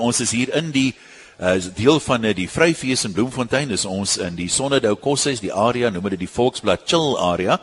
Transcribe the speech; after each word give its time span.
Ons 0.00 0.20
is 0.24 0.32
hier 0.34 0.50
in 0.56 0.72
die 0.72 0.94
uh, 1.38 1.56
deel 1.76 2.00
van 2.00 2.24
uh, 2.24 2.34
die 2.36 2.48
Vryfees 2.48 3.04
in 3.04 3.12
Bloemfontein. 3.12 3.70
Is 3.70 3.84
ons 3.88 4.16
in 4.22 4.36
die 4.38 4.48
Sonnedou 4.48 4.96
Koshuis, 4.96 5.42
die 5.44 5.52
area, 5.52 5.90
noem 5.92 6.10
dit 6.14 6.24
die 6.24 6.30
Volksblad 6.30 6.86
Chill 6.88 7.16
area. 7.20 7.60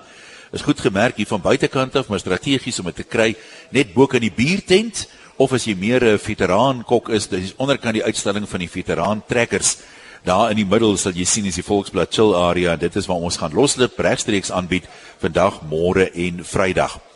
Is 0.55 0.63
goed 0.63 0.79
gemerk 0.79 1.17
hier 1.19 1.27
van 1.27 1.43
buitekant 1.43 1.97
af, 1.99 2.07
maar 2.07 2.21
strategies 2.23 2.79
om 2.79 2.87
dit 2.91 3.01
te 3.01 3.07
kry 3.07 3.33
net 3.75 3.91
bo 3.95 4.07
kan 4.07 4.23
die 4.23 4.31
biertent 4.31 5.07
of 5.37 5.51
as 5.53 5.67
jy 5.67 5.75
meer 5.75 6.03
'n 6.03 6.17
veteraan 6.17 6.83
kok 6.83 7.09
is, 7.09 7.27
dis 7.27 7.53
onderkant 7.57 7.93
die 7.93 8.03
uitstalling 8.03 8.47
van 8.49 8.59
die 8.59 8.69
veteraan 8.69 9.21
trekkers. 9.27 9.77
Daar 10.23 10.49
in 10.49 10.57
die 10.57 10.65
middel 10.65 10.97
sal 10.97 11.11
jy 11.11 11.25
sien 11.25 11.45
is 11.45 11.55
die 11.55 11.63
Volksblad 11.63 12.13
Chill 12.13 12.35
area. 12.35 12.75
Dit 12.75 12.95
is 12.95 13.05
waar 13.05 13.21
ons 13.21 13.37
gaan 13.37 13.53
loslip 13.53 13.99
regstreeks 13.99 14.51
aanbied 14.51 14.87
vandag, 15.19 15.61
môre 15.69 16.09
en 16.13 16.43
Vrydag. 16.43 17.06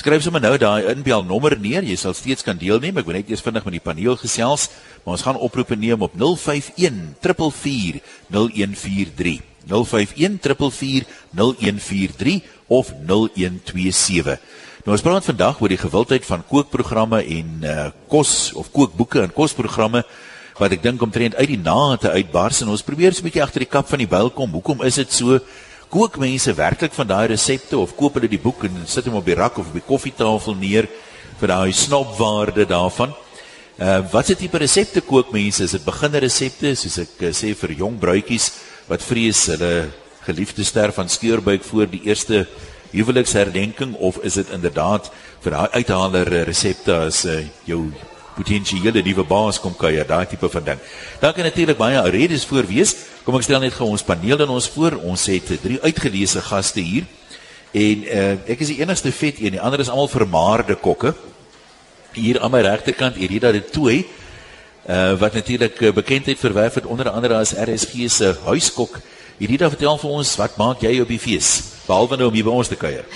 Skryf 0.00 0.22
sommer 0.24 0.40
nou 0.40 0.54
daai 0.56 0.86
inbel 0.94 1.20
nommer 1.28 1.52
neer. 1.60 1.84
Jy 1.84 1.92
sal 2.00 2.14
steeds 2.16 2.40
kan 2.40 2.56
deelneem. 2.56 2.96
Ek 2.96 3.04
wil 3.04 3.18
net 3.18 3.28
eers 3.28 3.42
vinnig 3.44 3.66
met 3.66 3.74
die 3.76 3.82
paneel 3.84 4.16
gesels, 4.16 4.70
maar 5.04 5.18
ons 5.18 5.24
gaan 5.26 5.36
oproepe 5.36 5.76
neem 5.76 6.00
op 6.06 6.14
051 6.16 7.18
444 7.20 8.00
0143. 8.32 9.44
051 9.68 10.48
444 10.48 11.04
0143 11.36 12.40
of 12.72 12.94
0127. 12.96 14.40
Nou 14.86 14.96
ons 14.96 15.04
praat 15.04 15.28
vandag 15.28 15.60
oor 15.60 15.74
die 15.74 15.82
gewildheid 15.84 16.24
van 16.24 16.48
kookprogramme 16.48 17.20
en 17.20 17.68
uh 17.68 17.88
kos 18.08 18.54
of 18.56 18.72
kookboeke 18.72 19.26
en 19.26 19.36
kosprogramme 19.36 20.06
wat 20.56 20.72
ek 20.72 20.80
dink 20.84 21.04
omtrent 21.04 21.36
uit 21.36 21.52
die 21.52 21.60
naate 21.60 22.08
uitbars 22.16 22.64
en 22.64 22.72
ons 22.72 22.88
probeer 22.88 23.12
so 23.12 23.20
'n 23.20 23.28
bietjie 23.28 23.44
agter 23.44 23.68
die 23.68 23.74
kap 23.76 23.84
van 23.84 24.00
die 24.00 24.08
byl 24.08 24.32
kom. 24.32 24.48
Hoekom 24.48 24.80
is 24.80 24.96
dit 24.96 25.12
so? 25.12 25.44
Kook 25.90 26.20
mense 26.22 26.52
werklik 26.54 26.94
van 26.94 27.08
daai 27.10 27.26
resepte 27.32 27.78
of 27.78 27.96
koop 27.98 28.14
hulle 28.18 28.30
die 28.30 28.40
boek 28.40 28.62
en 28.68 28.84
sit 28.86 29.08
hom 29.10 29.18
op 29.18 29.26
die 29.26 29.34
rak 29.34 29.58
of 29.58 29.72
op 29.72 29.74
die 29.74 29.86
koffietafel 29.86 30.54
neer 30.54 30.86
vir 31.40 31.50
daai 31.50 31.72
snopwaarde 31.74 32.66
daarvan? 32.70 33.14
Uh 33.80 33.98
wat 34.12 34.28
se 34.28 34.36
tipe 34.38 34.60
resepte 34.62 35.02
kook 35.02 35.32
mense? 35.34 35.64
Is 35.64 35.74
dit 35.74 35.84
beginner 35.84 36.22
resepte 36.22 36.76
soos 36.78 37.00
ek 37.02 37.24
uh, 37.26 37.32
sê 37.34 37.54
vir 37.58 37.74
jong 37.82 37.98
bruidjies 37.98 38.52
wat 38.90 39.02
vrees 39.02 39.46
hulle 39.50 39.90
geliefde 40.28 40.64
ster 40.68 40.94
van 40.94 41.10
skeurbuik 41.10 41.64
voor 41.66 41.90
die 41.90 42.04
eerste 42.06 42.44
huweliksherdenking 42.92 43.96
of 43.98 44.20
is 44.26 44.38
dit 44.38 44.54
inderdaad 44.54 45.10
vir 45.42 45.56
daai 45.56 45.80
uithaler 45.80 46.30
resepte 46.46 46.94
as 47.08 47.24
uh, 47.26 47.40
jou 47.66 47.88
potensiële 48.40 49.02
nuwe 49.04 49.24
baas 49.28 49.60
kom 49.60 49.74
kuier, 49.76 50.06
daai 50.08 50.26
tipe 50.28 50.48
van 50.50 50.64
ding. 50.72 50.82
Dan 51.20 51.34
kan 51.36 51.46
natuurlik 51.46 51.78
baie 51.78 52.02
redes 52.10 52.46
voor 52.48 52.66
wees. 52.68 52.94
Kom 53.24 53.36
ek 53.36 53.46
stel 53.46 53.60
net 53.62 53.76
gou 53.76 53.90
ons 53.92 54.04
paneel 54.06 54.40
dan 54.40 54.52
ons 54.52 54.68
voor. 54.72 54.96
Ons 55.04 55.26
het 55.30 55.52
drie 55.62 55.80
uitgeleese 55.84 56.42
gaste 56.48 56.80
hier. 56.80 57.08
En 57.70 58.06
uh, 58.06 58.32
ek 58.50 58.64
is 58.64 58.72
die 58.72 58.80
enigste 58.80 59.12
vet 59.14 59.38
een, 59.38 59.54
die 59.54 59.62
ander 59.62 59.82
is 59.82 59.90
almal 59.92 60.10
vermaarde 60.10 60.74
kokke. 60.80 61.14
Hier 62.16 62.40
aan 62.42 62.50
my 62.50 62.64
regterkant 62.66 63.20
Irida 63.22 63.52
de 63.54 63.62
Tooi, 63.62 64.00
uh, 64.02 65.14
wat 65.20 65.36
natuurlik 65.38 65.78
uh, 65.78 65.92
bekendheid 65.94 66.40
verwerf 66.40 66.80
het 66.80 66.88
onder 66.90 67.12
andere 67.12 67.38
as 67.38 67.54
RSG 67.54 68.08
se 68.10 68.32
huiskok. 68.48 68.98
Irida, 69.38 69.70
vertel 69.70 70.00
vir 70.02 70.16
ons, 70.18 70.34
wat 70.40 70.58
maak 70.58 70.82
jy 70.82 70.96
op 71.00 71.08
die 71.08 71.20
fees? 71.22 71.52
Behalwe 71.86 72.18
nou 72.18 72.32
om 72.32 72.34
hier 72.34 72.48
by 72.48 72.56
ons 72.58 72.68
te 72.68 72.78
kuier. 72.80 73.06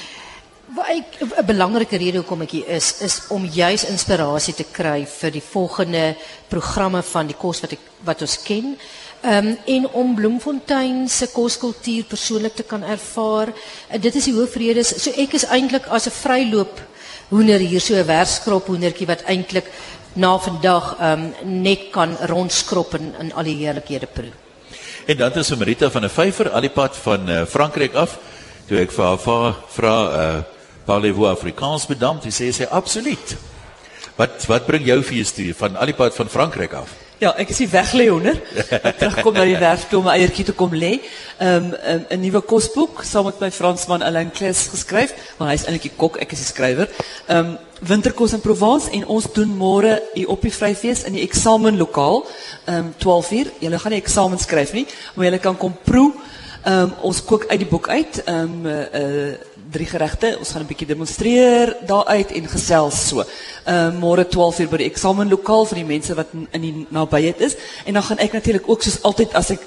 Wat 0.74 0.88
ek 0.90 1.22
'n 1.22 1.46
belangrike 1.46 1.96
rede 1.96 2.18
hoekom 2.18 2.42
ek 2.42 2.50
hier 2.50 2.68
is, 2.68 2.98
is 3.00 3.20
om 3.30 3.44
juis 3.46 3.84
inspirasie 3.86 4.54
te 4.54 4.64
kry 4.64 5.06
vir 5.06 5.30
die 5.30 5.42
volgende 5.42 6.16
programme 6.48 7.02
van 7.02 7.26
die 7.26 7.36
kos 7.38 7.60
wat 7.62 7.72
ek 7.76 7.84
wat 8.02 8.22
ons 8.26 8.42
ken. 8.42 8.74
Ehm 9.22 9.46
um, 9.46 9.58
en 9.66 9.86
om 9.92 10.14
Bloemfontein 10.14 11.08
se 11.08 11.26
koskultuur 11.30 12.04
persoonlik 12.04 12.56
te 12.56 12.62
kan 12.62 12.82
ervaar. 12.82 13.52
Dit 14.00 14.14
is 14.14 14.24
die 14.24 14.34
hoofredes. 14.34 14.88
So 15.02 15.10
ek 15.10 15.34
is 15.34 15.44
eintlik 15.46 15.86
as 15.86 16.06
'n 16.06 16.10
vryloop 16.10 16.80
hoender 17.30 17.58
hier 17.58 17.80
so 17.80 17.94
'n 17.94 18.06
werkskrop 18.06 18.66
hoendertjie 18.66 19.06
wat 19.06 19.22
eintlik 19.26 19.70
na 20.14 20.38
vandag 20.38 20.96
ehm 20.98 21.22
um, 21.22 21.62
net 21.62 21.90
kan 21.92 22.16
rondskrop 22.26 22.94
en 22.94 23.14
in 23.20 23.32
al 23.32 23.44
die 23.44 23.62
heerlikhede 23.62 24.06
proe. 24.06 24.32
En 25.06 25.16
dan 25.16 25.32
is 25.34 25.54
Marita 25.54 25.90
van 25.90 26.04
'n 26.04 26.10
vyfer 26.10 26.50
al 26.50 26.60
die 26.60 26.74
pad 26.74 26.96
van 26.96 27.30
uh, 27.30 27.44
Frankryk 27.46 27.94
af. 27.94 28.18
Toe 28.66 28.78
ek 28.78 28.92
vir 28.92 29.04
haar 29.04 29.54
vra 29.68 29.96
uh 30.10 30.53
parlez-vous 30.86 31.30
Afrikaans 31.30 31.86
bedam, 31.86 32.20
sy 32.22 32.32
sê 32.34 32.50
sy 32.52 32.68
absoluut. 32.70 33.36
Wat 34.18 34.44
wat 34.46 34.66
bring 34.66 34.84
jou 34.86 35.00
vir 35.02 35.24
studie 35.26 35.56
van 35.58 35.76
al 35.76 35.90
die 35.90 35.98
pad 35.98 36.14
van 36.14 36.30
Frankryk 36.30 36.76
af? 36.78 36.92
Ja, 37.22 37.30
ek 37.38 37.52
is 37.54 37.60
hier 37.62 37.70
weg 37.70 37.92
Leoner. 37.94 38.36
Ek 38.74 38.98
terugkom 38.98 39.36
na 39.36 39.44
die 39.46 39.58
werf 39.66 39.86
toe 39.88 40.00
om 40.00 40.08
my 40.08 40.16
eiertjie 40.18 40.48
te 40.48 40.54
kom 40.58 40.74
lê. 40.74 40.96
Ehm 41.38 41.70
um, 41.72 42.02
'n 42.10 42.20
nuwe 42.20 42.42
kosboek 42.42 43.04
saam 43.06 43.28
met 43.30 43.40
my 43.40 43.50
Fransman 43.54 44.02
Alain 44.02 44.30
Kles 44.30 44.66
geskryf, 44.72 45.14
want 45.38 45.50
hy 45.50 45.54
is 45.54 45.64
eintlik 45.64 45.86
die 45.88 45.94
kok, 45.96 46.18
ek 46.22 46.34
is 46.34 46.42
die 46.42 46.50
skrywer. 46.50 46.90
Ehm 47.28 47.54
um, 47.54 47.58
Winterkos 47.84 48.32
in 48.32 48.40
Provence 48.40 48.90
en 48.90 49.06
ons 49.06 49.26
doen 49.32 49.50
môre 49.56 49.98
hier 50.14 50.28
op 50.32 50.42
die 50.42 50.52
Vryfees 50.52 51.04
in 51.04 51.16
die 51.16 51.24
eksamenlokaal. 51.24 52.24
Ehm 52.66 52.76
um, 52.76 52.94
12uur. 52.98 53.50
Julle 53.60 53.78
gaan 53.78 53.94
nie 53.94 54.02
eksamen 54.02 54.38
skryf 54.38 54.72
nie, 54.72 54.86
maar 55.14 55.30
julle 55.30 55.38
kan 55.38 55.56
kom 55.56 55.74
proe. 55.84 56.12
Ehm 56.64 56.82
um, 56.82 56.94
ons 57.10 57.24
kook 57.24 57.46
uit 57.46 57.58
die 57.58 57.70
boek 57.70 57.88
uit. 57.88 58.22
Ehm 58.24 58.66
um, 58.66 58.66
uh 58.66 59.32
drie 59.70 59.86
geregte. 59.86 60.36
Ons 60.38 60.50
gaan 60.52 60.62
'n 60.62 60.66
bietjie 60.66 60.86
demonstreer 60.86 61.76
daaruit 61.86 62.30
en 62.32 62.48
gesels 62.48 63.08
so. 63.08 63.24
Uh, 63.66 63.90
môre 64.00 64.24
12:00 64.24 64.70
by 64.70 64.76
die 64.76 64.90
eksamenlokaal 64.90 65.66
vir 65.66 65.76
die 65.76 65.84
mense 65.84 66.14
wat 66.14 66.28
in 66.50 66.60
die 66.60 66.86
nabyheid 66.90 67.40
is. 67.40 67.56
En 67.84 67.94
dan 67.94 68.02
gaan 68.02 68.18
ek 68.18 68.32
natuurlik 68.32 68.68
ook 68.68 68.82
soos 68.82 69.02
altyd 69.02 69.34
as 69.34 69.50
ek 69.50 69.60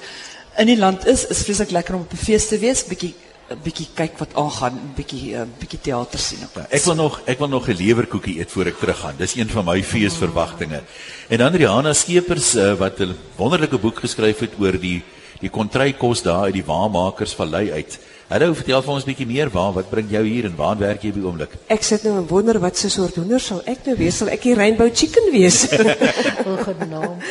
in 0.58 0.66
die 0.66 0.78
land 0.78 1.06
is, 1.06 1.26
is 1.26 1.42
vreeslik 1.42 1.70
lekker 1.70 1.94
om 1.94 2.00
op 2.00 2.12
'n 2.12 2.16
fees 2.16 2.48
te 2.48 2.58
wees, 2.58 2.84
bietjie 2.84 3.14
'n 3.48 3.62
bietjie 3.64 3.86
kyk 3.94 4.18
wat 4.18 4.34
aangaan, 4.34 4.74
'n 4.76 4.92
bietjie 4.96 5.36
'n 5.36 5.52
bietjie 5.58 5.80
teater 5.80 6.18
sien 6.18 6.38
ook. 6.44 6.54
Ja, 6.54 6.66
ek 6.70 6.84
wil 6.84 6.94
wil 7.38 7.48
nog 7.48 7.68
'n 7.68 7.76
lewerkoekie 7.76 8.38
eet 8.38 8.50
voor 8.50 8.66
ek 8.66 8.78
teruggaan. 8.78 9.14
Dis 9.16 9.36
een 9.36 9.48
van 9.48 9.64
my 9.64 9.82
feesverwagtinge. 9.82 10.82
En 11.28 11.38
dan 11.38 11.54
Rihanna 11.54 11.92
Skeepers 11.92 12.54
uh, 12.54 12.74
wat 12.74 12.98
'n 13.00 13.16
wonderlike 13.36 13.78
boek 13.78 13.98
geskryf 14.00 14.38
het 14.38 14.52
oor 14.58 14.78
die 14.78 15.02
die 15.40 15.50
kontrykkos 15.50 16.22
daar 16.22 16.52
die 16.52 16.64
Waarmakers 16.64 17.32
Vallei 17.32 17.72
uit. 17.72 17.98
Hallo, 18.28 18.52
vertel 18.52 18.82
vir 18.84 18.92
ons 18.92 19.04
'n 19.04 19.08
bietjie 19.08 19.26
meer 19.26 19.48
waar 19.48 19.70
wat 19.72 19.88
bring 19.88 20.10
jou 20.10 20.20
hier 20.22 20.44
en 20.44 20.56
waar 20.56 20.76
werk 20.76 21.00
jy 21.02 21.12
by 21.12 21.22
oomblik? 21.24 21.52
Ek 21.66 21.82
sit 21.82 22.02
nou 22.04 22.18
en 22.18 22.26
wonder 22.28 22.58
wat 22.60 22.76
se 22.76 22.90
soort 22.90 23.14
hoender 23.16 23.40
sal 23.40 23.62
ek 23.64 23.86
nou 23.86 23.96
wees? 23.96 24.18
Sal 24.18 24.28
ek 24.28 24.42
die 24.42 24.54
rainbow 24.54 24.90
chicken 24.92 25.32
wees? 25.32 25.64
Genaamd. 26.68 27.24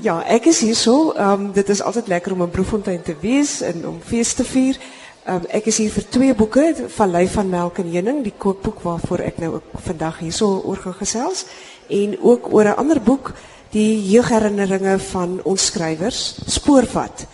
ja, 0.00 0.22
ek 0.22 0.46
is 0.46 0.60
hier 0.60 0.76
so. 0.76 1.10
Ehm 1.16 1.32
um, 1.32 1.52
dit 1.52 1.68
is 1.68 1.82
altyd 1.82 2.06
lekker 2.06 2.32
om 2.32 2.42
in 2.42 2.50
Bloemfontein 2.50 3.02
te 3.02 3.16
wees 3.20 3.62
en 3.62 3.86
om 3.86 3.98
fees 3.98 4.32
te 4.34 4.44
vier. 4.44 4.78
Ehm 5.26 5.42
um, 5.42 5.50
ek 5.50 5.66
is 5.66 5.78
hier 5.82 5.90
vir 5.90 6.08
twee 6.08 6.34
boeke, 6.34 6.74
Vallei 6.86 7.26
van 7.26 7.50
Melk 7.50 7.78
en 7.78 7.90
Heuning, 7.90 8.22
die 8.22 8.38
kookboek 8.38 8.80
waarvoor 8.80 9.26
ek 9.26 9.42
nou 9.42 9.54
ook 9.54 9.82
vandag 9.90 10.22
hierso 10.22 10.62
oor 10.62 10.76
gaan 10.76 11.00
gesels 11.02 11.46
en 11.90 12.14
ook 12.22 12.52
oor 12.54 12.70
'n 12.70 12.78
ander 12.78 13.02
boek, 13.02 13.34
die 13.74 13.98
jeugherinneringe 14.06 14.98
van 14.98 15.40
ons 15.42 15.66
skrywers, 15.66 16.34
Spoorvat 16.46 17.26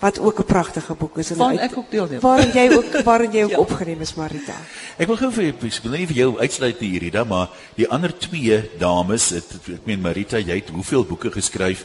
wat 0.00 0.18
ook 0.18 0.38
'n 0.38 0.44
pragtige 0.44 0.94
boek 0.94 1.18
is 1.18 1.30
en 1.30 1.36
van 1.36 1.58
ek 1.58 1.76
ook 1.76 1.90
deelneem. 1.90 2.20
Waarin 2.20 2.50
jy 2.52 2.72
ook 2.72 3.02
waarin 3.10 3.32
jy 3.32 3.42
ook 3.44 3.50
ja. 3.50 3.58
opgeneem 3.58 4.00
is 4.00 4.14
Marita. 4.14 4.56
Ek 4.96 5.06
wil 5.06 5.16
gou 5.16 5.32
vir 5.32 5.44
ek 5.44 5.60
wil 5.82 5.92
nie 5.92 6.06
vir 6.06 6.16
jou 6.16 6.38
uitsluit 6.38 6.78
hierdie 6.78 7.10
da, 7.10 7.24
maar 7.24 7.48
die 7.76 7.88
ander 7.88 8.18
twee 8.18 8.70
dames, 8.78 9.28
het, 9.28 9.44
ek 9.68 9.84
meen 9.84 10.00
Marita, 10.00 10.38
jy 10.38 10.54
het 10.54 10.68
hoeveel 10.68 11.04
boeke 11.04 11.30
geskryf? 11.30 11.84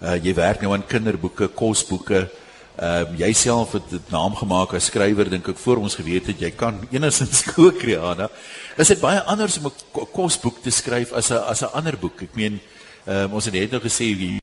Uh 0.00 0.14
jy 0.14 0.34
werk 0.34 0.60
nou 0.60 0.72
aan 0.72 0.86
kinderboeke, 0.86 1.48
kosboeke. 1.48 2.28
Ehm 2.76 3.12
uh, 3.12 3.18
jouself 3.18 3.72
het 3.72 3.90
'n 3.90 4.02
naam 4.08 4.34
gemaak 4.34 4.74
as 4.74 4.84
skrywer 4.84 5.30
dink 5.30 5.48
ek 5.48 5.58
voor 5.58 5.76
ons 5.76 5.94
geweet 5.94 6.26
het 6.26 6.40
jy 6.40 6.50
kan 6.50 6.88
enigstens 6.90 7.42
kook 7.42 7.82
Rihanna. 7.88 8.30
Is 8.76 8.88
dit 8.88 9.00
baie 9.00 9.20
anders 9.20 9.58
om 9.58 9.66
'n 9.66 10.06
kosboek 10.12 10.62
te 10.62 10.70
skryf 10.70 11.12
as 11.12 11.30
'n 11.30 11.42
as 11.50 11.62
'n 11.62 11.72
ander 11.72 11.98
boek? 11.98 12.22
Ek 12.22 12.34
meen 12.34 12.60
ehm 13.06 13.24
um, 13.24 13.32
ons 13.32 13.44
het 13.44 13.54
net 13.54 13.70
nou 13.70 13.80
gesê 13.80 14.14
wie 14.14 14.38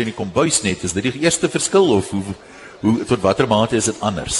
in 0.00 0.08
die 0.08 0.14
kombuis 0.16 0.62
net 0.64 0.80
is 0.86 0.94
dit 0.96 1.04
die 1.04 1.26
eerste 1.26 1.50
verskil 1.52 1.90
of 1.92 2.06
hoe 2.14 2.22
hoe 2.80 3.04
tot 3.04 3.20
watter 3.20 3.44
mate 3.44 3.76
is 3.76 3.90
dit 3.90 3.98
anders? 4.00 4.38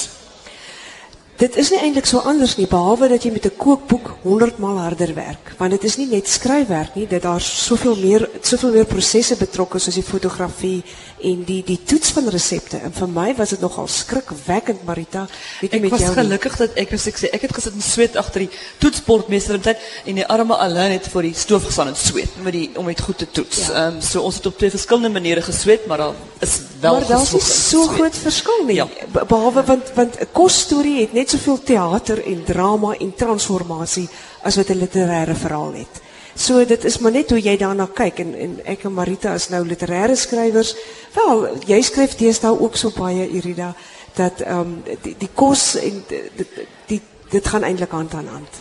Dit 1.36 1.58
is 1.60 1.68
nie 1.74 1.80
eintlik 1.84 2.08
so 2.08 2.22
anders 2.24 2.54
nie 2.56 2.64
behalwe 2.70 3.10
dat 3.12 3.26
jy 3.26 3.32
met 3.34 3.44
'n 3.44 3.58
kookboek 3.60 4.08
100 4.22 4.58
maal 4.58 4.78
harder 4.78 5.12
werk. 5.14 5.52
Want 5.58 5.76
dit 5.76 5.84
is 5.84 5.98
nie 5.98 6.06
net 6.06 6.28
skryfwerk 6.28 6.94
nie 6.94 7.06
dit 7.06 7.22
daar 7.22 7.40
soveel 7.40 7.96
meer 7.96 8.28
soveel 8.40 8.72
meer 8.72 8.86
prosesse 8.86 9.36
betrokke 9.36 9.78
soos 9.78 9.94
die 9.94 10.10
fotografie 10.12 10.82
en 11.30 11.44
die 11.46 11.62
die 11.66 11.78
toets 11.84 12.10
van 12.16 12.28
resepte 12.32 12.80
en 12.86 12.92
vir 12.92 13.08
my 13.08 13.28
was 13.38 13.52
dit 13.54 13.60
nogal 13.60 13.88
skrikwekkend 13.88 14.84
Marita 14.88 15.26
weet 15.60 15.76
jy 15.76 15.80
met 15.84 15.94
jou 15.94 16.00
Ek 16.00 16.06
was 16.06 16.18
gelukkig 16.18 16.56
dat 16.60 16.78
ek 16.82 16.94
as 16.96 17.06
ek 17.10 17.20
sê 17.20 17.30
ek 17.36 17.46
het 17.46 17.54
gesit 17.56 17.76
en 17.78 17.84
sweet 17.86 18.18
agter 18.20 18.46
die 18.46 18.50
toetsbord 18.82 19.30
meester 19.32 19.60
tyd 19.62 19.80
en 20.06 20.20
die 20.20 20.26
arme 20.26 20.58
Alain 20.66 20.94
het 20.96 21.08
voor 21.12 21.28
die 21.28 21.34
stoof 21.36 21.68
gestaan 21.70 21.92
en 21.92 21.98
sweet 21.98 22.36
met 22.42 22.56
die 22.56 22.68
om 22.80 22.86
dit 22.90 23.00
goed 23.00 23.18
te 23.18 23.28
toets. 23.30 23.68
Ehm 23.68 23.76
ja. 23.76 23.86
um, 23.92 24.00
so 24.02 24.22
ons 24.26 24.40
het 24.40 24.46
op 24.50 24.58
twee 24.58 24.70
verskillende 24.74 25.12
maniere 25.14 25.42
gesweet 25.42 25.86
maar 25.86 25.98
daar 25.98 26.14
is 26.40 26.58
wel 26.80 26.98
Maar 26.98 27.08
daar 27.08 27.26
is 27.40 27.50
so 27.70 27.86
groot 27.86 28.16
verskil 28.16 28.64
nie 28.66 28.78
ja. 28.80 28.88
behalwe 29.12 29.64
want 29.64 29.92
want 29.94 30.20
'n 30.20 30.32
kosstorie 30.32 31.00
het 31.00 31.12
net 31.12 31.30
soveel 31.30 31.62
theater 31.62 32.24
en 32.26 32.44
drama 32.44 32.94
en 32.98 33.14
transformatie 33.14 34.08
as 34.42 34.56
wat 34.56 34.70
'n 34.70 34.78
literêre 34.78 35.34
verhaal 35.34 35.72
het. 35.72 36.02
So 36.34 36.64
dit 36.64 36.84
is 36.84 36.98
maar 36.98 37.12
net 37.12 37.30
hoe 37.30 37.40
jy 37.40 37.56
daarna 37.60 37.86
kyk 37.94 38.18
en 38.24 38.34
en 38.34 38.54
ek 38.64 38.86
en 38.88 38.94
Marita 38.96 39.34
is 39.34 39.48
nou 39.52 39.64
literêre 39.66 40.16
skrywers. 40.16 40.74
Wel, 41.14 41.44
jy 41.68 41.80
skryf 41.84 42.16
deesdae 42.16 42.54
ook 42.58 42.76
so 42.76 42.92
baie 42.96 43.28
Irida 43.28 43.74
dat 44.16 44.40
ehm 44.40 44.60
um, 44.60 44.72
die, 45.02 45.14
die 45.18 45.30
kos 45.34 45.74
en 45.80 46.02
dit 46.08 46.56
die, 46.88 47.00
dit 47.30 47.46
gaan 47.48 47.64
eintlik 47.64 47.92
hand 47.92 48.14
aan 48.14 48.28
hand. 48.28 48.60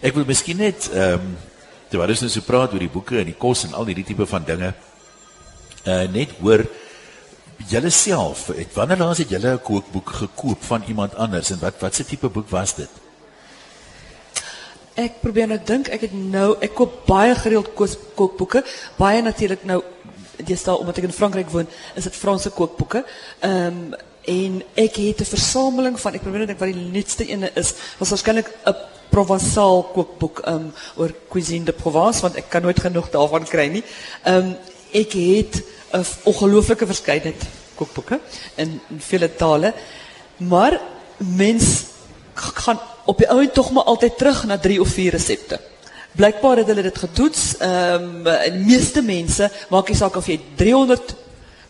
Ek 0.00 0.14
wil 0.14 0.26
miskien 0.28 0.62
net 0.62 0.88
ehm 0.92 1.20
um, 1.20 1.36
terwyl 1.90 2.10
ons 2.14 2.24
nou 2.24 2.30
so 2.32 2.46
praat 2.46 2.72
oor 2.74 2.82
die 2.82 2.90
boeke 2.90 3.20
en 3.20 3.28
die 3.30 3.38
kos 3.38 3.66
en 3.66 3.74
al 3.78 3.86
hierdie 3.86 4.06
tipe 4.06 4.26
van 4.26 4.46
dinge, 4.46 4.72
uh 5.84 6.02
net 6.10 6.32
hoor 6.40 6.64
julle 7.70 7.90
self, 7.90 8.48
het 8.56 8.74
wanneer 8.74 8.98
laas 8.98 9.22
het 9.22 9.30
julle 9.30 9.54
'n 9.54 9.62
kookboek 9.62 10.10
gekoop 10.22 10.62
van 10.62 10.82
iemand 10.88 11.14
anders 11.14 11.50
en 11.50 11.60
wat 11.60 11.80
wat 11.80 11.94
se 11.94 12.04
tipe 12.04 12.28
boek 12.28 12.50
was 12.50 12.74
dit? 12.74 12.90
Ek 14.94 15.16
probeer 15.20 15.48
nou 15.50 15.58
dink, 15.58 15.88
ek 15.90 16.04
het 16.06 16.12
nou 16.14 16.52
ek 16.62 16.76
koop 16.78 17.00
baie 17.08 17.34
gereeld 17.34 17.72
kookboeke, 17.74 18.62
baie 18.94 19.22
natuurlik 19.26 19.64
nou 19.66 19.80
deesdae 20.38 20.76
omdat 20.78 21.00
ek 21.00 21.08
in 21.08 21.14
Frankryk 21.14 21.50
woon, 21.50 21.66
is 21.98 22.06
dit 22.06 22.18
Franse 22.18 22.52
kookboeke. 22.54 23.04
Ehm 23.42 23.94
en 24.24 24.62
ek 24.80 24.96
het 24.96 25.20
'n 25.20 25.34
versameling 25.36 26.00
van 26.00 26.14
ek 26.14 26.22
probeer 26.22 26.38
net 26.38 26.48
dink 26.48 26.60
wat 26.60 26.72
die 26.72 26.90
nuutste 26.92 27.26
ene 27.26 27.50
is. 27.54 27.74
Was 27.98 28.08
waarskynlik 28.08 28.48
'n 28.66 28.74
Provençaal 29.10 29.82
kookboek 29.92 30.40
um, 30.46 30.72
oor 30.96 31.10
cuisine 31.28 31.64
de 31.64 31.72
Provence 31.72 32.20
want 32.20 32.36
ek 32.36 32.48
kan 32.48 32.62
nooit 32.62 32.80
genoeg 32.80 33.10
daarvan 33.10 33.44
kry 33.44 33.66
nie. 33.66 33.84
Ehm 34.24 34.36
um, 34.36 34.56
ek 34.92 35.12
het 35.12 35.62
'n 35.92 36.04
ongelooflike 36.24 36.86
verskeidenheid 36.86 37.42
in, 38.56 38.80
in 38.90 39.00
vele 39.00 39.34
tale. 39.36 39.74
Maar 40.36 40.80
mens 41.16 41.93
gaan 42.34 42.80
op 43.04 43.18
die 43.18 43.28
ouend 43.30 43.54
tog 43.54 43.70
maar 43.72 43.84
altyd 43.84 44.18
terug 44.18 44.44
na 44.44 44.58
drie 44.58 44.80
of 44.80 44.88
vier 44.88 45.12
resepte. 45.12 45.60
Blijkbaar 46.14 46.56
het 46.56 46.66
hulle 46.66 46.82
dit 46.82 46.98
getoets. 46.98 47.56
Ehm 47.58 48.02
um, 48.02 48.22
de 48.24 48.62
meeste 48.66 49.02
mense 49.02 49.50
maak 49.70 49.88
nie 49.88 49.96
saak 49.98 50.16
of 50.16 50.26
jy 50.26 50.40
300 50.56 51.14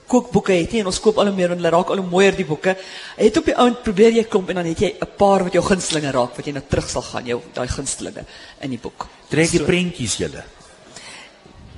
kookboeke 0.07 0.53
het 0.53 0.73
nie 0.73 0.83
en 0.83 0.91
ons 0.91 1.01
koop 1.01 1.19
al 1.19 1.31
hoe 1.31 1.37
meer 1.37 1.55
en 1.55 1.61
hulle 1.61 1.73
raak 1.73 1.91
al 1.91 2.03
hoe 2.03 2.11
mooier 2.11 2.37
die 2.37 2.47
boeke. 2.49 2.77
Het 3.17 3.41
op 3.41 3.49
die 3.49 3.57
ouend 3.57 3.83
probeer 3.83 4.19
jy 4.19 4.27
klomp 4.29 4.53
en 4.53 4.61
dan 4.61 4.69
het 4.69 4.81
jy 4.81 4.93
'n 5.01 5.17
paar 5.17 5.45
wat 5.45 5.53
jou 5.53 5.65
gunstelinge 5.65 6.13
raak 6.13 6.37
wat 6.37 6.47
jy 6.47 6.53
nou 6.53 6.65
terug 6.69 6.89
sal 6.91 7.03
gaan 7.03 7.27
jou 7.27 7.41
daai 7.55 7.69
gunstelinge 7.69 8.25
in 8.61 8.71
die 8.71 8.79
boek. 8.79 9.07
Trek 9.29 9.51
die 9.51 9.65
prentjies 9.65 10.17
julle. 10.17 10.45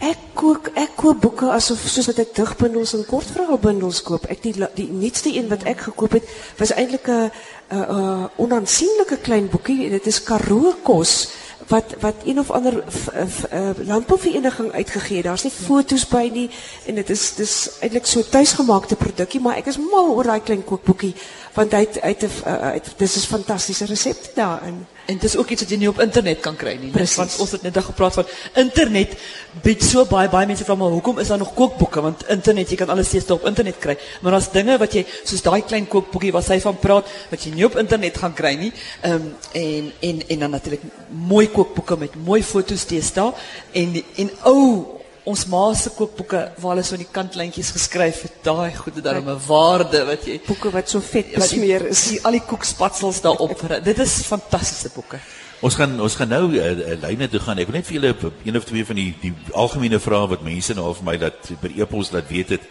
Ek 0.04 0.18
kook 0.36 0.68
ek 0.76 0.92
koop 1.00 1.22
boeke 1.22 1.46
asof 1.54 1.80
soos 1.88 2.10
wat 2.10 2.18
ek 2.20 2.34
digbundels 2.36 2.92
en 2.98 3.06
kortverhaalbundels 3.08 4.02
koop. 4.04 4.26
Ek 4.28 4.42
die 4.44 4.52
die 4.76 4.90
nuutste 4.92 5.32
een 5.32 5.48
wat 5.48 5.64
ek 5.64 5.86
gekoop 5.88 6.18
het 6.18 6.28
was 6.58 6.74
eintlik 6.76 7.08
'n 7.08 7.30
'n 7.72 8.28
onaansienlike 8.36 9.16
klein 9.24 9.48
boekie. 9.48 9.88
Dit 9.90 10.06
is 10.06 10.22
Karoo 10.22 10.74
kos 10.82 11.28
wat 11.68 11.96
wat 12.00 12.14
een 12.24 12.38
of 12.38 12.50
ander 12.50 12.84
uh, 12.84 13.70
landbouvereniging 13.86 14.72
uitgegee. 14.72 15.22
Daar's 15.22 15.42
nie 15.42 15.52
foto's 15.52 16.06
by 16.06 16.30
nie 16.32 16.50
en 16.86 16.94
dit 16.94 17.10
is 17.10 17.34
dis 17.34 17.70
eintlik 17.80 18.06
so 18.06 18.22
tuisgemaakte 18.22 18.96
produkkie, 18.96 19.40
maar 19.40 19.56
ek 19.56 19.66
is 19.66 19.78
mal 19.78 20.12
oor 20.12 20.24
daai 20.24 20.40
klein 20.40 20.64
kookboekie 20.64 21.14
want 21.56 21.72
hy 21.72 21.80
het 21.88 22.00
uit 22.00 22.22
'n 22.22 22.30
uh, 22.46 22.76
dis 22.96 23.16
is 23.16 23.24
fantastiese 23.24 23.84
resepte 23.84 24.30
daarin. 24.34 24.86
En 25.06 25.14
het 25.14 25.24
is 25.24 25.36
ook 25.36 25.48
iets 25.48 25.60
wat 25.60 25.70
je 25.70 25.76
niet 25.76 25.88
op 25.88 26.00
internet 26.00 26.40
kan 26.40 26.56
krijgen. 26.56 26.90
Precies. 26.90 27.16
Want 27.16 27.36
ons 27.38 27.50
het 27.50 27.62
net 27.62 27.84
gepraat 27.84 28.14
van 28.14 28.26
internet 28.54 29.16
biedt 29.62 29.82
zo 29.82 29.88
so 29.88 30.04
baie 30.04 30.28
baie 30.28 30.46
mense 30.46 30.64
vra 30.64 30.74
maar 30.74 30.88
hoekom 30.88 31.18
is 31.18 31.26
daar 31.26 31.38
nog 31.38 31.54
kookboeke 31.54 32.00
want 32.00 32.28
internet 32.28 32.70
je 32.70 32.76
kan 32.76 32.88
alles 32.88 33.06
steeds 33.06 33.30
op 33.30 33.46
internet 33.46 33.78
krijgen. 33.78 34.04
Maar 34.20 34.32
als 34.32 34.50
dingen 34.50 34.78
wat 34.78 34.92
je 34.92 35.06
soos 35.24 35.42
daai 35.42 35.64
klein 35.64 35.88
kookboekie 35.88 36.32
wat 36.32 36.44
sy 36.44 36.60
van 36.60 36.78
praat 36.78 37.06
wat 37.30 37.42
je 37.42 37.50
niet 37.50 37.64
op 37.64 37.76
internet 37.76 38.18
kry 38.34 38.54
nie. 38.54 38.72
Um, 39.04 39.34
en 39.52 39.92
en 40.00 40.28
en 40.28 40.38
dan 40.38 40.50
natuurlik 40.50 40.82
mooi 41.08 41.50
kookboeke 41.50 41.96
met 41.98 42.24
mooi 42.24 42.42
foto's 42.44 42.86
deesdae 42.86 43.32
en 43.72 44.02
en 44.16 44.30
ou 44.42 44.95
ons 45.26 45.46
ma 45.50 45.62
se 45.74 45.90
kookboeke 45.90 46.40
waar 46.62 46.76
hulle 46.76 46.84
so 46.86 46.94
in 46.94 47.02
die 47.02 47.12
kantlyntjies 47.12 47.72
geskryf 47.74 48.22
het, 48.28 48.36
daai 48.46 48.70
goede 48.76 49.02
daarom 49.02 49.28
'n 49.30 49.40
waarde 49.46 50.04
wat 50.06 50.26
jy 50.26 50.38
boeke 50.46 50.70
wat 50.70 50.88
so 50.88 51.00
vet 51.00 51.34
besmeer 51.34 51.86
is, 51.90 52.04
die, 52.10 52.20
al 52.22 52.38
die 52.38 52.46
koekspatsels 52.46 53.20
daarop. 53.20 53.58
dit 53.90 53.98
is 53.98 54.22
fantastiese 54.22 54.94
boeke. 54.94 55.18
Ons 55.60 55.74
gaan 55.74 56.00
ons 56.00 56.14
gaan 56.14 56.28
nou 56.28 56.52
'n 56.52 56.54
uh, 56.54 56.92
uh, 56.92 57.00
lyne 57.02 57.28
toe 57.28 57.40
gaan. 57.40 57.58
Ek 57.58 57.66
wil 57.66 57.76
net 57.76 57.86
vir 57.86 57.98
julle 57.98 58.14
een 58.44 58.56
of 58.56 58.64
twee 58.64 58.84
van 58.84 58.96
die 58.96 59.14
die 59.20 59.34
algemene 59.52 59.98
vrae 59.98 60.28
wat 60.28 60.42
mense 60.42 60.74
nou 60.74 60.94
vir 60.94 61.04
my 61.04 61.16
dat 61.16 61.50
by 61.60 61.72
e-pos 61.74 62.12
laat 62.12 62.28
weet 62.28 62.48
het 62.48 62.62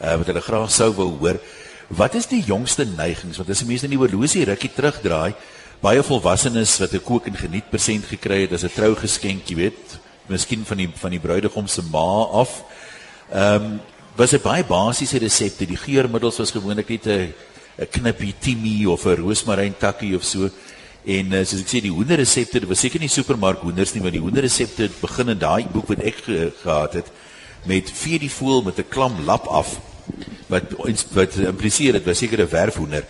uh, 0.00 0.16
wat 0.16 0.26
hulle 0.26 0.40
graag 0.40 0.70
sou 0.70 0.94
wil 0.94 1.16
hoor. 1.18 1.40
Wat 1.88 2.14
is 2.14 2.26
die 2.26 2.42
jongste 2.42 2.84
neigings? 2.84 3.36
Want 3.36 3.50
as 3.50 3.58
die 3.58 3.66
mense 3.66 3.84
in 3.84 3.94
die 3.94 3.98
horlosie 3.98 4.44
rukkie 4.44 4.70
terugdraai, 4.74 5.34
baie 5.82 6.02
volwassenes 6.02 6.78
wat 6.78 6.94
'n 6.94 7.02
kook 7.02 7.26
en 7.26 7.36
geniet 7.36 7.70
persent 7.70 8.06
gekry 8.06 8.40
het 8.46 8.52
as 8.52 8.62
'n 8.62 8.74
trougeskenk, 8.74 9.48
jy 9.48 9.56
weet, 9.56 10.05
miskien 10.28 10.64
van 10.64 10.76
die 10.76 10.88
van 10.94 11.10
die 11.10 11.20
bruidegom 11.20 11.66
se 11.66 11.82
ma 11.90 12.24
af. 12.42 12.62
Ehm 13.32 13.62
um, 13.62 13.80
was 14.16 14.30
dit 14.30 14.42
baie 14.42 14.64
basiese 14.64 15.18
resepte. 15.18 15.66
Die 15.66 15.76
geurmiddels 15.76 16.38
was 16.40 16.50
gewoonlik 16.50 16.88
net 16.88 17.06
'n 17.06 17.34
knippie 17.90 18.34
timie 18.40 18.90
of 18.90 19.04
'n 19.04 19.16
roosmaryn 19.16 19.74
takkie 19.78 20.16
of 20.16 20.24
so. 20.24 20.50
En 21.04 21.32
uh, 21.32 21.44
soos 21.44 21.60
ek 21.60 21.68
sê 21.70 21.80
die 21.84 21.92
hoenderresepte, 21.92 22.60
dit 22.60 22.68
was 22.68 22.80
seker 22.80 22.98
nie 22.98 23.08
supermark 23.08 23.60
hoenders 23.62 23.92
nie, 23.94 24.02
maar 24.02 24.10
die 24.10 24.20
hoenderresepte 24.20 24.88
het 24.88 25.00
begin 25.00 25.28
in 25.28 25.38
daai 25.38 25.66
boek 25.70 25.92
wat 25.92 26.00
ek 26.02 26.16
ge, 26.24 26.52
gehad 26.62 26.92
het 26.98 27.12
met 27.66 27.90
vee 27.90 28.18
die 28.18 28.30
voël 28.30 28.62
met 28.62 28.78
'n 28.78 28.88
klam 28.88 29.14
lap 29.24 29.46
af 29.46 29.78
wat 30.48 30.72
wat 31.12 31.36
impliseer 31.36 31.92
dit 31.92 32.04
was 32.04 32.18
seker 32.18 32.40
'n 32.40 32.50
werfhoender. 32.50 33.04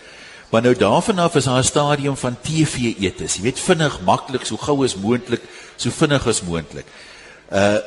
Maar 0.49 0.61
nou 0.61 0.75
daarvan 0.75 1.19
af 1.19 1.35
is 1.35 1.43
daar 1.43 1.59
'n 1.59 1.63
stadium 1.63 2.17
van 2.17 2.37
TV 2.41 2.95
eetes. 2.99 3.35
Jy 3.35 3.41
weet 3.41 3.59
vinnig, 3.59 4.01
maklik, 4.01 4.45
so 4.45 4.57
gou 4.57 4.83
as 4.83 4.95
moontlik, 4.95 5.41
so 5.77 5.89
vinnig 5.89 6.27
as 6.27 6.41
moontlik. 6.41 6.85
Uh 7.51 7.77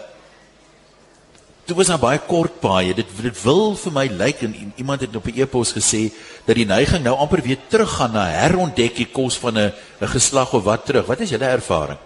Dit 1.70 1.78
was 1.78 1.88
'n 1.88 2.02
baie 2.02 2.19
kort 2.19 2.60
paai. 2.60 2.94
Dit 2.94 3.06
dit 3.22 3.42
wil 3.42 3.76
vir 3.76 3.92
my 3.92 4.06
lyk 4.06 4.42
en 4.42 4.72
iemand 4.76 5.00
het 5.00 5.16
op 5.16 5.26
'n 5.26 5.38
e-pos 5.38 5.72
gesê 5.72 6.10
dat 6.44 6.56
die 6.56 6.66
neiging 6.66 7.04
nou 7.04 7.16
amper 7.16 7.42
weer 7.42 7.58
teruggaan 7.69 8.12
na 8.12 8.25
herontdek 8.26 8.96
die 8.96 9.06
kos 9.06 9.38
van 9.38 9.58
'n 9.58 9.72
'n 10.00 10.08
geslag 10.08 10.52
of 10.52 10.64
wat 10.64 10.87
terug. 10.87 11.06
Wat 11.06 11.20
is 11.20 11.31
julle 11.31 11.44
ervaring? 11.44 11.98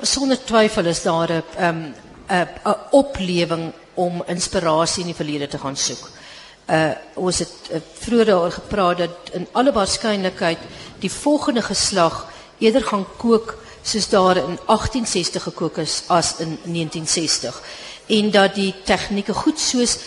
Sonder 0.00 0.44
twyfel 0.44 0.86
is 0.86 1.02
daar 1.02 1.30
'n 1.30 1.42
'n 1.58 1.94
'n 2.64 2.76
oplewing 2.90 3.72
om 3.94 4.22
inspirasie 4.26 5.00
in 5.00 5.12
die 5.12 5.20
verlede 5.22 5.48
te 5.48 5.58
gaan 5.58 5.76
soek. 5.76 6.10
Uh 6.68 6.90
ons 7.14 7.38
het 7.38 7.54
uh, 7.70 7.80
vroeër 7.98 8.24
daaroor 8.24 8.52
gepraat 8.52 8.98
dat 8.98 9.16
in 9.32 9.46
alle 9.52 9.72
waarskynlikheid 9.72 10.58
die 10.98 11.12
volgende 11.12 11.62
geslag 11.62 12.26
eerder 12.58 12.82
gaan 12.82 13.06
kook 13.16 13.58
soos 13.86 14.08
daar 14.10 14.36
in 14.36 14.58
1860 14.66 15.42
gekook 15.42 15.78
is 15.78 16.02
as 16.06 16.34
in 16.42 16.58
1960 16.64 17.62
en 18.06 18.30
dat 18.30 18.54
die 18.54 18.74
tegnieke 18.84 19.34
goed 19.34 19.60
soos 19.60 19.98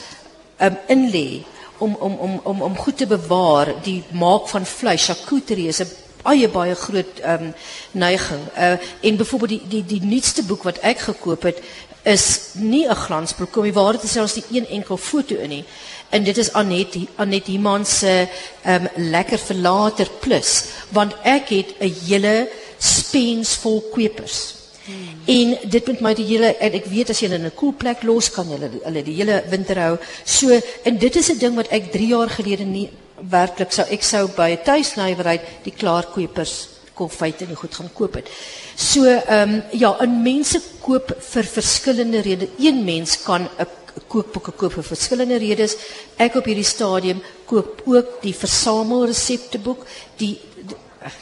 um, 0.60 0.78
inlê 0.88 1.44
om 1.80 1.96
om 1.96 2.14
om 2.20 2.40
om 2.44 2.62
om 2.62 2.78
goed 2.78 2.98
te 2.98 3.08
bewaar 3.08 3.74
die 3.84 4.04
maak 4.12 4.48
van 4.52 4.66
vleis 4.66 5.06
charcuterie 5.06 5.68
is 5.68 5.80
'n 5.80 5.92
baie 6.24 6.50
baie 6.50 6.76
groot 6.76 7.22
um, 7.26 7.54
neiging. 7.92 8.42
Uh, 8.58 8.76
en 9.02 9.18
byvoorbeeld 9.18 9.50
die 9.50 9.62
die 9.68 9.86
die 9.86 10.04
nuutste 10.04 10.44
boek 10.44 10.64
wat 10.64 10.82
ek 10.84 11.00
gekoop 11.00 11.44
het 11.44 11.62
is 12.04 12.40
nie 12.54 12.88
'n 12.88 12.96
glansboek 12.96 13.56
om 13.56 13.64
die 13.64 13.74
waarheid 13.74 14.02
te 14.02 14.08
sê 14.08 14.22
as 14.22 14.34
die 14.34 14.46
een 14.52 14.68
enkel 14.68 14.98
foto 14.98 15.36
in 15.36 15.50
nie. 15.50 15.66
En 16.10 16.24
dit 16.24 16.38
is 16.38 16.54
Anet 16.54 16.98
Anet 17.16 17.48
Iman 17.48 17.86
se 17.86 18.28
um, 18.66 18.88
lekker 18.96 19.38
vir 19.38 19.56
later 19.56 20.10
plus. 20.20 20.64
Want 20.90 21.14
ek 21.24 21.50
het 21.50 21.76
'n 21.80 21.96
hele 22.06 22.50
spens 22.80 23.56
vol 23.62 23.84
kwepers. 23.92 24.56
Hmm. 24.86 25.20
En 25.26 25.70
dit 25.70 25.88
moet 25.88 26.02
my 26.02 26.14
die 26.18 26.26
hele 26.26 26.56
en 26.58 26.74
ek 26.80 26.88
weet 26.90 27.12
as 27.14 27.20
jy 27.22 27.30
in 27.30 27.46
'n 27.46 27.56
koel 27.56 27.74
plek 27.78 28.04
los 28.04 28.32
kan 28.32 28.48
hulle 28.48 28.72
hulle 28.84 29.04
die 29.04 29.18
hele 29.20 29.44
winter 29.50 29.78
hou. 29.80 29.98
So 30.26 30.50
en 30.84 30.98
dit 30.98 31.16
is 31.16 31.30
'n 31.30 31.38
ding 31.38 31.56
wat 31.56 31.68
ek 31.70 31.92
3 31.92 32.08
jaar 32.08 32.30
gelede 32.30 32.66
nie 32.66 32.90
werklik 33.22 33.72
sou 33.72 33.86
ek 33.90 34.04
sou 34.04 34.28
by 34.28 34.50
'n 34.52 34.64
tuisnywerheid 34.66 35.42
die 35.64 35.76
klaar 35.76 36.06
kwepers 36.14 36.80
konfyte 36.94 37.46
en 37.46 37.56
goed 37.56 37.76
gaan 37.76 37.92
koop 37.94 38.14
het. 38.20 38.28
So 38.76 39.06
ehm 39.06 39.54
um, 39.54 39.64
ja, 39.72 39.98
'n 40.00 40.22
mense 40.24 40.62
koop 40.82 41.16
vir 41.20 41.44
verskillende 41.44 42.22
redes. 42.22 42.50
Een 42.58 42.84
mens 42.84 43.22
kan 43.24 43.50
'n 43.60 43.68
kookboeke 44.08 44.52
koop 44.52 44.74
vir 44.74 44.84
verskillende 44.84 45.38
redes. 45.38 45.76
Ek 46.18 46.36
op 46.36 46.46
hierdie 46.46 46.68
stadium 46.68 47.22
koop 47.46 47.82
ook 47.86 48.22
die 48.22 48.36
versamelresepteboek, 48.36 49.86
die 50.18 50.40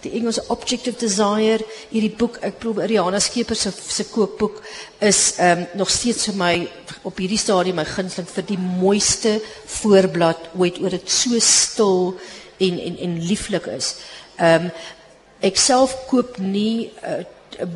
die 0.01 0.13
Engelse 0.17 0.43
Object 0.49 0.87
of 0.87 0.97
Desire, 0.97 1.61
hierdie 1.91 2.13
boek, 2.17 2.39
ek 2.45 2.57
probeer 2.61 2.89
Rihanna 2.89 3.19
Skeepers 3.21 3.65
se 3.67 3.71
se 3.71 4.07
kookboek 4.09 4.61
is 5.05 5.35
um, 5.43 5.65
nog 5.77 5.91
steeds 5.93 6.25
vir 6.29 6.37
my 6.39 6.51
op 7.05 7.21
hierdie 7.21 7.39
stadium 7.41 7.77
my 7.77 7.85
gunsteling 7.87 8.29
vir 8.31 8.47
die 8.49 8.57
mooiste 8.57 9.37
voorblad 9.77 10.49
ooit 10.57 10.81
oor 10.81 10.95
dit 10.97 11.11
so 11.13 11.37
stil 11.43 12.15
en 12.63 12.79
en 12.81 12.97
en 13.05 13.17
lieflik 13.29 13.69
is. 13.77 13.95
Ehm 14.37 14.69
um, 14.69 14.71
ek 15.45 15.59
self 15.61 15.91
koop 16.09 16.39
nie 16.41 16.89
uh, 17.05 17.21
uh, 17.61 17.67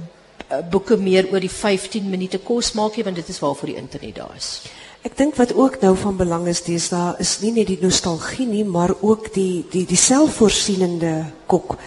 boeke 0.73 0.97
meer 0.97 1.27
oor 1.29 1.43
die 1.43 1.51
15 1.53 2.07
minute 2.09 2.39
kos 2.41 2.71
maak 2.73 2.97
nie 2.97 3.05
want 3.05 3.21
dit 3.21 3.29
is 3.29 3.39
waarvoor 3.39 3.69
die 3.69 3.77
internet 3.77 4.15
daar 4.17 4.33
is. 4.35 4.55
Ek 5.01 5.17
dink 5.17 5.35
wat 5.35 5.53
ook 5.57 5.79
nou 5.81 5.95
van 5.97 6.17
belang 6.17 6.47
is, 6.47 6.61
dis 6.61 6.89
daar 6.89 7.15
is 7.19 7.39
nie 7.41 7.51
net 7.51 7.67
die 7.67 7.79
nostalgie 7.81 8.45
nie, 8.45 8.65
maar 8.65 8.93
ook 9.01 9.33
die 9.33 9.65
die 9.71 9.85
die 9.85 9.97
selfvoorsienende 9.97 11.25
kok. 11.45 11.77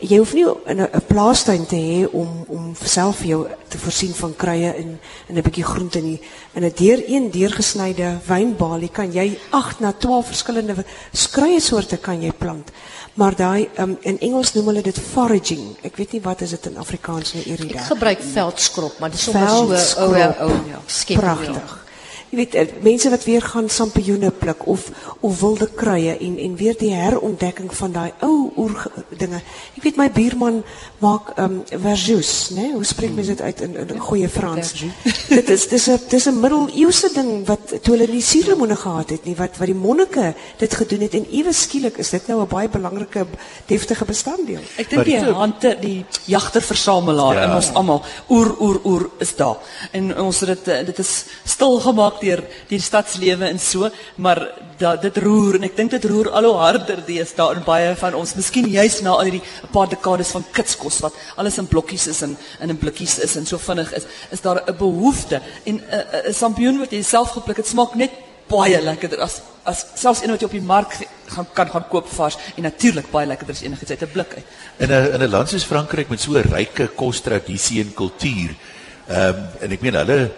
jy 0.00 0.16
hoef 0.18 0.32
nie 0.32 0.44
'n 0.44 0.80
'n 0.80 1.02
plaastuin 1.06 1.66
te 1.66 1.76
hê 1.76 2.08
om 2.12 2.44
om 2.48 2.74
self 2.84 3.24
jou 3.24 3.46
te 3.68 3.78
voorsien 3.78 4.14
van 4.14 4.36
kruie 4.36 4.72
en 4.72 4.98
en 5.28 5.36
'n 5.36 5.42
bietjie 5.42 5.64
groente 5.64 6.00
nie. 6.00 6.20
In 6.54 6.64
'n 6.64 6.72
deur 6.74 7.02
een 7.06 7.30
deurgesnyde 7.30 8.18
wynbalie 8.26 8.88
kan 8.88 9.12
jy 9.12 9.38
8 9.50 9.80
na 9.80 9.92
12 9.92 10.26
verskillende 10.26 10.84
kruie 11.30 11.60
soorte 11.60 11.96
kan 11.96 12.22
jy 12.22 12.32
plant. 12.32 12.70
Maar 13.14 13.36
daai 13.36 13.68
um, 13.78 13.98
in 14.00 14.18
Engels 14.20 14.54
noem 14.54 14.66
hulle 14.66 14.82
dit 14.82 14.98
foraging. 14.98 15.76
Ek 15.82 15.96
weet 15.96 16.12
nie 16.12 16.22
wat 16.22 16.40
is 16.40 16.50
dit 16.50 16.66
in 16.66 16.76
Afrikaans 16.76 17.32
nie, 17.32 17.44
Irida. 17.44 17.78
Ek 17.78 17.84
gebruik 17.84 18.20
veldskrop, 18.20 18.98
maar 18.98 19.10
dit 19.10 19.18
is 19.18 19.24
sommer 19.24 19.78
so 19.78 20.02
ou 20.02 20.14
ou 20.40 20.50
ja, 20.68 20.80
skep. 20.86 21.16
Pragtig. 21.16 21.89
Jy 22.30 22.36
weet 22.38 22.54
eh, 22.54 22.66
mense 22.86 23.10
wat 23.10 23.24
weer 23.26 23.42
gaan 23.42 23.68
sampioene 23.68 24.30
pluk 24.30 24.66
of 24.70 24.90
of 25.20 25.40
wilde 25.40 25.66
kruie 25.74 26.12
en 26.14 26.38
en 26.38 26.52
weer 26.56 26.76
die 26.78 26.92
herontdekking 26.94 27.72
van 27.74 27.92
daai 27.92 28.12
ou 28.22 28.52
oer 28.56 28.84
dinge. 29.18 29.40
Ek 29.76 29.82
weet 29.82 29.98
my 29.98 30.06
buurman 30.14 30.60
maak 31.02 31.32
ehm 31.34 31.56
um, 31.58 31.80
verjus, 31.82 32.50
né? 32.54 32.68
Hoe 32.72 32.84
spreek 32.86 33.16
mense 33.16 33.34
dit 33.34 33.42
uit 33.42 33.62
in 33.66 33.74
in 33.82 33.98
goeie 33.98 34.28
Frans? 34.30 34.70
dit 35.38 35.50
is 35.50 35.66
dis 35.68 35.88
'n 35.90 35.98
dis 36.08 36.28
'n 36.30 36.38
middeleeuse 36.40 37.10
ding 37.14 37.32
wat 37.46 37.74
toe 37.82 37.96
hulle 37.96 38.06
die 38.06 38.22
suurlemoene 38.22 38.76
gehad 38.76 39.10
het 39.10 39.24
nie 39.24 39.34
wat 39.34 39.58
wat 39.58 39.66
die 39.66 39.74
monnike 39.74 40.34
dit 40.58 40.74
gedoen 40.74 41.00
het 41.00 41.14
en 41.14 41.26
ewe 41.30 41.52
skielik 41.52 41.98
is 41.98 42.10
dit 42.10 42.26
nou 42.28 42.40
'n 42.42 42.48
baie 42.48 42.68
belangrike 42.68 43.26
deftige 43.66 44.04
bestanddeel. 44.04 44.62
Ek 44.78 44.90
dink 44.90 45.04
die 45.04 45.18
hante 45.18 45.76
die 45.80 46.04
jagterversamelaar 46.24 47.34
ja. 47.34 47.42
en 47.42 47.56
ons 47.58 47.74
almal 47.74 48.02
oer 48.28 48.54
oer 48.60 48.80
oer 48.84 49.10
is 49.18 49.34
daar. 49.36 49.58
En 49.90 50.14
ons 50.20 50.40
het 50.40 50.64
dit 50.64 50.86
dit 50.86 50.98
is 50.98 51.24
stil 51.44 51.80
gemaak 51.80 52.19
deur 52.20 52.42
die 52.68 52.80
stadslewe 52.80 53.48
en 53.48 53.58
so, 53.58 53.90
maar 54.16 54.40
dat 54.78 55.02
dit 55.02 55.16
roer 55.24 55.58
en 55.58 55.66
ek 55.68 55.76
dink 55.76 55.90
dit 55.90 56.04
roer 56.04 56.30
al 56.30 56.48
hoe 56.48 56.56
harder 56.60 57.02
deesdae 57.06 57.56
in 57.56 57.64
baie 57.66 57.92
van 58.00 58.14
ons. 58.14 58.34
Miskien 58.38 58.68
juis 58.70 59.00
na 59.02 59.10
al 59.10 59.28
hierdie 59.28 59.42
paar 59.72 59.88
dekades 59.88 60.32
van 60.36 60.46
kitskos 60.56 61.00
wat 61.04 61.16
alles 61.36 61.58
in 61.58 61.68
blokkies 61.68 62.06
is 62.06 62.22
en 62.22 62.36
in 62.60 62.70
'n 62.70 62.78
blikkies 62.78 63.18
is 63.18 63.36
en 63.36 63.46
so 63.46 63.58
vinnig 63.58 63.92
is, 63.92 64.06
is 64.30 64.40
daar 64.40 64.62
'n 64.66 64.76
behoefte 64.76 65.40
en 65.64 65.74
'n 65.74 65.82
uh, 65.92 66.28
'n 66.28 66.34
sampioen 66.34 66.78
wat 66.78 66.92
jy 66.92 67.02
self 67.02 67.30
gepluk 67.30 67.56
het, 67.56 67.66
smaak 67.66 67.94
net 67.94 68.10
baie 68.50 68.80
lekkerder 68.82 69.20
as 69.20 69.40
as 69.68 69.84
selfs 69.94 70.22
een 70.22 70.32
wat 70.32 70.40
jy 70.40 70.48
op 70.48 70.56
die 70.56 70.64
mark 70.64 70.94
gaan 71.34 71.46
kan 71.54 71.68
gaan 71.70 71.86
koop 71.92 72.08
vars 72.08 72.38
en 72.56 72.62
natuurlik 72.66 73.10
baie 73.12 73.28
lekkerder 73.28 73.54
as 73.54 73.62
enigiets 73.62 73.90
uit 73.90 74.02
'n 74.02 74.12
blik 74.12 74.34
uit. 74.34 74.46
In 74.78 74.90
'n 74.90 75.14
in 75.14 75.22
'n 75.22 75.30
land 75.30 75.48
soos 75.48 75.64
Frankryk 75.64 76.08
met 76.08 76.20
so 76.20 76.32
'n 76.32 76.42
ryke 76.56 76.86
kostradisie 76.88 77.80
en 77.84 77.94
kultuur, 77.94 78.50
ehm 79.08 79.28
um, 79.28 79.48
en 79.60 79.70
ek 79.70 79.80
meen 79.80 79.94
hulle 79.94 80.30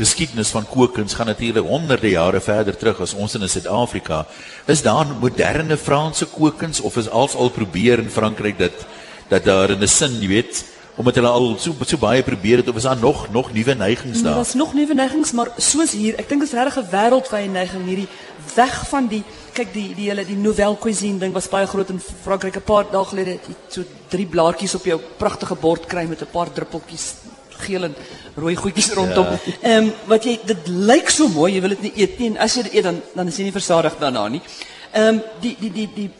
geskiedenis 0.00 0.52
van 0.54 0.66
kookkuns 0.68 1.14
gaan 1.14 1.28
natuurlik 1.28 1.66
honderde 1.66 2.10
jare 2.14 2.40
verder 2.40 2.76
terug 2.76 3.02
as 3.04 3.14
ons 3.14 3.36
in 3.36 3.48
Suid-Afrika. 3.48 4.24
Is 4.66 4.82
daar 4.82 5.06
moderne 5.20 5.76
Franse 5.76 6.26
kookkuns 6.26 6.80
of 6.80 6.96
is 6.96 7.10
als 7.10 7.36
al 7.36 7.52
probeer 7.52 8.00
in 8.00 8.10
Frankryk 8.10 8.58
dat 8.58 8.86
dat 9.30 9.44
daar 9.44 9.70
in 9.70 9.82
'n 9.82 9.88
sin, 9.88 10.20
jy 10.20 10.28
weet, 10.28 10.64
omdat 10.96 11.14
hulle 11.14 11.28
al 11.28 11.54
so 11.58 11.74
so 11.86 11.96
baie 11.96 12.22
probeer 12.22 12.56
het 12.56 12.68
of 12.68 12.76
is 12.76 12.82
daar 12.82 12.98
nog 12.98 13.30
nog 13.32 13.52
nuwe 13.52 13.74
neigings 13.74 14.22
daar? 14.22 14.34
Daar's 14.34 14.54
nog 14.54 14.74
nuwe 14.74 14.94
neigings, 14.94 15.32
maar 15.32 15.48
soos 15.56 15.92
hier, 15.92 16.18
ek 16.18 16.28
dink 16.28 16.40
dit 16.40 16.52
is 16.52 16.58
regtig 16.58 16.76
'n 16.76 16.90
wêreldwye 16.90 17.48
neiging 17.48 17.84
hierdie 17.86 18.08
weg 18.54 18.88
van 18.88 19.06
die 19.06 19.22
kyk 19.52 19.72
die 19.72 19.94
die 19.94 20.08
hele 20.08 20.24
die 20.24 20.36
nouvelle 20.36 20.76
cuisine 20.78 21.18
ding 21.18 21.32
was 21.32 21.48
baie 21.48 21.66
groot 21.66 21.90
in 21.90 22.00
Frankryk 22.00 22.56
'n 22.56 22.62
paar 22.62 22.84
dae 22.90 23.04
gelede 23.04 23.38
jy 23.48 23.54
so 23.68 23.82
drie 24.08 24.26
blaartjies 24.26 24.74
op 24.74 24.84
jou 24.84 25.00
pragtige 25.18 25.54
bord 25.54 25.86
kry 25.86 26.06
met 26.08 26.22
'n 26.22 26.30
paar 26.32 26.52
druppeltjies 26.52 27.14
geel 27.60 27.86
en 27.88 27.94
rooi 28.36 28.56
goedjies 28.56 28.90
rondom. 28.96 29.26
Ehm 29.26 29.70
ja. 29.70 29.76
um, 29.78 29.92
wat 30.10 30.24
jy 30.24 30.38
dit 30.46 30.68
lyk 30.68 31.10
so 31.10 31.28
mooi, 31.28 31.52
jy 31.54 31.62
wil 31.64 31.76
dit 31.76 31.86
nie 31.88 31.94
eet 32.04 32.18
nie 32.18 32.32
en 32.32 32.40
as 32.46 32.56
jy 32.56 32.66
dit 32.68 32.78
eet 32.78 32.88
dan 32.88 33.00
dan 33.14 33.30
is 33.32 33.38
jy 33.38 33.48
nie 33.48 33.56
versadig 33.56 33.96
daarna 34.00 34.28
nie. 34.28 34.42
Ehm 34.92 35.14
um, 35.14 35.22
die 35.40 35.56
die 35.60 35.72
die 35.72 35.88
die 35.94 36.10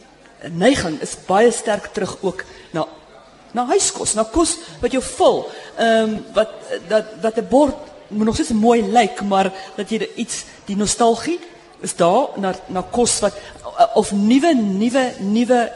neiging 0.49 0.97
is 1.01 1.15
baie 1.27 1.51
sterk 1.51 1.91
terug 1.93 2.17
ook 2.21 2.45
na 2.73 2.87
na 3.53 3.65
huiskos, 3.67 4.15
na 4.15 4.23
kos 4.23 4.57
wat 4.81 4.91
jou 4.95 5.03
vul. 5.03 5.41
Ehm 5.77 6.03
um, 6.03 6.19
wat 6.33 6.53
dat 6.87 7.15
dat 7.21 7.37
'n 7.37 7.47
bord 7.49 7.75
moet 8.07 8.25
nog 8.25 8.35
steeds 8.35 8.51
mooi 8.51 8.81
lyk, 8.83 9.21
maar 9.21 9.51
dat 9.75 9.89
jy 9.89 10.09
iets 10.15 10.43
die 10.65 10.75
nostalgie 10.75 11.39
is 11.81 11.95
daar 11.95 12.29
na 12.37 12.53
na 12.67 12.81
kos 12.81 13.19
wat 13.19 13.33
of 13.93 14.11
nuwe 14.11 14.53
nuwe 14.53 15.13
nuwe 15.19 15.71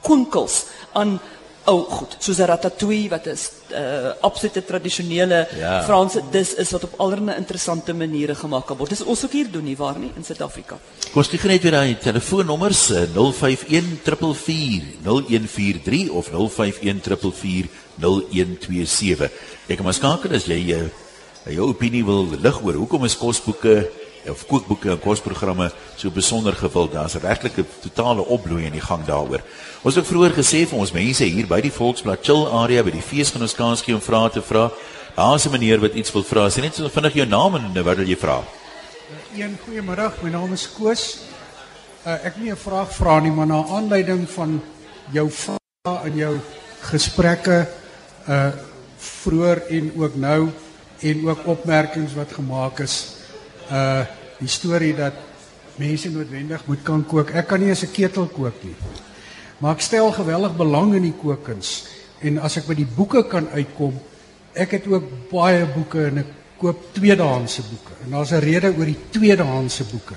konkels 0.00 0.64
aan 0.92 1.20
ou 1.64 1.78
oh, 1.80 1.90
goed, 1.90 2.16
soos 2.18 2.38
'n 2.38 2.46
ratatouille 2.46 3.08
wat 3.08 3.26
is 3.26 3.50
uh 3.72 4.12
absolute 4.20 4.64
tradisionele 4.64 5.48
ja. 5.56 5.82
Franse 5.82 6.20
dis 6.30 6.54
is 6.54 6.70
wat 6.70 6.84
op 6.84 6.94
allerlei 6.96 7.36
interessante 7.36 7.94
maniere 7.94 8.34
gemaak 8.34 8.66
kan 8.66 8.76
word. 8.76 8.90
Dis 8.90 9.04
ons 9.04 9.24
ook 9.24 9.32
hier 9.32 9.50
doen 9.50 9.64
nie 9.64 9.76
waar 9.76 9.98
nie 9.98 10.12
in 10.16 10.24
Suid-Afrika. 10.24 10.78
Kom 11.12 11.22
kyk 11.22 11.44
net 11.44 11.62
weer 11.62 11.72
daai 11.72 11.98
telefoonnommers 11.98 12.92
051 13.14 13.98
444 14.04 14.82
0143 15.02 16.10
of 16.10 16.28
051 16.28 17.00
444 17.00 17.68
0127. 17.96 19.30
Ek 19.66 19.78
kom 19.78 19.92
skakel 19.92 20.34
as 20.34 20.44
jy 20.44 20.60
uh, 20.74 20.88
jou 21.48 21.68
opinie 21.68 22.04
wil 22.04 22.28
lig 22.28 22.62
oor 22.62 22.74
hoekom 22.74 23.04
is 23.04 23.16
kosboeke 23.16 23.88
of 24.30 24.46
kookboeke 24.48 24.90
en 24.90 25.00
kosprogramme 25.00 25.70
so 25.96 26.10
besonder 26.10 26.56
gewild. 26.56 26.92
Daar's 26.92 27.14
regtig 27.14 27.58
'n 27.58 27.66
totale 27.82 28.24
opbloei 28.24 28.64
in 28.64 28.72
die 28.72 28.80
gang 28.80 29.04
daaroor. 29.04 29.42
Ons 29.84 29.98
het 30.00 30.06
vroeër 30.08 30.32
gesê 30.32 30.62
vir 30.64 30.78
ons 30.80 30.94
mense 30.96 31.26
hier 31.28 31.44
by 31.44 31.58
die 31.60 31.70
Volksblad 31.72 32.22
chill 32.24 32.46
area 32.56 32.80
by 32.86 32.94
die 32.94 33.02
feesgenoos 33.04 33.52
kans 33.52 33.82
gee 33.84 33.92
om 33.92 34.00
vrae 34.00 34.30
te 34.32 34.40
vra. 34.40 34.70
Daar's 35.12 35.44
'n 35.44 35.52
meneer 35.52 35.80
wat 35.80 35.92
iets 35.94 36.12
wil 36.12 36.24
vra. 36.24 36.48
Sê 36.48 36.62
net 36.62 36.74
so 36.74 36.88
vinnig 36.88 37.12
jou 37.12 37.26
naam 37.26 37.54
en 37.56 37.84
wat 37.84 37.96
wil 37.96 38.08
jy 38.08 38.16
vra? 38.16 38.40
Een 39.36 39.58
goeiemôre. 39.66 40.12
My 40.22 40.30
naam 40.30 40.52
is 40.52 40.66
Koos. 40.72 41.18
Uh, 42.06 42.16
ek 42.24 42.36
nie 42.36 42.50
'n 42.50 42.56
vraag 42.56 42.96
vra 42.96 43.20
nie, 43.20 43.30
maar 43.30 43.46
na 43.46 43.62
aanleiding 43.64 44.26
van 44.28 44.62
jou 45.12 45.30
vrae 45.30 46.06
in 46.06 46.16
jou 46.16 46.40
gesprekke 46.80 47.68
uh 48.28 48.52
vroeër 48.98 49.66
en 49.68 49.92
ook 49.96 50.14
nou 50.16 50.48
en 51.00 51.28
ook 51.28 51.46
opmerkings 51.46 52.14
wat 52.14 52.32
gemaak 52.32 52.78
is 52.80 53.16
uh 53.70 54.06
die 54.38 54.48
storie 54.48 54.96
dat 54.96 55.12
mense 55.76 56.10
noodwendig 56.10 56.66
moet 56.66 56.82
kan 56.82 57.06
kook. 57.06 57.30
Ek 57.30 57.46
kan 57.46 57.60
nie 57.60 57.68
eens 57.68 57.82
'n 57.82 57.92
ketel 57.92 58.26
kook 58.26 58.62
nie. 58.62 58.74
Maar 59.58 59.76
ek 59.76 59.84
stel 59.86 60.12
geweldig 60.12 60.56
belang 60.56 60.94
in 60.94 61.02
die 61.02 61.18
kookkuns 61.20 61.84
en 62.24 62.38
as 62.38 62.56
ek 62.56 62.66
by 62.66 62.74
die 62.78 62.88
boeke 62.88 63.24
kan 63.28 63.46
uitkom, 63.52 63.94
ek 64.54 64.78
het 64.78 64.86
ook 64.88 65.06
baie 65.30 65.66
boeke 65.74 66.06
en 66.08 66.22
ek 66.22 66.32
koop 66.58 66.86
tweedehandse 66.96 67.62
boeke. 67.68 67.94
En 68.04 68.16
daar's 68.16 68.32
'n 68.32 68.40
rede 68.40 68.72
oor 68.72 68.86
die 68.86 69.04
tweedehandse 69.10 69.84
boeke. 69.84 70.16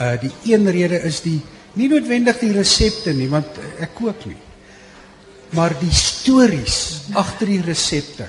Uh 0.00 0.16
die 0.20 0.32
een 0.52 0.70
rede 0.70 1.02
is 1.02 1.20
die 1.20 1.40
nie 1.74 1.88
noodwendig 1.88 2.38
die 2.38 2.52
resepte 2.52 3.12
nie, 3.12 3.28
want 3.28 3.46
ek 3.80 3.94
kook 3.94 4.24
nie. 4.26 4.40
Maar 5.50 5.74
die 5.80 5.92
stories 5.92 7.08
agter 7.12 7.46
die 7.46 7.62
resepte 7.62 8.28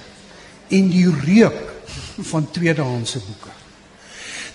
en 0.69 0.89
die 0.89 1.07
reuk 1.09 1.73
van 2.31 2.51
tweedehandse 2.51 3.19
boeke. 3.19 3.53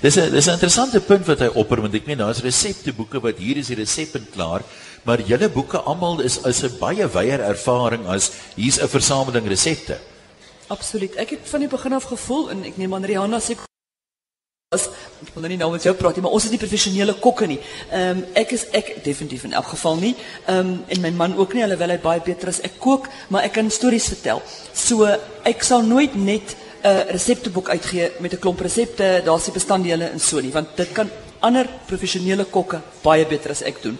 Dis 0.03 0.17
'n 0.17 0.31
dis 0.31 0.47
'n 0.47 0.53
interessante 0.59 1.01
punt 1.01 1.27
wat 1.27 1.39
hy 1.39 1.51
opper 1.55 1.81
want 1.81 1.95
ek 1.95 2.07
meen 2.07 2.19
daar's 2.19 2.43
resepteboeke 2.43 3.21
wat 3.21 3.39
hier 3.39 3.57
is 3.57 3.67
die 3.67 3.77
resep 3.77 4.15
en 4.15 4.27
klaar, 4.35 4.63
maar 5.03 5.21
julle 5.21 5.49
boeke 5.49 5.79
almal 5.79 6.21
is 6.21 6.39
is 6.47 6.63
'n 6.63 6.79
baie 6.79 7.07
wyeer 7.09 7.41
ervaring 7.41 8.07
as 8.07 8.31
hier's 8.55 8.79
'n 8.79 8.89
versameling 8.89 9.47
resepte. 9.49 9.99
Absoluut. 10.67 11.15
Ek 11.17 11.31
het 11.31 11.41
van 11.45 11.61
die 11.61 11.69
begin 11.69 11.93
af 11.93 12.05
gevoel 12.05 12.51
en 12.51 12.65
ek 12.65 12.77
neem 12.77 12.95
aan 12.95 13.05
Rihanna 13.05 13.41
sê 13.41 13.57
as 14.73 14.89
ek 15.23 15.35
wil 15.35 15.45
nou 15.45 15.51
nie 15.53 15.59
nou 15.61 15.71
met 15.73 15.85
jou 15.85 15.93
praat 15.95 16.17
nie, 16.17 16.23
maar 16.25 16.35
ons 16.37 16.45
is 16.45 16.51
nie 16.51 16.61
professionele 16.61 17.15
kokke 17.21 17.47
nie. 17.47 17.59
Ehm 17.91 18.23
um, 18.23 18.25
ek 18.35 18.55
is 18.57 18.65
ek 18.73 19.05
definitief 19.05 19.45
in 19.45 19.53
elk 19.53 19.69
geval 19.75 19.97
nie. 20.01 20.15
Ehm 20.47 20.59
um, 20.59 20.85
en 20.89 21.01
my 21.01 21.11
man 21.11 21.37
ook 21.37 21.53
nie, 21.55 21.65
alhoewel 21.65 21.95
hy 21.95 21.99
baie 21.99 22.23
beter 22.25 22.49
is. 22.49 22.63
Ek 22.69 22.79
kook, 22.79 23.09
maar 23.29 23.45
ek 23.49 23.53
kan 23.59 23.71
stories 23.71 24.09
vertel. 24.15 24.43
So 24.73 25.09
ek 25.45 25.63
sal 25.63 25.83
nooit 25.83 26.15
net 26.15 26.57
'n 26.83 26.89
uh, 26.89 27.03
resepteboek 27.11 27.69
uitgee 27.69 28.11
met 28.21 28.33
'n 28.33 28.39
klomp 28.39 28.61
resepte, 28.61 29.23
daar's 29.25 29.45
die 29.45 29.53
bestanddele 29.53 30.09
en 30.09 30.21
so 30.21 30.41
nie, 30.41 30.53
want 30.53 30.77
dit 30.77 30.93
kan 30.93 31.11
ander 31.43 31.69
professionele 31.87 32.45
kokke 32.45 32.81
baie 33.03 33.27
beter 33.27 33.51
as 33.51 33.63
ek 33.63 33.83
doen. 33.83 33.99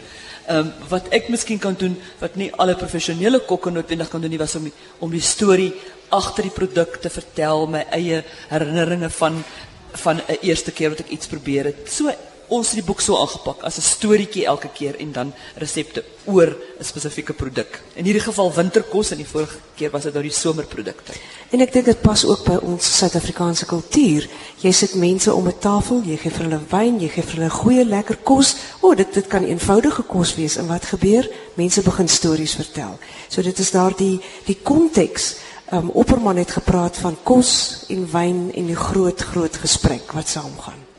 Ehm 0.49 0.59
um, 0.59 0.73
wat 0.91 1.09
ek 1.15 1.29
miskien 1.31 1.59
kan 1.59 1.75
doen 1.79 1.97
wat 2.21 2.37
nie 2.37 2.51
alle 2.59 2.75
professionele 2.75 3.41
kokke 3.47 3.71
noodwendig 3.71 4.11
kan 4.11 4.21
doen 4.21 4.31
nie 4.31 4.41
was 4.41 4.57
om 4.59 4.65
die, 4.65 4.73
om 4.99 5.11
die 5.11 5.23
storie 5.23 5.73
agter 6.11 6.45
die 6.49 6.55
produk 6.55 6.99
te 7.01 7.11
vertel, 7.11 7.67
my 7.67 7.87
eie 7.91 8.25
herinneringe 8.51 9.11
van 9.11 9.45
van 9.93 10.17
'n 10.17 10.39
eerste 10.43 10.73
keer 10.73 10.91
wat 10.91 11.01
ek 11.01 11.11
iets 11.11 11.27
probeer 11.27 11.65
het. 11.65 11.89
So 11.89 12.11
ons 12.53 12.73
het 12.73 12.81
die 12.81 12.87
boek 12.87 13.01
so 13.01 13.17
aangepak 13.17 13.63
as 13.67 13.79
'n 13.79 13.87
storieetjie 13.87 14.45
elke 14.47 14.69
keer 14.69 14.99
en 15.01 15.13
dan 15.13 15.33
resepte 15.57 16.05
oor 16.25 16.51
'n 16.81 16.85
spesifieke 16.85 17.33
produk. 17.33 17.81
In 17.95 18.05
hierdie 18.05 18.23
geval 18.23 18.53
winterkos 18.53 19.11
en 19.11 19.17
die 19.17 19.27
vorige 19.27 19.59
keer 19.77 19.91
was 19.91 20.03
dit 20.03 20.13
nou 20.13 20.23
die 20.23 20.33
somerprodukte. 20.33 21.13
En 21.51 21.61
ek 21.61 21.73
dink 21.73 21.85
dit 21.85 22.01
pas 22.01 22.25
ook 22.25 22.45
by 22.45 22.57
ons 22.63 22.99
Suid-Afrikaanse 22.99 23.67
kultuur. 23.67 24.29
Jy 24.61 24.73
sit 24.73 24.95
mense 24.95 25.35
om 25.35 25.47
'n 25.47 25.59
tafel, 25.59 26.03
jy 26.05 26.17
gee 26.17 26.31
vir 26.31 26.45
hulle 26.45 26.61
wyn, 26.71 27.01
jy 27.01 27.09
gee 27.09 27.23
vir 27.23 27.35
hulle 27.37 27.51
goeie 27.51 27.85
lekker 27.85 28.17
kos. 28.23 28.55
O, 28.81 28.89
oh, 28.89 28.97
dit 28.97 29.15
dit 29.15 29.27
kan 29.27 29.45
eenvoudige 29.45 30.03
kos 30.03 30.35
wees 30.35 30.57
en 30.57 30.67
wat 30.67 30.85
gebeur? 30.85 31.29
Mense 31.55 31.83
begin 31.83 32.09
stories 32.09 32.55
vertel. 32.55 32.99
So 33.29 33.43
dit 33.43 33.59
is 33.59 33.71
daardie 33.71 34.21
die 34.45 34.59
konteks. 34.63 35.35
Um 35.73 35.91
Opperman 35.91 36.37
het 36.37 36.51
gepraat 36.51 36.97
van 36.97 37.17
kos 37.23 37.85
en 37.89 38.11
wyn 38.13 38.51
en 38.55 38.67
die 38.67 38.77
groot 38.77 39.21
groot 39.21 39.57
gesprek 39.57 40.13
wat 40.13 40.29
saamgaan. 40.29 40.92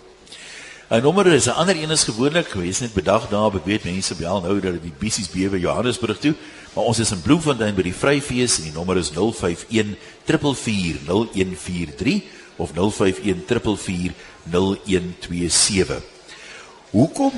'n 0.94 1.02
Nommer 1.02 1.26
is 1.34 1.48
'n 1.48 1.58
ander 1.58 1.76
een 1.76 1.90
is 1.90 2.04
gewoonlik 2.04 2.48
gewees 2.48 2.80
net 2.80 2.94
bedag 2.94 3.30
daar, 3.30 3.56
ek 3.56 3.66
weet 3.66 3.84
mense 3.84 4.16
bel 4.16 4.42
nou 4.42 4.60
dat 4.60 4.82
die 4.82 4.94
bissies 5.00 5.30
bewe 5.30 5.60
Johannesburg 5.60 6.20
toe, 6.20 6.36
maar 6.74 6.84
ons 6.84 7.00
is 7.00 7.12
in 7.12 7.22
Bloemfontein 7.22 7.76
by 7.76 7.82
die 7.82 7.94
Vryfees 7.94 8.58
en 8.58 8.64
die 8.64 8.72
nommer 8.72 8.98
is 8.98 9.12
051 9.12 9.98
4440143 10.26 12.24
of 12.58 12.72
051 12.74 13.78
4440127. 14.46 16.02
Hoekom 16.92 17.32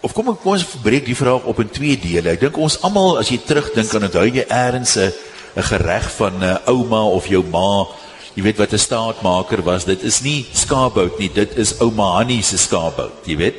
of 0.00 0.12
kom 0.12 0.28
ek 0.28 0.40
kom 0.42 0.52
ons 0.52 0.64
breek 0.82 1.06
die 1.06 1.16
vraag 1.16 1.44
op 1.48 1.60
in 1.60 1.70
twee 1.70 1.98
dele. 1.98 2.30
Ek 2.30 2.40
dink 2.40 2.56
ons 2.56 2.82
almal 2.82 3.18
as 3.18 3.28
jy 3.32 3.38
terugdink 3.46 3.94
aan 3.94 4.04
onthou 4.10 4.28
jy 4.28 4.44
eers 4.44 4.96
'n 4.96 5.12
'n 5.56 5.62
gereg 5.62 6.10
van 6.20 6.38
'n 6.38 6.42
uh, 6.42 6.56
ouma 6.66 7.02
of 7.16 7.26
jou 7.26 7.42
ma 7.48 7.88
jy 8.38 8.44
weet 8.46 8.60
wat 8.62 8.72
'n 8.72 8.78
staatmaker 8.78 9.62
was, 9.66 9.84
dit 9.84 10.02
is 10.02 10.22
nie 10.22 10.46
skaapbout 10.54 11.18
nie, 11.18 11.28
dit 11.28 11.58
is 11.58 11.74
ouma 11.80 12.18
Hannie 12.18 12.42
se 12.42 12.56
skaapbout, 12.56 13.26
jy 13.26 13.36
weet. 13.36 13.54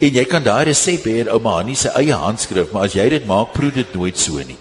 En 0.00 0.14
jy 0.14 0.24
kan 0.24 0.42
daai 0.42 0.64
resep 0.64 1.04
hê 1.04 1.20
in 1.20 1.28
ouma 1.28 1.56
Hannie 1.60 1.76
se 1.76 1.88
eie 1.88 2.12
handskrif, 2.12 2.72
maar 2.72 2.84
as 2.84 2.94
jy 2.94 3.08
dit 3.08 3.26
maak, 3.26 3.52
proe 3.52 3.70
dit 3.70 3.94
nooit 3.94 4.16
so 4.18 4.32
nie. 4.38 4.56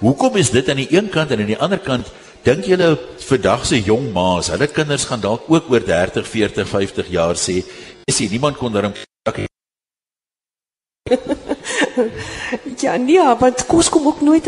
Hoekom 0.00 0.36
is 0.36 0.50
dit 0.50 0.68
aan 0.68 0.76
die 0.82 0.90
een 0.90 1.08
kant 1.08 1.30
en 1.30 1.40
aan 1.40 1.46
die 1.46 1.58
ander 1.58 1.78
kant 1.78 2.10
dink 2.42 2.64
julle 2.64 2.98
vandag 3.18 3.66
se 3.66 3.80
jong 3.80 4.12
ma's, 4.12 4.48
hulle 4.48 4.66
kinders 4.66 5.04
gaan 5.04 5.20
dalk 5.20 5.42
ook 5.48 5.70
oor 5.70 5.80
30, 5.80 6.26
40, 6.26 6.68
50 6.68 7.08
jaar 7.10 7.34
sê, 7.34 7.62
is 8.06 8.18
jy 8.18 8.28
niemand 8.30 8.56
kon 8.56 8.72
daarom 8.72 8.92
ja, 12.82 12.96
nee, 12.96 13.22
want 13.38 13.66
kos 13.66 13.88
kom 13.88 14.06
ook 14.06 14.20
nooit 14.20 14.46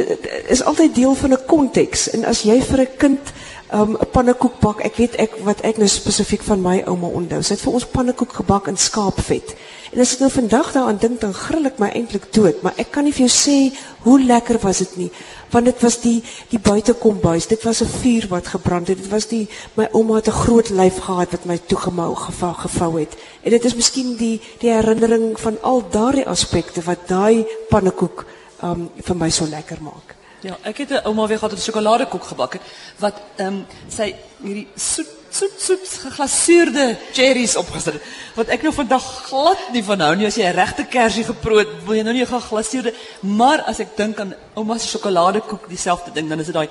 is 0.50 0.62
altyd 0.62 0.94
deel 0.94 1.14
van 1.14 1.32
'n 1.32 1.44
konteks 1.46 2.10
en 2.10 2.24
as 2.24 2.42
jy 2.42 2.58
vir 2.62 2.80
'n 2.80 2.96
kind 2.98 3.32
um, 3.72 3.96
'n 4.00 4.10
pannekoek 4.12 4.60
bak. 4.60 4.80
Ek 4.80 4.96
weet 4.96 5.14
ek 5.16 5.36
wat 5.44 5.60
ek 5.60 5.76
nou 5.76 5.88
spesifiek 5.88 6.42
van 6.42 6.62
my 6.62 6.82
ouma 6.86 7.06
onthou. 7.06 7.42
Sy 7.42 7.54
het 7.54 7.64
vir 7.64 7.72
ons 7.72 7.86
pannekoek 7.86 8.32
gebak 8.32 8.68
in 8.68 8.76
skaapvet. 8.76 9.54
En 9.92 10.00
as 10.00 10.12
ek 10.12 10.20
nou 10.20 10.30
vandag 10.30 10.72
daaraan 10.72 10.98
dink, 11.00 11.20
dan 11.20 11.32
grill 11.34 11.66
ek 11.66 11.78
my 11.78 11.88
eintlik 11.88 12.32
dood, 12.32 12.62
maar 12.62 12.76
ek 12.76 12.90
kan 12.92 13.04
nie 13.04 13.12
vir 13.12 13.26
jou 13.26 13.32
sê 13.32 13.76
hoe 14.04 14.18
lekker 14.20 14.58
was 14.60 14.82
dit 14.84 14.96
nie, 14.96 15.10
want 15.50 15.64
dit 15.64 15.80
was 15.80 15.96
die 16.00 16.18
die 16.50 16.60
buitekombuis. 16.60 17.48
Dit 17.48 17.64
was 17.64 17.80
'n 17.80 17.88
vuur 17.88 18.28
wat 18.28 18.46
gebrand 18.46 18.88
het. 18.88 18.98
Dit 18.98 19.08
was 19.08 19.26
die 19.26 19.48
my 19.76 19.88
ouma 19.92 20.16
het 20.16 20.28
'n 20.28 20.40
groot 20.44 20.68
lyf 20.68 20.98
gehad 20.98 21.30
wat 21.30 21.44
my 21.44 21.58
toegemou 21.58 22.14
gevou 22.14 22.54
gevou 22.54 23.00
het. 23.00 23.16
En 23.42 23.50
dit 23.50 23.64
is 23.64 23.74
miskien 23.74 24.16
die 24.16 24.40
die 24.58 24.70
herinnering 24.70 25.40
van 25.40 25.56
al 25.62 25.82
daardie 25.90 26.26
aspekte 26.26 26.82
wat 26.82 27.08
daai 27.08 27.46
pannekoek 27.68 28.26
um 28.62 28.90
vir 28.96 29.16
my 29.16 29.30
so 29.30 29.46
lekker 29.46 29.78
maak. 29.80 30.17
Ja, 30.40 30.56
ek 30.62 30.78
het 30.78 30.90
'n 30.90 31.06
ouma 31.06 31.26
weer 31.26 31.38
gehad 31.38 31.54
wat 31.54 31.62
sjokoladekoek 31.62 32.24
gebak 32.24 32.52
het 32.52 32.62
wat 32.98 33.14
ehm 33.36 33.46
um, 33.46 33.66
sy 33.88 34.14
hierdie 34.42 34.68
soet 34.74 35.08
soet 35.30 35.60
soet 35.60 35.88
geglaseerde 36.02 36.96
cherries 37.12 37.56
opgesit 37.56 37.92
het. 37.92 38.02
Wat 38.34 38.48
ek 38.48 38.62
nou 38.62 38.72
vandag 38.74 39.04
glad 39.28 39.58
nie 39.72 39.84
van 39.84 40.00
hou 40.00 40.14
nie 40.16 40.26
as 40.26 40.36
jy 40.36 40.46
'n 40.46 40.54
regte 40.54 40.84
kersie 40.84 41.24
geproot, 41.24 41.68
wil 41.84 41.94
jy 41.94 42.02
nou 42.02 42.14
nie 42.14 42.22
'n 42.22 42.26
geglaseerde, 42.26 42.94
maar 43.20 43.62
as 43.62 43.80
ek 43.80 43.96
dink 43.96 44.20
aan 44.20 44.34
ouma 44.54 44.78
se 44.78 44.88
sjokoladekoek, 44.88 45.68
dieselfde 45.68 46.12
ding, 46.12 46.28
dan 46.28 46.40
is 46.40 46.46
dit 46.46 46.54
daai 46.54 46.68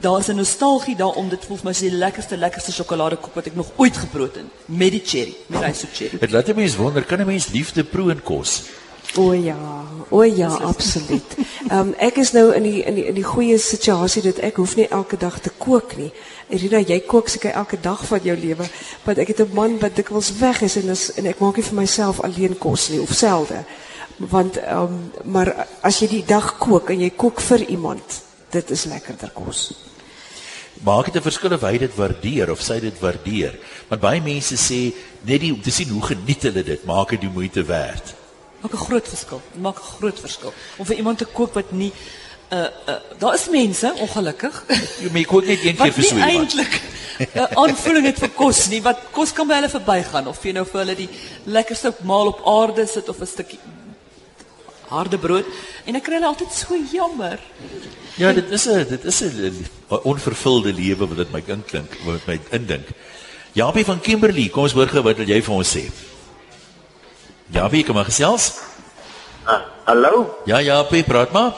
daar's 0.00 0.28
'n 0.28 0.36
nostalgie 0.36 0.96
daarom 0.96 1.28
dit 1.28 1.44
voel 1.44 1.56
vir 1.56 1.64
my 1.64 1.70
is 1.70 1.78
die 1.78 1.90
lekkerste 1.90 2.36
lekkerste 2.36 2.72
sjokoladekoek 2.72 3.34
wat 3.34 3.46
ek 3.46 3.54
nog 3.54 3.70
ooit 3.76 3.96
geproot 3.96 4.34
het 4.34 4.44
met 4.64 4.90
die 4.90 5.02
cherry, 5.04 5.34
met 5.46 5.60
daai 5.60 5.74
soet 5.74 5.90
cherry. 5.92 6.18
Dit 6.18 6.30
laat 6.30 6.54
mense 6.54 6.76
wonder, 6.76 7.04
kan 7.04 7.20
'n 7.20 7.26
mens 7.26 7.48
liefde 7.48 7.84
proe 7.84 8.10
in 8.10 8.22
kos? 8.22 8.62
O 9.14 9.32
ja, 9.32 9.56
o 10.08 10.22
ja, 10.22 10.48
absoluut. 10.48 11.36
Um, 11.70 11.94
ek 11.98 12.18
is 12.20 12.32
nou 12.32 12.50
in 12.54 12.66
die 12.66 12.82
in 12.84 12.94
die 12.98 13.04
in 13.08 13.16
die 13.16 13.24
goeie 13.24 13.56
situasie 13.58 14.22
dat 14.22 14.40
ek 14.44 14.58
hoef 14.60 14.74
nie 14.76 14.88
elke 14.92 15.16
dag 15.16 15.38
te 15.40 15.50
kook 15.58 15.96
nie. 15.96 16.10
Irina, 16.52 16.82
jy 16.84 16.98
kook 17.08 17.30
seker 17.32 17.56
elke 17.56 17.78
dag 17.80 18.02
van 18.06 18.20
jou 18.22 18.36
lewe, 18.36 18.66
want 19.06 19.18
ek 19.22 19.32
het 19.32 19.40
'n 19.40 19.54
man 19.54 19.78
wat 19.80 19.96
dikwels 19.96 20.30
weg 20.38 20.60
is 20.62 20.76
en 20.76 20.90
is, 20.92 21.10
en 21.16 21.26
ek 21.26 21.40
maak 21.40 21.56
nie 21.56 21.64
vir 21.64 21.80
myself 21.80 22.20
alleen 22.20 22.58
kos 22.58 22.88
nie 22.88 23.00
of 23.00 23.12
selde. 23.12 23.64
Want 24.18 24.56
ehm 24.56 24.82
um, 24.82 25.12
maar 25.24 25.66
as 25.80 26.00
jy 26.00 26.08
die 26.08 26.24
dag 26.24 26.58
kook 26.58 26.90
en 26.90 27.00
jy 27.00 27.10
kook 27.10 27.40
vir 27.40 27.64
iemand, 27.68 28.22
dit 28.50 28.70
is 28.70 28.84
lekkerder 28.84 29.30
kos. 29.30 29.72
Maak 30.84 31.04
dit 31.04 31.16
'n 31.16 31.22
verskil 31.22 31.52
of 31.52 31.62
hy 31.62 31.78
dit 31.78 31.94
waardeer 31.96 32.50
of 32.50 32.60
sy 32.60 32.80
dit 32.80 33.00
waardeer. 33.00 33.58
Want 33.88 34.00
baie 34.00 34.20
mense 34.20 34.56
sê 34.56 34.94
net 35.22 35.40
die 35.40 35.52
om 35.52 35.62
te 35.62 35.70
sien 35.70 35.88
hoe 35.88 36.02
geniet 36.02 36.42
hulle 36.42 36.62
dit, 36.62 36.84
maak 36.84 37.10
dit 37.10 37.20
die 37.20 37.32
moeite 37.32 37.64
werd 37.64 38.25
maak 38.60 38.72
'n 38.72 38.84
groot 38.86 39.08
verskil. 39.08 39.42
Maak 39.60 39.78
'n 39.78 39.88
groot 39.98 40.20
verskil. 40.20 40.52
Om 40.76 40.86
vir 40.86 40.96
iemand 40.96 41.18
te 41.18 41.24
koop 41.24 41.54
wat 41.54 41.72
nie 41.72 41.92
uh 42.52 42.68
uh 42.88 43.00
daar 43.18 43.34
is 43.34 43.48
mense 43.48 43.94
ongelukkig. 43.98 44.64
Jy 45.02 45.10
moet 45.12 45.26
koop 45.26 45.44
net 45.44 45.64
een 45.64 45.76
keer 45.76 45.92
so 45.92 46.14
iemand. 46.14 46.32
Eintlik 46.32 46.80
'n 47.34 47.48
aanvulling 47.54 48.06
het 48.06 48.18
vir 48.18 48.30
kos 48.30 48.68
nie. 48.68 48.82
Wat 48.82 48.98
kos 49.10 49.32
kan 49.32 49.46
by 49.46 49.54
hulle 49.54 49.68
verbygaan 49.68 50.26
of 50.26 50.42
jy 50.44 50.52
nou 50.52 50.64
vir 50.64 50.80
hulle 50.80 50.94
die 50.94 51.08
lekkerste 51.44 51.94
maal 52.02 52.26
op 52.26 52.44
aarde 52.46 52.86
sit 52.86 53.08
of 53.08 53.20
'n 53.20 53.26
stukkie 53.26 53.58
harde 54.88 55.18
brood 55.18 55.46
en 55.86 55.96
ek 55.98 56.04
kry 56.06 56.14
hulle 56.18 56.30
altyd 56.30 56.52
so 56.52 56.78
jammer. 56.92 57.40
Ja, 58.16 58.32
dit 58.32 58.50
is 58.50 58.66
'n 58.66 58.86
dit 58.88 59.04
is 59.04 59.22
'n 59.22 59.66
onvervulde 60.02 60.72
lewe 60.72 61.06
wat 61.08 61.16
dit 61.16 61.32
my 61.32 61.42
klink, 61.42 61.96
wat 62.04 62.26
my 62.26 62.40
indink. 62.50 62.86
Japie 63.52 63.84
van 63.84 64.00
Kimberley, 64.00 64.48
kom 64.48 64.62
ons 64.62 64.72
hoor 64.72 64.88
gou 64.88 65.02
wat 65.02 65.18
jy 65.18 65.42
vir 65.42 65.54
ons 65.54 65.76
sê. 65.76 65.90
Ja, 67.46 67.68
wie 67.70 67.84
kom 67.84 67.94
maar 67.94 68.04
gesels? 68.04 68.58
Uh, 69.46 69.60
hallo? 69.84 70.38
Ja, 70.44 70.58
ja, 70.58 70.82
Pie, 70.82 71.04
praat 71.04 71.30
maar. 71.30 71.52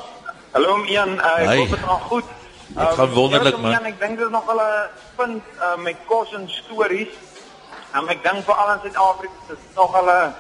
Hallo 0.51 0.85
Ian, 0.85 1.15
uh, 1.17 1.31
ek 1.41 1.55
hoop 1.57 1.71
dit 1.73 1.81
gaan 1.81 2.01
goed. 2.01 2.25
Dit 2.67 2.83
um, 2.83 2.93
gaan 2.99 3.13
wonderlik 3.15 3.57
man. 3.57 3.71
Ja, 3.73 3.81
ek 3.89 3.97
dink 4.01 4.19
dit 4.21 4.27
is 4.27 4.33
nog 4.33 4.45
wel 4.45 4.61
'n 4.61 4.91
punt 5.17 5.45
uh, 5.57 5.77
met 5.81 5.97
kos 6.05 6.35
en 6.37 6.45
stories. 6.53 7.15
Um, 7.97 8.09
ek 8.13 8.21
dink 8.23 8.45
veral 8.45 8.75
in 8.75 8.85
Suid-Afrika 8.85 9.33
is 9.49 9.49
dit 9.49 9.81
nog 9.81 9.93
wel 9.97 10.11
'n 10.13 10.35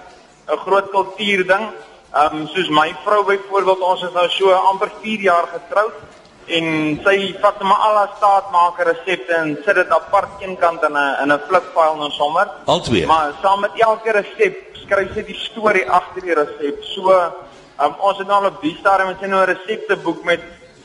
'n 0.53 0.61
groot 0.67 0.91
kultuur 0.91 1.47
ding. 1.47 1.65
Ehm 2.13 2.37
um, 2.37 2.47
soos 2.53 2.69
my 2.69 2.93
vrou 3.05 3.25
byvoorbeeld, 3.25 3.81
ons 3.81 4.03
is 4.03 4.13
nou 4.13 4.29
so 4.29 4.53
amper 4.53 4.93
4 5.01 5.21
jaar 5.21 5.49
getroud 5.57 5.97
en 6.49 7.01
sy 7.05 7.17
vat 7.41 7.61
maar 7.63 7.83
al 7.87 7.97
haar 8.01 8.13
staatmaker 8.17 8.87
resepte 8.93 9.35
en 9.37 9.57
sit 9.65 9.75
dit 9.75 9.91
apart 9.91 10.43
eenkant 10.45 10.83
in 10.89 10.97
'n 10.97 11.23
in 11.23 11.33
'n 11.33 11.41
flipfile 11.49 11.97
nou 11.97 12.11
sommer. 12.11 12.49
Al 12.65 12.81
twee. 12.81 13.07
Maar 13.07 13.33
saam 13.43 13.61
met 13.61 13.71
elke 13.77 14.13
resep 14.13 14.57
skryf 14.73 15.15
sy 15.15 15.23
die 15.23 15.37
storie 15.37 15.91
agter 15.91 16.23
die 16.23 16.35
resep. 16.35 16.83
So 16.95 17.13
um, 17.13 17.95
ons 17.99 18.19
het 18.19 18.27
nou 18.27 18.47
op 18.47 18.63
die 18.63 18.77
stadium 18.81 19.09
het 19.09 19.21
sy 19.21 19.27
nou 19.27 19.43
'n 19.43 19.55
resepteboek 19.55 20.25
met 20.25 20.41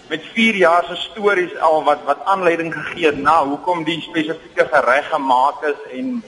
met 0.10 0.22
4 0.34 0.56
jaar 0.56 0.84
se 0.84 0.96
stories 0.96 1.58
al 1.60 1.84
wat 1.84 2.00
wat 2.06 2.26
aanleiding 2.26 2.74
gegee 2.74 3.06
het 3.06 3.18
na 3.18 3.46
hoekom 3.46 3.84
die 3.84 4.02
spesifieke 4.02 4.68
gereg 4.72 5.10
gemaak 5.10 5.64
is 5.64 5.82
en 5.92 6.24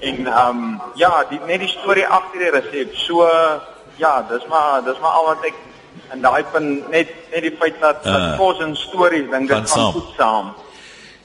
en 0.00 0.26
ehm 0.26 0.48
um, 0.48 0.80
ja, 0.94 1.24
die 1.30 1.40
net 1.46 1.60
die 1.60 1.68
storie 1.68 2.06
agter 2.06 2.38
die 2.38 2.50
resep. 2.50 2.94
So 2.94 3.28
ja, 3.96 4.26
dis 4.28 4.46
maar 4.46 4.84
dis 4.84 4.98
maar 5.00 5.10
al 5.10 5.24
wat 5.24 5.44
ek 5.44 5.54
en 6.12 6.20
daai 6.20 6.44
punt 6.52 6.90
net 6.90 7.08
net 7.32 7.42
die 7.42 7.56
feit 7.60 7.80
dat 7.80 8.06
uh, 8.06 8.36
kos 8.38 8.60
en 8.60 8.76
stories 8.76 9.30
dink 9.30 9.48
dit 9.48 9.70
gaan 9.70 9.92
goed 9.92 10.10
saam. 10.18 10.52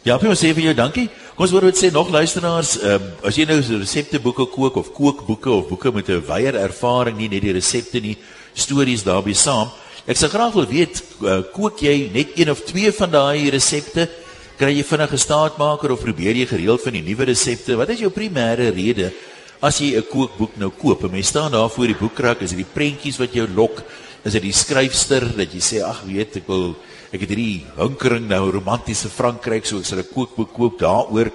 Ja, 0.08 0.16
vir 0.18 0.32
ons 0.32 0.40
sê 0.40 0.54
vir 0.56 0.70
jou 0.70 0.74
dankie. 0.78 1.10
Kom 1.36 1.44
ons 1.44 1.52
hoor 1.56 1.68
wat 1.68 1.80
sê 1.80 1.90
nog 1.92 2.10
luisteraars, 2.12 2.78
um, 2.88 3.04
as 3.28 3.38
jy 3.40 3.46
nou 3.48 3.60
resepteboeke 3.60 4.46
kook 4.52 4.80
of 4.80 4.94
kookboeke 4.96 5.52
of 5.52 5.68
boeke 5.68 5.92
met 5.92 6.10
'n 6.10 6.24
wyeer 6.24 6.56
ervaring 6.56 7.18
nie 7.18 7.30
net 7.30 7.42
die 7.42 7.54
resepte 7.54 8.00
nie, 8.00 8.18
stories 8.54 9.04
daarbey 9.04 9.34
saam. 9.34 9.70
Ek 10.08 10.18
sê 10.18 10.28
graag 10.28 10.54
wil 10.54 10.66
weet, 10.66 11.04
uh, 11.22 11.42
kook 11.54 11.80
jy 11.80 12.10
net 12.14 12.36
een 12.36 12.50
of 12.50 12.64
twee 12.64 12.92
van 12.92 13.12
daai 13.12 13.50
resepte? 13.50 14.10
Kry 14.58 14.74
jy 14.76 14.84
vinnige 14.84 15.18
staatmaker 15.18 15.92
of 15.92 16.02
probeer 16.04 16.36
jy 16.36 16.46
gereeld 16.46 16.82
van 16.82 16.94
die 16.94 17.02
nuwe 17.02 17.26
resepte? 17.26 17.78
Wat 17.78 17.90
is 17.90 18.00
jou 18.00 18.10
primêre 18.10 18.74
rede 18.74 19.14
as 19.62 19.80
jy 19.80 19.96
'n 19.96 20.08
kookboek 20.10 20.58
nou 20.58 20.72
koop? 20.72 21.12
Mense 21.12 21.30
staan 21.30 21.52
daar 21.52 21.70
voor 21.70 21.88
die 21.88 21.96
boekrak, 21.96 22.42
is 22.42 22.50
dit 22.50 22.66
die 22.66 22.74
prentjies 22.74 23.18
wat 23.18 23.34
jou 23.34 23.48
lok? 23.56 23.84
Is 24.26 24.36
dit 24.36 24.44
die 24.50 24.56
skryfster 24.56 25.24
dat 25.38 25.54
jy 25.56 25.62
sê 25.64 25.78
ag 25.86 26.04
weet 26.08 26.42
ek 26.42 26.48
wil 26.50 26.76
ek 27.14 27.24
het 27.24 27.32
hierdie 27.32 27.66
hinkering 27.78 28.28
nou 28.30 28.52
romantiese 28.54 29.10
Frankryk 29.10 29.66
so 29.66 29.80
ek 29.80 29.86
sal 29.86 30.00
'n 30.00 30.14
kookboek 30.14 30.54
koop 30.54 30.80
daaroor. 30.80 31.32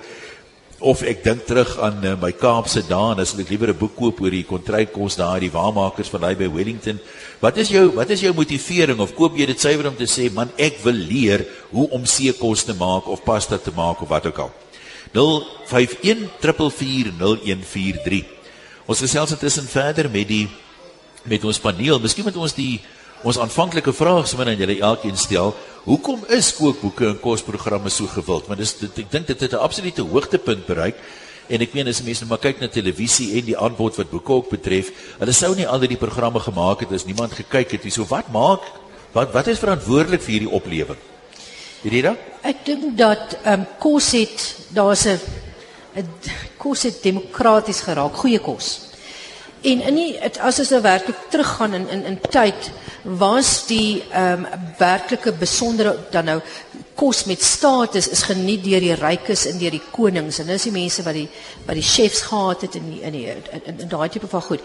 Of 0.81 1.03
ek 1.03 1.25
dink 1.25 1.47
terug 1.47 1.79
aan 1.81 2.05
uh, 2.05 2.16
my 2.20 2.33
Kaapse 2.33 2.83
dae 2.85 3.12
en 3.12 3.20
as 3.20 3.35
ek 3.38 3.49
liewer 3.49 3.73
'n 3.73 3.79
boek 3.79 3.97
koop 3.97 4.20
oor 4.20 4.31
die 4.31 4.44
kontrykkos 4.44 5.16
daar 5.16 5.40
die 5.40 5.51
waarmakers 5.51 6.11
van 6.11 6.20
daai 6.20 6.37
by 6.37 6.49
Wellington. 6.49 7.01
Wat 7.40 7.57
is 7.57 7.68
jou 7.70 7.94
wat 7.97 8.11
is 8.11 8.20
jou 8.20 8.35
motivering 8.35 9.01
of 9.01 9.14
koop 9.14 9.37
jy 9.37 9.47
dit 9.47 9.61
suiwer 9.61 9.88
om 9.88 9.97
te 9.97 10.07
sê 10.07 10.31
man 10.33 10.51
ek 10.59 10.85
wil 10.85 10.94
leer 10.94 11.47
hoe 11.73 11.88
om 11.90 12.05
seekos 12.05 12.64
te 12.64 12.75
maak 12.75 13.09
of 13.09 13.25
pasta 13.25 13.59
te 13.59 13.73
maak 13.75 14.03
of 14.03 14.09
wat 14.09 14.27
ook 14.27 14.38
al. 14.38 14.53
051 15.14 16.29
4440143 16.42 18.25
Ons 18.85 19.01
gesels 19.01 19.33
intussen 19.33 19.64
verder 19.64 20.11
met 20.12 20.29
die 20.29 20.44
met 21.24 21.44
ons 21.44 21.60
paneel. 21.60 22.00
Miskien 22.00 22.26
moet 22.26 22.37
ons 22.37 22.54
die 22.56 22.80
ons 23.24 23.38
aanvanklike 23.40 23.92
vraag 23.96 24.28
sommer 24.28 24.50
aan 24.52 24.60
julle 24.60 24.76
elkeen 24.84 25.16
stel. 25.16 25.54
Hoekom 25.87 26.26
is 26.37 26.50
kookboeke 26.56 27.08
en 27.08 27.20
kosprogramme 27.20 27.90
so 27.92 28.08
gewild? 28.12 28.48
Want 28.50 28.60
dis 28.60 28.74
dit, 28.82 29.04
ek 29.04 29.10
dink 29.12 29.26
dit 29.26 29.40
het 29.40 29.52
'n 29.52 29.64
absolute 29.64 30.02
hoogtepunt 30.02 30.66
bereik. 30.66 30.96
En 31.48 31.60
ek 31.60 31.74
meen 31.74 31.88
as 31.88 32.02
mense 32.02 32.20
nou 32.20 32.28
maar 32.28 32.40
kyk 32.40 32.60
na 32.60 32.68
televisie 32.68 33.38
en 33.38 33.44
die 33.44 33.56
aanbod 33.56 33.96
wat 33.96 34.10
boeke 34.10 34.32
ook 34.32 34.50
betref, 34.50 34.90
hulle 35.18 35.32
sou 35.32 35.54
nie 35.54 35.68
al 35.68 35.78
die 35.78 35.96
programme 35.96 36.40
gemaak 36.40 36.80
het 36.80 36.92
as 36.92 37.04
niemand 37.04 37.32
gekyk 37.32 37.70
het 37.70 37.84
nie. 37.84 37.92
So 37.92 38.04
wat 38.08 38.32
maak 38.32 38.60
wat 39.12 39.32
wat 39.32 39.46
is 39.46 39.58
verantwoordelik 39.58 40.22
vir 40.22 40.32
hierdie 40.32 40.50
oplewing? 40.50 40.98
Hierdie 41.82 42.16
Ek 42.42 42.64
dink 42.64 42.96
dat 42.96 43.37
ehm 43.44 43.60
um, 43.60 43.66
kos 43.78 44.12
het 44.12 44.56
daar's 44.72 45.06
'n 45.06 45.20
kos 46.58 46.82
het 46.82 47.02
demokraties 47.02 47.80
geraak, 47.80 48.16
goeie 48.16 48.38
kos. 48.38 48.93
En 49.64 49.81
in 49.81 49.96
die 49.96 50.11
het, 50.20 50.37
as 50.44 50.59
ons 50.61 50.70
nou 50.74 50.81
werklik 50.85 51.20
teruggaan 51.33 51.74
in 51.74 51.87
in 51.88 52.05
in 52.05 52.18
tyd 52.31 52.70
was 53.03 53.66
die 53.66 54.03
ehm 54.11 54.44
um, 54.44 54.64
werklike 54.79 55.33
besondere 55.33 55.96
dan 56.11 56.24
nou 56.24 56.40
kos 56.94 57.24
met 57.24 57.42
status 57.42 58.09
is 58.09 58.22
geniet 58.29 58.64
deur 58.64 58.81
die 58.81 58.94
rykes 58.94 59.46
en 59.46 59.59
deur 59.59 59.74
die 59.74 59.83
konings 59.90 60.38
en 60.38 60.53
dis 60.53 60.68
die 60.68 60.72
mense 60.72 61.03
wat 61.03 61.16
die 61.16 61.29
wat 61.66 61.74
die 61.81 61.87
chefs 61.88 62.20
gehad 62.29 62.61
het 62.66 62.77
in 62.81 62.90
die, 62.90 63.00
in 63.00 63.16
die, 63.16 63.27
in, 63.27 63.64
in, 63.64 63.81
in 63.87 63.88
daai 63.88 64.09
tipe 64.09 64.29
van 64.29 64.42
goed. 64.42 64.61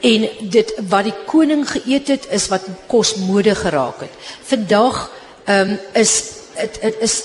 En 0.00 0.28
dit 0.56 0.74
wat 0.92 1.08
die 1.08 1.16
koning 1.26 1.64
geëet 1.70 2.12
het 2.12 2.28
is 2.30 2.48
wat 2.52 2.68
kos 2.86 3.16
mode 3.24 3.54
geraak 3.54 4.04
het. 4.04 4.24
Vandag 4.52 5.06
ehm 5.44 5.70
um, 5.70 5.78
is 5.92 6.14
dit 6.54 7.00
is 7.00 7.22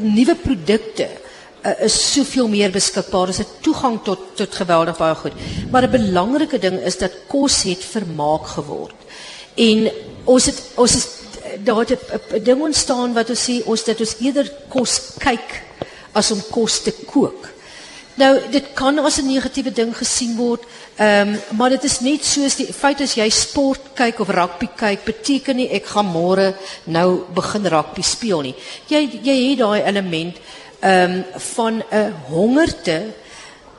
nuwe 0.00 0.34
produkte 0.34 1.08
uh, 1.64 1.84
is 1.84 2.12
soveel 2.12 2.48
meer 2.48 2.70
beskikbaar. 2.70 3.28
Is 3.28 3.38
'n 3.38 3.46
toegang 3.60 4.02
tot 4.02 4.36
tot 4.36 4.54
geweldig 4.54 4.96
baie 4.96 5.14
goed. 5.14 5.32
Maar 5.70 5.82
'n 5.82 5.90
belangrike 5.90 6.58
ding 6.58 6.80
is 6.80 6.98
dat 6.98 7.12
kos 7.26 7.62
het 7.62 7.84
vermaak 7.84 8.46
geword. 8.46 8.98
En 9.54 9.90
ons 10.24 10.46
het 10.46 10.62
ons 10.74 10.96
is 10.96 11.06
daar 11.64 11.84
het 11.86 11.98
'n 12.32 12.42
ding 12.42 12.60
ontstaan 12.60 13.12
wat 13.12 13.30
ons 13.30 13.50
sê 13.50 13.64
ons 13.64 13.84
dat 13.84 14.00
ons 14.00 14.16
eerder 14.20 14.52
kos 14.68 15.00
kyk 15.18 15.62
as 16.12 16.30
om 16.30 16.42
kos 16.50 16.82
te 16.82 16.92
kook. 17.06 17.48
Nou 18.14 18.40
dit 18.50 18.64
kan 18.74 18.98
as 18.98 19.16
'n 19.18 19.26
negatiewe 19.26 19.72
ding 19.72 19.96
gesien 19.96 20.36
word. 20.36 20.62
Ehm 20.96 21.28
um, 21.28 21.56
maar 21.56 21.70
dit 21.70 21.84
is 21.84 22.00
net 22.00 22.24
soos 22.24 22.56
die 22.56 22.72
feit 22.72 23.00
as 23.00 23.14
jy 23.14 23.28
sport 23.30 23.80
kyk 23.94 24.20
of 24.20 24.28
rugby 24.28 24.68
kyk 24.76 25.04
beteken 25.04 25.56
nie 25.56 25.68
ek 25.68 25.86
gaan 25.86 26.06
môre 26.06 26.54
nou 26.84 27.24
begin 27.34 27.66
rugby 27.66 28.02
speel 28.02 28.40
nie. 28.40 28.54
Jy 28.86 29.20
jy 29.22 29.50
het 29.50 29.58
daai 29.58 29.82
element 29.82 30.36
um, 30.82 31.24
van 31.54 31.82
'n 31.90 32.12
hongerte 32.28 33.14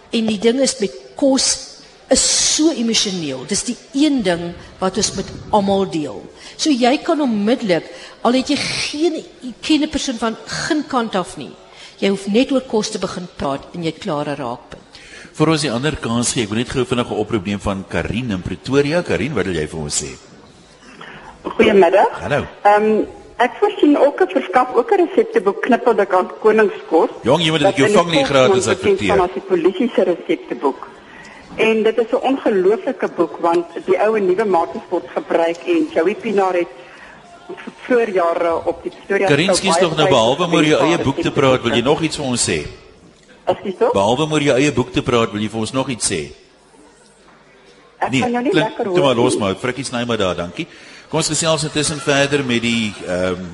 en 0.09 0.25
die 0.25 0.39
ding 0.39 0.59
is 0.59 0.79
met 0.79 0.91
kos 1.15 1.73
is 2.09 2.23
so 2.55 2.71
emosioneel. 2.71 3.45
Dis 3.47 3.63
die 3.63 3.77
een 3.93 4.21
ding 4.23 4.53
wat 4.79 4.97
ons 4.97 5.13
met 5.17 5.25
almal 5.49 5.89
deel. 5.89 6.21
So 6.55 6.69
jy 6.69 6.97
kan 7.03 7.21
onmiddellik 7.21 7.87
al 8.21 8.37
het 8.37 8.49
jy 8.49 8.57
geen 8.57 9.25
ken 9.61 9.83
'n 9.83 9.89
persoon 9.89 10.17
van 10.17 10.37
geen 10.45 10.83
kant 10.87 11.15
af 11.15 11.37
nie. 11.37 11.51
Jy 11.99 12.09
hoef 12.09 12.27
net 12.27 12.51
oor 12.51 12.61
kos 12.61 12.89
te 12.89 12.99
begin 12.99 13.27
praat 13.35 13.63
en 13.73 13.83
jy 13.83 13.91
klare 13.91 14.35
raakpunt. 14.35 14.81
Vir 15.33 15.49
ons 15.49 15.61
die 15.61 15.71
ander 15.71 15.95
kans 15.95 16.33
gee, 16.33 16.43
ek 16.43 16.49
wil 16.49 16.57
net 16.57 16.69
gou 16.69 16.85
vinnig 16.85 17.09
'n 17.09 17.21
oproep 17.23 17.45
neem 17.45 17.59
van 17.59 17.85
Karin 17.87 18.31
in 18.31 18.41
Pretoria. 18.41 19.01
Karin, 19.01 19.33
wat 19.33 19.45
wil 19.45 19.55
jy 19.55 19.67
vir 19.67 19.79
ons 19.79 20.03
sê? 20.03 20.11
Goeiemiddag. 21.43 22.19
Hallo. 22.21 22.45
Ehm 22.63 22.83
um, 22.83 23.07
ek 23.45 23.59
voorsien 23.59 23.97
ook 23.97 24.21
'n 24.21 24.31
verskaf 24.37 24.75
ook 24.75 24.91
'n 24.91 24.99
resepteboek 25.03 25.61
knippeldik 25.61 26.13
aan 26.13 26.29
koningskos. 26.39 27.09
Jong, 27.21 27.41
jy 27.43 27.51
moet 27.51 27.59
dit 27.59 27.75
jou 27.75 27.89
vang 27.91 28.11
nie 28.11 28.25
gratis 28.25 28.67
adverteer. 28.67 29.15
Dit 29.15 29.29
is 29.35 29.41
'n 29.41 29.47
polisie 29.47 29.91
se 29.95 30.03
resepteboek. 30.03 30.87
En 31.55 31.83
dit 31.83 31.97
is 31.97 32.11
'n 32.11 32.23
ongelooflike 32.31 33.09
boek 33.15 33.37
want 33.37 33.65
die 33.85 33.97
ou 34.05 34.17
en 34.17 34.25
nuwe 34.25 34.45
maatjies 34.45 34.87
word 34.89 35.07
gebruik 35.15 35.59
en 35.65 35.87
Joey 35.93 36.15
Pinaar 36.15 36.53
het 36.53 36.71
voor 37.85 38.09
jare 38.09 38.65
op 38.65 38.83
die 38.83 38.91
Pretoria 38.91 39.27
Karin, 39.27 39.55
skies 39.55 39.77
tog 39.77 39.95
nou 39.95 40.07
behalwe 40.09 40.47
oor 40.55 40.63
jou 40.63 40.79
eie 40.81 40.97
boek 41.03 41.19
te 41.21 41.31
praat, 41.31 41.61
wil 41.61 41.75
jy 41.75 41.83
nog 41.83 42.01
iets 42.01 42.17
vir 42.17 42.25
ons 42.25 42.49
sê? 42.49 42.63
Ekskuus 43.45 43.75
tog? 43.77 43.91
Behalwe 43.91 44.27
oor 44.31 44.41
jou 44.41 44.55
eie 44.57 44.71
boek 44.71 44.91
te 44.91 45.01
praat, 45.01 45.31
wil 45.31 45.41
jy 45.41 45.49
vir 45.49 45.59
ons 45.59 45.71
nog 45.71 45.89
iets 45.89 46.11
sê? 46.11 46.21
Ek 47.99 48.11
nee, 48.11 48.21
kan 48.21 48.31
jou 48.31 48.43
nie 48.43 48.51
klink, 48.51 48.67
lekker 48.67 48.85
hoor. 48.85 48.95
Kom 48.95 49.05
maar 49.05 49.15
los 49.15 49.37
maar, 49.37 49.55
frikkie 49.55 49.85
sny 49.87 50.03
maar 50.07 50.17
daar, 50.17 50.35
dankie. 50.35 50.67
Kom 51.13 51.19
ons 51.21 51.29
gesels 51.29 51.61
intussen 51.67 51.99
verder 52.01 52.41
met 52.41 52.63
die 52.63 52.87
ehm 53.05 53.35
um, 53.37 53.49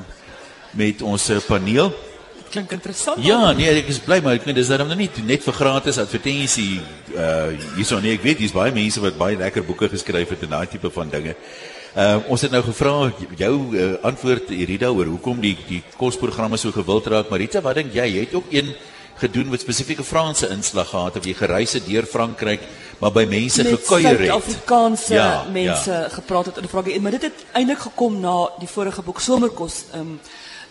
met 0.80 1.02
ons 1.04 1.26
eh, 1.28 1.42
paneel. 1.44 1.90
Klink 2.54 2.72
interessant. 2.72 3.20
Ja, 3.26 3.52
nee, 3.52 3.68
ek 3.82 3.90
is 3.92 3.98
bly 4.00 4.22
maar 4.24 4.38
ek 4.38 4.46
weet 4.48 4.56
dis 4.62 4.70
daarom 4.72 4.88
nou 4.88 4.96
nie 4.96 5.10
net 5.28 5.44
vir 5.44 5.58
gratis 5.58 6.00
advertensie 6.00 6.78
uh 7.18 7.50
hierso 7.76 8.00
nie. 8.00 8.14
Ek 8.16 8.24
weet 8.24 8.40
hier's 8.40 8.56
baie 8.56 8.72
mense 8.72 9.04
wat 9.04 9.20
baie 9.20 9.36
lekker 9.42 9.68
boeke 9.68 9.90
geskryf 9.92 10.32
het 10.32 10.46
en 10.48 10.54
daai 10.56 10.72
tipe 10.72 10.88
van 10.96 11.12
dinge. 11.12 11.36
Uh 12.00 12.32
ons 12.32 12.48
het 12.48 12.56
nou 12.56 12.64
gevra 12.70 12.94
jou 13.44 13.54
uh, 13.76 13.90
antwoord 14.08 14.56
Irida 14.56 14.94
oor 14.96 15.12
hoekom 15.18 15.44
die 15.44 15.58
die 15.68 15.82
kosprogramme 16.00 16.56
so 16.56 16.72
gewild 16.72 17.12
raak, 17.12 17.28
maar 17.28 17.44
Rita, 17.44 17.60
wat 17.68 17.82
dink 17.82 17.92
jy? 17.92 18.08
Jy 18.14 18.24
het 18.30 18.40
ook 18.40 18.56
een 18.56 18.72
gedoen 19.20 19.50
met 19.50 19.62
spesifieke 19.62 20.04
Franse 20.04 20.50
inslag 20.50 20.90
gehad 20.90 21.18
of 21.20 21.26
jy 21.26 21.34
gereis 21.34 21.74
het 21.78 21.86
deur 21.86 22.06
Frankryk, 22.06 22.62
maar 23.00 23.12
by 23.12 23.26
mense 23.30 23.64
gekuier 23.64 24.10
het. 24.10 24.20
Met 24.20 24.30
Afrikaanse 24.36 25.14
Ja, 25.14 25.46
mense 25.52 25.92
ja. 25.92 26.10
gepraat 26.10 26.46
het 26.46 26.58
en 26.58 26.70
vra 26.70 26.84
ek, 26.86 27.02
maar 27.02 27.18
dit 27.18 27.28
het 27.30 27.46
eintlik 27.54 27.80
gekom 27.80 28.20
na 28.20 28.50
die 28.60 28.68
vorige 28.68 29.02
boek 29.02 29.20
Somerkos 29.20 29.84
um, 29.96 30.20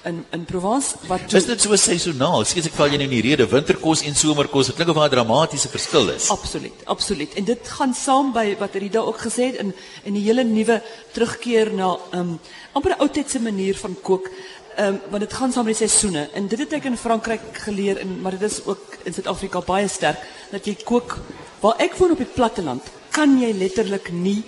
in 0.05 0.25
in 0.31 0.45
Provence 0.45 0.95
wat 1.09 1.29
toe, 1.29 1.39
Is 1.39 1.47
dit 1.47 1.61
so 1.61 1.77
seisoonaal? 1.77 2.45
Skies 2.47 2.69
ek 2.71 2.77
val 2.79 2.93
jy 2.93 3.01
nou 3.01 3.09
in 3.09 3.15
die 3.17 3.23
rede 3.25 3.47
winterkos 3.51 4.05
en 4.07 4.15
somerkos. 4.15 4.71
Dit 4.71 4.79
klink 4.79 4.93
of 4.95 5.01
'n 5.03 5.11
dramatiese 5.11 5.69
verskil 5.69 6.09
is. 6.15 6.29
Absoluut, 6.31 6.85
absoluut. 6.85 7.35
En 7.35 7.45
dit 7.45 7.69
gaan 7.69 7.95
saam 7.95 8.33
by 8.33 8.57
wat 8.59 8.75
Rida 8.75 9.01
ook 9.01 9.19
gesê 9.27 9.51
het 9.51 9.59
in 9.65 9.75
in 10.05 10.15
die 10.15 10.23
hele 10.23 10.45
nuwe 10.45 10.83
terugkeer 11.13 11.73
na 11.75 11.97
um 12.13 12.39
amper 12.73 12.95
'n 12.97 13.01
ou 13.01 13.09
tydse 13.09 13.41
manier 13.41 13.77
van 13.77 13.97
kook. 14.03 14.31
Um 14.79 15.01
want 15.11 15.25
dit 15.25 15.33
gaan 15.33 15.53
saam 15.53 15.65
met 15.67 15.79
die 15.79 15.89
seisoene. 15.89 16.29
En 16.39 16.47
dit 16.47 16.59
het 16.59 16.73
ek 16.79 16.85
in 16.87 16.97
Frankryk 16.97 17.43
geleer 17.65 17.99
en 17.99 18.21
maar 18.23 18.37
dit 18.39 18.45
is 18.47 18.61
ook 18.65 19.01
in 19.03 19.15
Suid-Afrika 19.15 19.61
baie 19.67 19.89
sterk 19.89 20.23
dat 20.53 20.67
jy 20.67 20.77
kook 20.87 21.17
waar 21.61 21.81
ek 21.83 21.97
woon 21.99 22.15
op 22.15 22.21
die 22.23 22.31
platteland, 22.31 22.87
kan 23.11 23.35
jy 23.41 23.51
letterlik 23.59 24.13
nie 24.15 24.45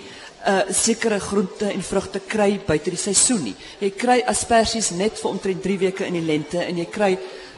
uh 0.46 0.62
sekere 0.72 1.18
groente 1.20 1.66
en 1.68 1.82
vrugte 1.82 2.20
kry 2.24 2.60
buite 2.66 2.94
die 2.94 3.00
seisoen 3.00 3.42
nie. 3.50 3.56
Jy 3.82 3.90
kry 3.90 4.20
asperges 4.30 4.92
net 4.96 5.18
vir 5.18 5.30
omtrent 5.30 5.62
3 5.66 5.78
weke 5.82 6.06
in 6.06 6.16
die 6.16 6.24
lente 6.24 6.62
en 6.62 6.78
jy 6.78 6.86
kry 6.88 7.10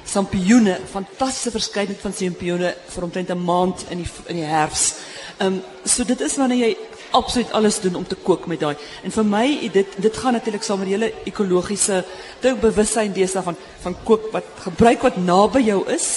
sampioene, 0.09 0.79
fantastiese 0.91 1.53
verskeidenheid 1.55 2.03
van 2.03 2.17
sampioene 2.17 2.73
vir 2.95 3.05
omtrent 3.05 3.31
'n 3.31 3.45
maand 3.45 3.85
in 3.91 4.03
die 4.03 4.11
in 4.27 4.37
die 4.37 4.49
herfs. 4.49 4.95
Ehm 5.39 5.61
um, 5.61 5.63
so 5.85 6.05
dit 6.05 6.21
is 6.21 6.37
wanneer 6.37 6.59
jy 6.59 6.77
absoluut 7.13 7.53
alles 7.53 7.81
doen 7.81 7.95
om 7.95 8.07
te 8.07 8.17
kook 8.17 8.47
met 8.47 8.61
daai. 8.61 8.77
En 9.03 9.15
vir 9.15 9.25
my 9.25 9.47
dit 9.73 9.97
dit 9.97 10.17
gaan 10.17 10.33
natuurlik 10.33 10.63
saam 10.67 10.83
met 10.83 10.89
die 10.91 10.97
hele 10.97 11.13
ekologiese 11.29 12.03
dink 12.41 12.61
bewussyn 12.61 13.13
deesdae 13.13 13.43
van 13.43 13.57
van 13.85 13.97
kook 14.05 14.29
wat 14.33 14.49
gebruik 14.67 15.03
wat 15.09 15.17
naby 15.17 15.65
jou 15.69 15.81
is. 15.93 16.09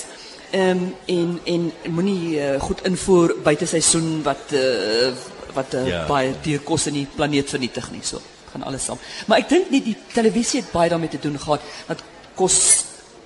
Ehm 0.51 0.69
um, 0.69 0.95
en 1.05 1.39
en 1.43 1.93
moenie 1.93 2.39
uh, 2.39 2.61
goed 2.61 2.83
invoer 2.87 3.35
buite 3.43 3.65
seisoen 3.65 4.23
wat 4.23 4.53
uh, 4.53 5.11
wat 5.53 5.73
uh, 5.73 5.87
Ja. 5.87 5.99
ja. 5.99 6.05
baie 6.07 6.33
dierkos 6.41 6.87
in 6.87 6.99
die 7.01 7.07
planeet 7.15 7.49
vernietig 7.49 7.91
nie 7.91 8.03
so. 8.03 8.21
Gaan 8.51 8.63
alles 8.63 8.85
saam. 8.85 8.99
Maar 9.27 9.43
ek 9.43 9.49
dink 9.49 9.69
nie 9.69 9.83
die 9.83 9.97
televisie 10.13 10.61
het 10.61 10.71
baie 10.71 10.89
daarmee 10.89 11.09
te 11.09 11.19
doen 11.19 11.39
gehad 11.39 11.61
dat 11.87 12.03
kos 12.35 12.85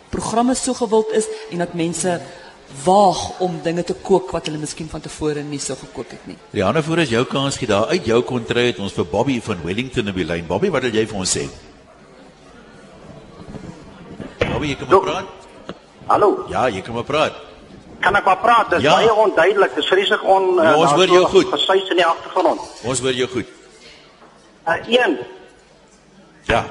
programme 0.10 0.56
so 0.56 0.74
gewild 0.74 1.12
is 1.14 1.28
en 1.52 1.58
dat 1.58 1.74
mense 1.74 2.20
waag 2.86 3.40
om 3.40 3.60
dinge 3.64 3.84
te 3.84 3.94
kook 3.94 4.32
wat 4.32 4.46
hulle 4.46 4.58
miskien 4.58 4.90
van 4.90 5.02
tevore 5.02 5.42
nie 5.44 5.60
so 5.60 5.76
gekook 5.76 6.12
het 6.12 6.28
nie. 6.28 6.38
Rihanna, 6.54 6.82
voor 6.82 6.98
as 7.00 7.10
jou 7.10 7.26
kans 7.26 7.58
gee 7.58 7.68
daar 7.68 7.88
uit 7.88 8.06
jou 8.06 8.22
kontry 8.24 8.66
het 8.68 8.80
ons 8.80 8.94
vir 8.94 9.06
Bobby 9.06 9.42
van 9.42 9.58
Wellington 9.64 10.08
op 10.10 10.16
die 10.16 10.26
lyn. 10.26 10.48
Bobby, 10.48 10.70
wat 10.70 10.82
wil 10.82 10.92
jy 10.94 11.06
vir 11.08 11.18
ons 11.18 11.38
sê? 11.38 11.48
Bobby, 14.52 14.68
jy 14.74 14.76
kan 14.80 14.88
maar 14.90 15.00
praat. 15.06 15.26
Hallo, 16.10 16.46
Ja, 16.50 16.68
jy 16.70 16.82
kan 16.82 16.94
maar 16.94 17.04
praat. 17.04 17.34
kan 18.02 18.16
ek 18.16 18.26
maar 18.26 18.38
praat? 18.38 18.70
Dit 18.70 18.78
is 18.80 18.84
Ja. 18.86 18.96
baie 18.96 19.14
onduidelik. 19.14 19.76
Dit 19.76 19.84
is 19.84 19.90
vreeslik 19.90 20.24
on 20.24 20.56
Ja, 20.56 20.76
ons 20.76 20.92
hoor 20.92 21.08
jou 21.08 21.26
goed. 21.26 21.48
Gesuis 21.52 21.90
in 21.90 21.96
die 21.96 22.06
agtergrond. 22.06 22.62
Ons 22.84 23.00
hoor 23.00 23.14
jou 23.14 23.28
goed. 23.30 23.46
Uh 24.68 24.74
een. 24.88 25.18
Ja. 26.44 26.66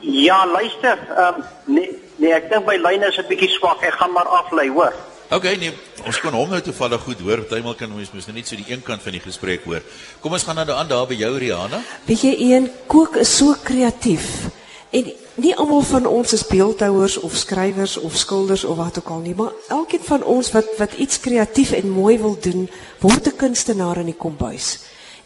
Ja, 0.00 0.46
luister. 0.46 0.98
Ehm 1.16 1.42
nee, 1.64 1.90
nee, 2.16 2.32
ek 2.34 2.50
dink 2.50 2.66
my 2.66 2.76
lyn 2.76 3.02
is 3.02 3.16
'n 3.18 3.24
bietjie 3.28 3.48
swak. 3.48 3.82
Ek 3.82 3.92
gaan 3.94 4.12
maar 4.12 4.26
aflei, 4.26 4.68
hoor. 4.70 4.92
Okay, 5.28 5.58
nee, 5.60 5.74
ons 6.08 6.16
kan 6.24 6.32
hom 6.32 6.48
nou 6.48 6.58
toevallig 6.64 7.02
goed 7.04 7.18
hoor. 7.20 7.42
Partymal 7.44 7.74
kan 7.76 7.90
ons 7.92 8.12
mos 8.14 8.28
nou 8.30 8.34
net 8.38 8.48
so 8.48 8.56
die 8.56 8.70
een 8.70 8.80
kant 8.80 9.02
van 9.04 9.12
die 9.12 9.20
gesprek 9.20 9.66
hoor. 9.68 9.84
Kom 10.24 10.32
ons 10.32 10.46
gaan 10.48 10.56
nou 10.56 10.72
aan 10.72 10.88
daar 10.88 11.04
by 11.10 11.18
jou 11.20 11.34
Rihanna. 11.36 11.82
Weet 12.06 12.24
jy 12.24 12.32
een 12.54 12.70
kook 12.88 13.18
is 13.20 13.34
so 13.36 13.52
kreatief. 13.60 14.48
En 14.88 15.10
nie 15.36 15.52
almal 15.52 15.84
van 15.84 16.08
ons 16.08 16.32
is 16.32 16.46
beeldhouers 16.48 17.18
of 17.20 17.36
skrywers 17.36 17.98
of 18.00 18.16
skilders 18.16 18.64
of 18.64 18.80
wat 18.80 19.02
ook 19.02 19.10
al 19.12 19.20
nie, 19.26 19.34
maar 19.36 19.52
elkeen 19.68 20.06
van 20.06 20.24
ons 20.24 20.48
wat 20.56 20.70
wat 20.80 20.96
iets 20.96 21.20
kreatief 21.20 21.74
en 21.76 21.92
mooi 21.92 22.16
wil 22.16 22.38
doen, 22.40 22.64
word 23.04 23.28
'n 23.28 23.36
kunstenaar 23.36 24.00
in 24.00 24.08
die 24.08 24.16
kombuis. 24.16 24.78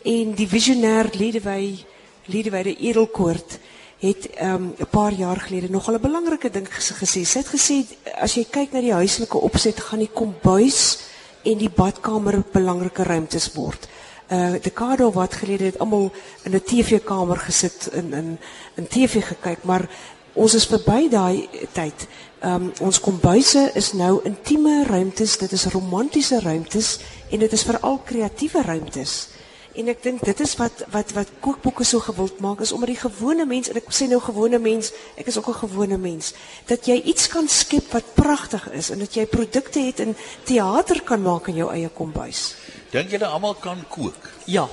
En 0.03 0.35
die 0.35 0.49
visionêr 0.51 1.15
Ledewy 1.15 1.79
Ledewy 2.27 2.63
de 2.63 2.77
Edelkoort 2.77 3.59
het 4.03 4.29
um, 4.43 4.75
'n 4.79 4.87
paar 4.91 5.13
jaar 5.13 5.41
gelede 5.41 5.71
nogal 5.71 5.95
'n 5.95 6.01
belangrike 6.01 6.51
ding 6.51 6.67
ges- 6.75 6.93
gesê. 7.03 7.23
Sy 7.25 7.39
het 7.39 7.49
gesê 7.55 7.77
as 8.21 8.35
jy 8.35 8.45
kyk 8.51 8.73
na 8.73 8.81
die 8.81 8.93
huislike 8.93 9.39
opset, 9.39 9.81
gaan 9.81 9.99
die 9.99 10.11
kombuis 10.15 10.99
en 11.43 11.59
die 11.59 11.71
badkamer 11.71 12.43
belangrike 12.53 13.03
ruimtes 13.03 13.53
word. 13.55 13.89
Uh 14.31 14.53
dekade 14.63 15.07
of 15.07 15.15
wat 15.15 15.35
gelede 15.35 15.65
het 15.65 15.79
almal 15.79 16.13
in 16.43 16.55
'n 16.55 16.63
TV-kamer 16.65 17.37
gesit 17.37 17.89
en 17.93 18.13
in 18.13 18.39
in 18.75 18.87
TV 18.89 19.25
gekyk, 19.25 19.63
maar 19.65 19.89
ons 20.33 20.55
is 20.55 20.67
verby 20.67 21.09
daai 21.09 21.49
tyd. 21.73 22.07
Um 22.43 22.73
ons 22.81 23.01
kombuise 23.01 23.71
is 23.75 23.93
nou 23.93 24.21
intieme 24.25 24.85
ruimtes, 24.85 25.39
dit 25.39 25.53
is 25.53 25.65
romantiese 25.65 26.41
ruimtes 26.41 26.99
en 27.31 27.39
dit 27.39 27.53
is 27.53 27.63
veral 27.63 28.01
kreatiewe 28.05 28.63
ruimtes. 28.63 29.29
En 29.75 29.89
ek 29.89 30.03
dink 30.05 30.21
dit 30.25 30.41
is 30.45 30.53
wat 30.61 30.83
wat 30.93 31.13
wat 31.17 31.31
kookboeke 31.41 31.85
so 31.85 32.01
gewild 32.05 32.41
maak 32.45 32.61
is 32.61 32.73
omdat 32.77 32.93
die 32.93 33.01
gewone 33.01 33.47
mens 33.49 33.71
en 33.73 33.79
ek 33.81 33.89
sê 33.89 34.09
nou 34.11 34.21
gewone 34.21 34.59
mens, 34.61 34.93
ek 35.17 35.31
is 35.33 35.39
ook 35.41 35.49
'n 35.49 35.63
gewone 35.65 35.99
mens, 35.99 36.35
dat 36.67 36.87
jy 36.87 37.01
iets 37.01 37.29
kan 37.29 37.49
skep 37.49 37.93
wat 37.93 38.15
pragtig 38.15 38.69
is 38.73 38.91
en 38.91 38.99
dat 38.99 39.15
jy 39.15 39.27
produkte 39.27 39.81
het 39.81 40.01
en 40.01 40.17
teater 40.45 41.03
kan 41.03 41.23
maak 41.23 41.49
in 41.49 41.57
jou 41.57 41.71
eie 41.73 41.89
kombuis. 41.89 42.55
Dink 42.91 43.11
julle 43.11 43.27
almal 43.27 43.55
kan 43.55 43.85
kook? 43.89 44.29
Ja. 44.45 44.69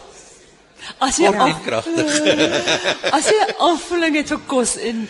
As 0.97 1.17
jy 1.17 1.31
kragtig. 1.63 2.07
as 3.17 3.25
jy 3.25 3.39
'n 3.39 3.55
aanvulling 3.57 4.15
het 4.15 4.27
vir 4.27 4.41
kos 4.47 4.75
en 4.75 5.07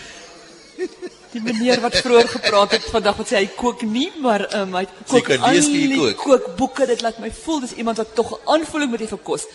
die 1.34 1.41
meneer 1.41 1.82
wat 1.82 1.97
vroeër 2.02 2.28
gepraat 2.28 2.71
het 2.78 2.86
vandag 2.89 3.17
wat 3.17 3.32
sê 3.32 3.41
hy 3.41 3.49
kook 3.58 3.82
nie, 3.82 4.10
maar 4.21 4.45
um, 4.58 4.73
hy 4.80 4.86
kook 5.08 5.30
al 5.38 5.60
die 5.62 5.97
kook. 5.97 6.23
kookboeke. 6.23 6.88
Dit 6.89 7.04
laat 7.06 7.19
my 7.19 7.30
voel 7.43 7.60
dis 7.65 7.75
iemand 7.78 7.97
wat 8.02 8.15
tog 8.15 8.34
'n 8.34 8.49
aanvulling 8.56 8.89
moet 8.89 9.02
hê 9.02 9.08
vir 9.08 9.23
kos. 9.23 9.45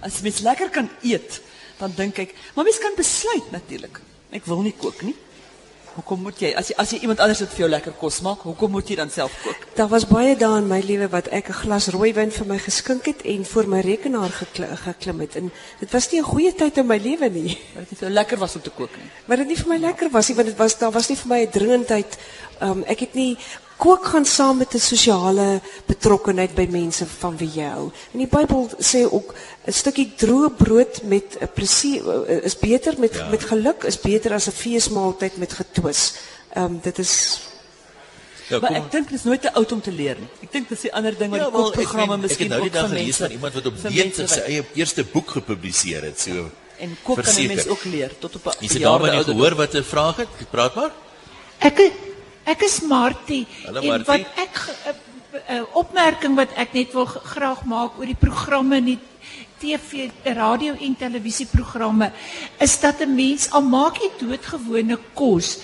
As 0.00 0.20
mens 0.22 0.40
lekker 0.40 0.70
kan 0.70 0.90
eet, 1.02 1.40
dan 1.78 1.92
dink 1.96 2.18
ek, 2.18 2.34
maar 2.54 2.64
mens 2.64 2.78
kan 2.78 2.96
besluit 2.96 3.50
natuurlik. 3.50 4.00
Ek 4.30 4.46
wil 4.46 4.62
nie 4.62 4.76
kook 4.76 5.02
nie. 5.02 5.16
Hoekom 5.90 6.20
moet 6.22 6.38
jy 6.38 6.52
as 6.54 6.68
jy 6.70 6.74
as 6.78 6.92
jy 6.94 6.98
iemand 7.02 7.20
anders 7.24 7.40
wat 7.42 7.50
vir 7.50 7.64
jou 7.64 7.68
lekker 7.70 7.94
kos 7.98 8.20
maak, 8.22 8.44
hoekom 8.46 8.70
moet 8.76 8.90
jy 8.92 8.96
dan 9.00 9.10
self 9.10 9.34
kook? 9.42 9.64
Daar 9.74 9.88
was 9.90 10.06
baie 10.06 10.36
dae 10.38 10.60
in 10.60 10.68
my 10.70 10.78
lewe 10.86 11.08
wat 11.10 11.26
ek 11.34 11.50
'n 11.50 11.58
glas 11.66 11.88
rooiwyn 11.90 12.30
vir 12.30 12.46
my 12.46 12.58
geskink 12.58 13.06
het 13.10 13.24
en 13.26 13.44
voor 13.44 13.66
my 13.66 13.80
rekenaar 13.80 14.30
gekl 14.30 14.70
geklim 14.84 15.20
het 15.20 15.36
en 15.36 15.50
dit 15.80 15.90
was 15.90 16.10
nie 16.12 16.20
'n 16.20 16.30
goeie 16.30 16.52
tyd 16.54 16.78
in 16.78 16.86
my 16.86 16.98
lewe 16.98 17.28
nie. 17.28 17.58
Dit 17.90 17.98
so 17.98 18.08
lekker 18.08 18.38
was 18.38 18.54
om 18.54 18.62
te 18.62 18.70
kook 18.70 18.96
nie. 18.96 19.10
Maar 19.26 19.36
dit 19.38 19.48
nie 19.48 19.56
vir 19.56 19.68
my 19.68 19.78
lekker 19.78 20.10
was 20.10 20.28
nie 20.28 20.36
want 20.36 20.48
dit 20.48 20.58
was 20.58 20.78
daar 20.78 20.92
was 20.92 21.08
nie 21.08 21.16
vir 21.16 21.28
my 21.28 21.40
'n 21.42 21.50
dringendheid. 21.50 22.18
Um 22.60 22.84
ek 22.86 23.00
het 23.00 23.14
nie 23.14 23.36
kook 23.80 24.06
gaan 24.12 24.26
saam 24.28 24.56
met 24.60 24.74
'n 24.74 24.78
sosiale 24.78 25.60
betrokkenheid 25.86 26.54
by 26.54 26.66
mense 26.70 27.06
van 27.06 27.36
wie 27.36 27.50
jy 27.54 27.68
hou. 27.76 27.90
En 28.12 28.18
die 28.18 28.28
Bybel 28.28 28.70
sê 28.78 29.00
ook 29.10 29.34
'n 29.66 29.72
stukkie 29.72 30.12
droë 30.16 30.50
brood 30.56 31.02
met 31.02 31.36
'n 31.40 31.48
plesier 31.54 32.02
eh, 32.26 32.44
is 32.44 32.58
beter 32.58 32.94
met 32.98 33.14
ja. 33.14 33.28
met 33.28 33.44
geluk 33.44 33.84
is 33.84 34.00
beter 34.00 34.32
as 34.32 34.46
'n 34.46 34.60
feesmaaltyd 34.62 35.36
met 35.36 35.52
getwis. 35.52 36.14
Um 36.56 36.80
dit 36.82 36.98
is 36.98 37.40
Ja, 38.50 38.58
Maar 38.58 38.72
ek 38.72 38.90
dink 38.90 39.08
dit 39.08 39.18
is 39.18 39.24
nooit 39.24 39.42
te 39.42 39.52
oud 39.54 39.72
om 39.72 39.80
te 39.80 39.92
leer 39.92 40.16
nie. 40.18 40.28
Ek 40.42 40.52
dink 40.52 40.68
dis 40.68 40.80
die 40.80 40.90
ander 40.94 41.14
ding 41.18 41.30
wat 41.30 41.38
Ja, 41.38 41.44
die 41.46 41.52
wel, 41.52 41.66
ek, 41.66 41.74
kookprogramme 41.74 42.16
meen, 42.16 42.24
ek 42.24 42.30
het 42.30 42.30
miskien 42.30 42.48
nou 42.48 42.60
die 42.60 42.66
ook 42.68 42.74
dag 42.74 42.88
gelees 42.88 43.04
mense 43.04 43.22
van 43.22 43.30
iemand 43.30 43.54
wat 43.54 43.66
op 43.66 43.76
mense 43.82 44.26
sy 44.26 44.40
eie 44.40 44.64
eerste 44.74 45.04
boek 45.04 45.30
gepubliseer 45.30 46.02
het. 46.02 46.20
So 46.20 46.50
En 46.80 46.96
kook 47.02 47.22
kan 47.22 47.34
'n 47.34 47.46
mens 47.46 47.66
ook 47.66 47.84
leer 47.84 48.10
tot 48.18 48.34
op 48.36 48.44
'n 48.46 48.64
Is 48.64 48.72
dit 48.72 48.82
daar 48.82 48.98
wat 48.98 49.12
jy 49.12 49.22
gehoor 49.22 49.54
wat 49.54 49.74
'n 49.74 49.84
vraag 49.84 50.16
het? 50.16 50.28
Praat 50.50 50.74
maar. 50.74 50.92
Ek 51.58 51.78
ek 52.50 52.66
is 52.66 52.80
Martie. 52.82 53.46
Hallo, 53.64 53.80
en 53.80 53.88
Martie. 53.88 54.06
wat 54.10 54.26
ek 54.44 54.54
'n 54.90 55.10
'n 55.48 55.66
opmerking 55.78 56.34
wat 56.34 56.50
ek 56.56 56.74
net 56.74 56.92
wil 56.92 57.06
graag 57.06 57.62
maak 57.64 57.98
oor 57.98 58.06
die 58.06 58.18
programme 58.18 58.76
in 58.76 58.84
die 58.84 58.98
TV, 59.60 60.10
radio 60.24 60.74
en 60.74 60.96
televisieprogramme 60.96 62.10
is 62.58 62.80
dat 62.80 63.00
'n 63.00 63.14
mens 63.14 63.50
al 63.50 63.62
maak 63.62 64.00
jy 64.02 64.10
doodgewone 64.18 64.98
kos, 65.14 65.58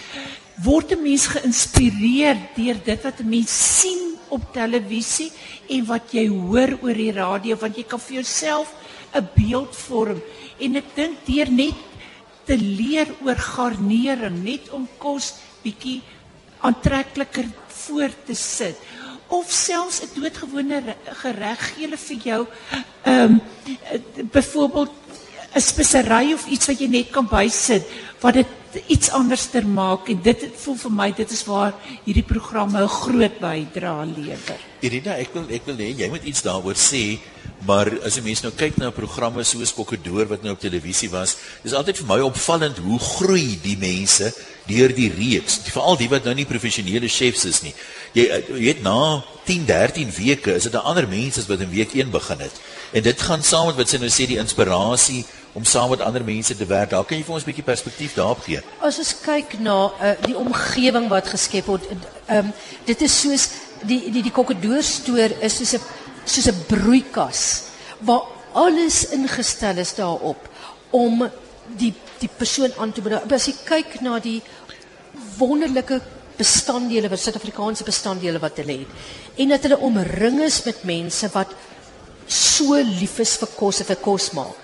word 0.62 0.92
'n 0.92 1.02
mens 1.02 1.26
geïnspireer 1.26 2.36
deur 2.54 2.78
dit 2.84 3.02
wat 3.02 3.20
'n 3.20 3.28
mens 3.28 3.80
sien 3.80 4.14
op 4.28 4.52
televisie 4.52 5.32
en 5.68 5.84
wat 5.86 6.12
jy 6.12 6.28
hoor 6.28 6.78
oor 6.82 6.94
die 6.94 7.12
radio 7.12 7.56
want 7.56 7.76
jy 7.76 7.84
kan 7.84 8.00
vir 8.00 8.14
jouself 8.22 8.74
'n 9.14 9.28
beeld 9.34 9.74
vorm 9.74 10.20
en 10.58 10.76
ek 10.76 10.94
dink 10.94 11.16
deur 11.26 11.50
net 11.50 11.74
te 12.44 12.56
leer 12.56 13.08
oor 13.24 13.34
garnering, 13.34 14.44
net 14.44 14.70
om 14.70 14.88
kos 14.98 15.34
bietjie 15.64 16.02
aantrekliker 16.60 17.44
voor 17.66 18.10
te 18.24 18.34
sit. 18.34 18.76
Of 19.28 19.50
selfs 19.50 20.00
'n 20.02 20.20
doodgewone 20.20 20.80
re- 20.80 20.96
gereg 21.22 21.60
gee 21.74 21.84
hulle 21.84 21.96
vir 21.96 22.16
jou 22.22 22.46
ehm 23.02 23.32
um, 23.32 23.40
byvoorbeeld 24.32 24.92
'n 25.54 25.60
spesery 25.60 26.32
of 26.32 26.46
iets 26.46 26.66
wat 26.66 26.78
jy 26.80 26.86
net 26.88 27.10
kan 27.10 27.26
bysit 27.28 27.84
wat 28.20 28.34
dit 28.34 28.46
iets 28.86 29.10
anderster 29.10 29.66
maak 29.66 30.08
en 30.12 30.20
dit 30.22 30.46
voel 30.62 30.76
vir 30.80 30.92
my 30.92 31.08
dit 31.16 31.30
is 31.30 31.44
waar 31.48 31.74
hierdie 32.04 32.26
programme 32.26 32.82
'n 32.82 32.88
groot 32.88 33.38
bydrae 33.40 34.06
lewer. 34.16 34.60
Irina, 34.80 35.16
ek 35.16 35.32
wil 35.34 35.46
ek 35.50 35.66
wil 35.66 35.76
hê 35.76 35.94
jy 35.96 36.08
moet 36.08 36.24
iets 36.24 36.42
daaroor 36.42 36.76
sê, 36.76 37.18
maar 37.66 37.90
as 38.04 38.16
'n 38.16 38.24
mens 38.24 38.42
nou 38.42 38.52
kyk 38.52 38.76
na 38.76 38.90
programme 38.90 39.44
soos 39.44 39.72
Kokkedoor 39.72 40.26
wat 40.28 40.42
nou 40.42 40.52
op 40.52 40.60
televisie 40.60 41.10
was, 41.10 41.36
dis 41.62 41.72
altyd 41.72 41.96
vir 41.98 42.06
my 42.06 42.20
opvallend 42.20 42.78
hoe 42.78 42.98
groei 42.98 43.58
die 43.62 43.76
mense 43.76 44.34
deur 44.66 44.92
die 44.94 45.10
reeks, 45.10 45.60
veral 45.70 45.96
die 45.96 46.08
wat 46.08 46.24
nou 46.24 46.34
nie 46.34 46.46
professionele 46.46 47.08
chefs 47.08 47.44
is 47.44 47.62
nie. 47.62 47.74
Jy 48.12 48.42
weet 48.48 48.82
na 48.82 49.24
10, 49.46 49.64
13 49.66 50.10
weke 50.10 50.54
is 50.54 50.64
dit 50.64 50.74
'n 50.74 50.84
ander 50.84 51.08
mens 51.08 51.38
as 51.38 51.46
wat 51.46 51.60
in 51.60 51.70
week 51.70 51.94
1 51.94 52.10
begin 52.10 52.38
het. 52.38 52.52
En 52.92 53.02
dit 53.02 53.22
gaan 53.22 53.42
saam 53.42 53.66
met 53.66 53.76
wat 53.76 53.88
sy 53.88 53.98
nou 53.98 54.10
sê 54.10 54.26
die 54.26 54.38
inspirasie 54.38 55.24
om 55.56 55.64
saam 55.64 55.90
met 55.90 56.00
ander 56.04 56.24
mense 56.24 56.56
te 56.56 56.66
werk. 56.68 56.90
Daar 56.92 57.04
kan 57.08 57.16
jy 57.16 57.24
vir 57.24 57.34
ons 57.34 57.44
'n 57.44 57.50
bietjie 57.50 57.64
perspektief 57.64 58.14
daarop 58.14 58.40
gee. 58.44 58.60
As 58.80 58.98
ons 58.98 59.14
kyk 59.24 59.58
na 59.58 59.76
uh, 59.88 60.12
die 60.28 60.36
omgewing 60.36 61.08
wat 61.08 61.32
geskep 61.32 61.66
word, 61.66 61.86
um, 62.28 62.52
dit 62.84 63.02
is 63.02 63.20
soos 63.20 63.48
die 63.88 64.10
die 64.12 64.22
die 64.22 64.34
kokkedoorstoor 64.38 65.40
is 65.40 65.56
soos 65.56 65.74
'n 65.74 65.82
soos 66.24 66.48
'n 66.52 66.64
broeikas 66.68 67.40
waar 68.00 68.28
alles 68.52 69.08
ingestel 69.16 69.76
is 69.78 69.94
daarop 69.94 70.48
om 70.90 71.30
die 71.76 71.94
die 72.20 72.28
persoon 72.28 72.72
aan 72.78 72.92
te 72.92 73.00
bring. 73.00 73.32
As 73.32 73.46
jy 73.46 73.54
kyk 73.64 74.00
na 74.00 74.18
die 74.18 74.42
wonderlike 75.38 76.00
bestanddele 76.36 77.08
wat 77.08 77.20
Suid-Afrikaanse 77.20 77.84
bestanddele 77.84 78.38
wat 78.38 78.56
hulle 78.60 78.84
het 78.84 79.40
en 79.40 79.48
dat 79.48 79.62
hulle 79.62 79.78
omring 79.78 80.42
is 80.44 80.62
met 80.64 80.84
mense 80.84 81.28
wat 81.32 81.48
so 82.26 82.74
lief 82.74 83.18
is 83.22 83.36
vir 83.40 83.48
kos 83.56 83.80
en 83.80 83.86
vir 83.86 84.00
kos 84.02 84.30
maak. 84.36 84.56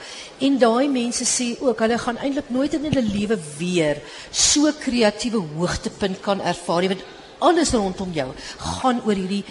En 0.42 0.58
daai 0.58 0.88
mense 0.90 1.26
sê 1.28 1.52
ook 1.60 1.82
hulle 1.84 1.98
gaan 2.02 2.18
eintlik 2.18 2.48
nooit 2.50 2.74
in 2.74 2.86
hulle 2.88 3.02
lewe 3.06 3.38
weer 3.58 4.00
so 4.30 4.70
kreatiewe 4.84 5.42
hoogtepunt 5.56 6.22
kan 6.24 6.40
ervaar 6.40 6.82
nie 6.82 6.94
want 6.94 7.04
alles 7.42 7.74
rondom 7.74 8.10
jou 8.14 8.28
gaan 8.58 9.02
oor 9.06 9.18
hierdie 9.18 9.44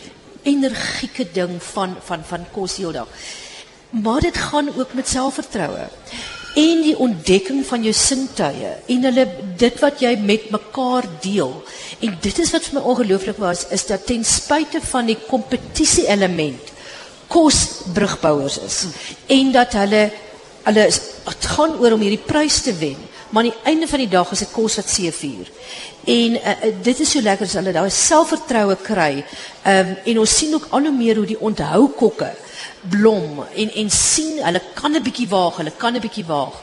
energieke 0.48 1.28
ding 1.36 1.58
van 1.74 1.96
van 2.08 2.26
van 2.28 2.46
kos 2.56 2.78
heeldag. 2.82 3.08
Maar 3.92 4.22
dit 4.22 4.38
gaan 4.38 4.72
ook 4.78 4.94
met 4.94 5.08
selfvertroue 5.08 5.88
en 6.56 6.82
die 6.84 6.98
ontdekking 7.00 7.64
van 7.68 7.84
jou 7.88 7.94
sintuie 7.96 8.72
en 8.92 9.08
hulle 9.08 9.26
dit 9.60 9.78
wat 9.80 10.02
jy 10.04 10.18
met 10.20 10.50
mekaar 10.52 11.08
deel. 11.24 11.54
En 12.04 12.18
dit 12.26 12.40
is 12.44 12.52
wat 12.52 12.68
vir 12.68 12.80
my 12.80 12.84
ongelooflik 12.94 13.40
was 13.40 13.64
is 13.72 13.86
dat 13.88 14.06
ten 14.08 14.26
spyte 14.28 14.82
van 14.92 15.08
die 15.08 15.20
kompetisie 15.28 16.08
element 16.12 16.74
kos 17.32 17.86
brugbouers 17.96 18.60
is 18.60 18.82
en 19.32 19.54
dat 19.56 19.78
hulle 19.80 20.10
hulle 20.64 20.88
is- 20.88 21.02
het 21.26 21.46
gaan 21.56 21.80
oor 21.80 21.92
om 21.92 22.02
hierdie 22.02 22.26
prys 22.26 22.62
te 22.62 22.74
wen 22.74 23.10
maar 23.32 23.44
aan 23.44 23.50
die 23.50 23.64
einde 23.64 23.88
van 23.88 24.00
die 24.04 24.12
dag 24.12 24.32
is 24.32 24.44
dit 24.44 24.52
kos 24.52 24.76
wat 24.76 24.90
seevier. 24.90 25.48
En 26.04 26.36
uh, 26.36 26.56
dit 26.84 27.00
is 27.00 27.12
so 27.12 27.24
lekker 27.24 27.48
as 27.48 27.56
hulle 27.56 27.74
daai 27.76 27.92
selfvertroue 27.96 28.76
kry 28.84 29.12
um, 29.72 29.92
en 30.12 30.20
ons 30.24 30.38
sien 30.38 30.54
ook 30.58 30.68
al 30.76 30.90
hoe 30.90 30.96
meer 30.96 31.22
hoe 31.22 31.30
die 31.30 31.40
onthou 31.40 31.86
kokke 31.98 32.32
blom 32.92 33.44
en 33.46 33.72
en 33.84 33.92
sien 33.94 34.42
hulle 34.44 34.62
kan 34.76 34.98
'n 34.98 35.04
bietjie 35.06 35.30
waag 35.32 35.62
hulle 35.62 35.74
kan 35.78 35.96
'n 35.96 36.04
bietjie 36.04 36.26
waag. 36.28 36.58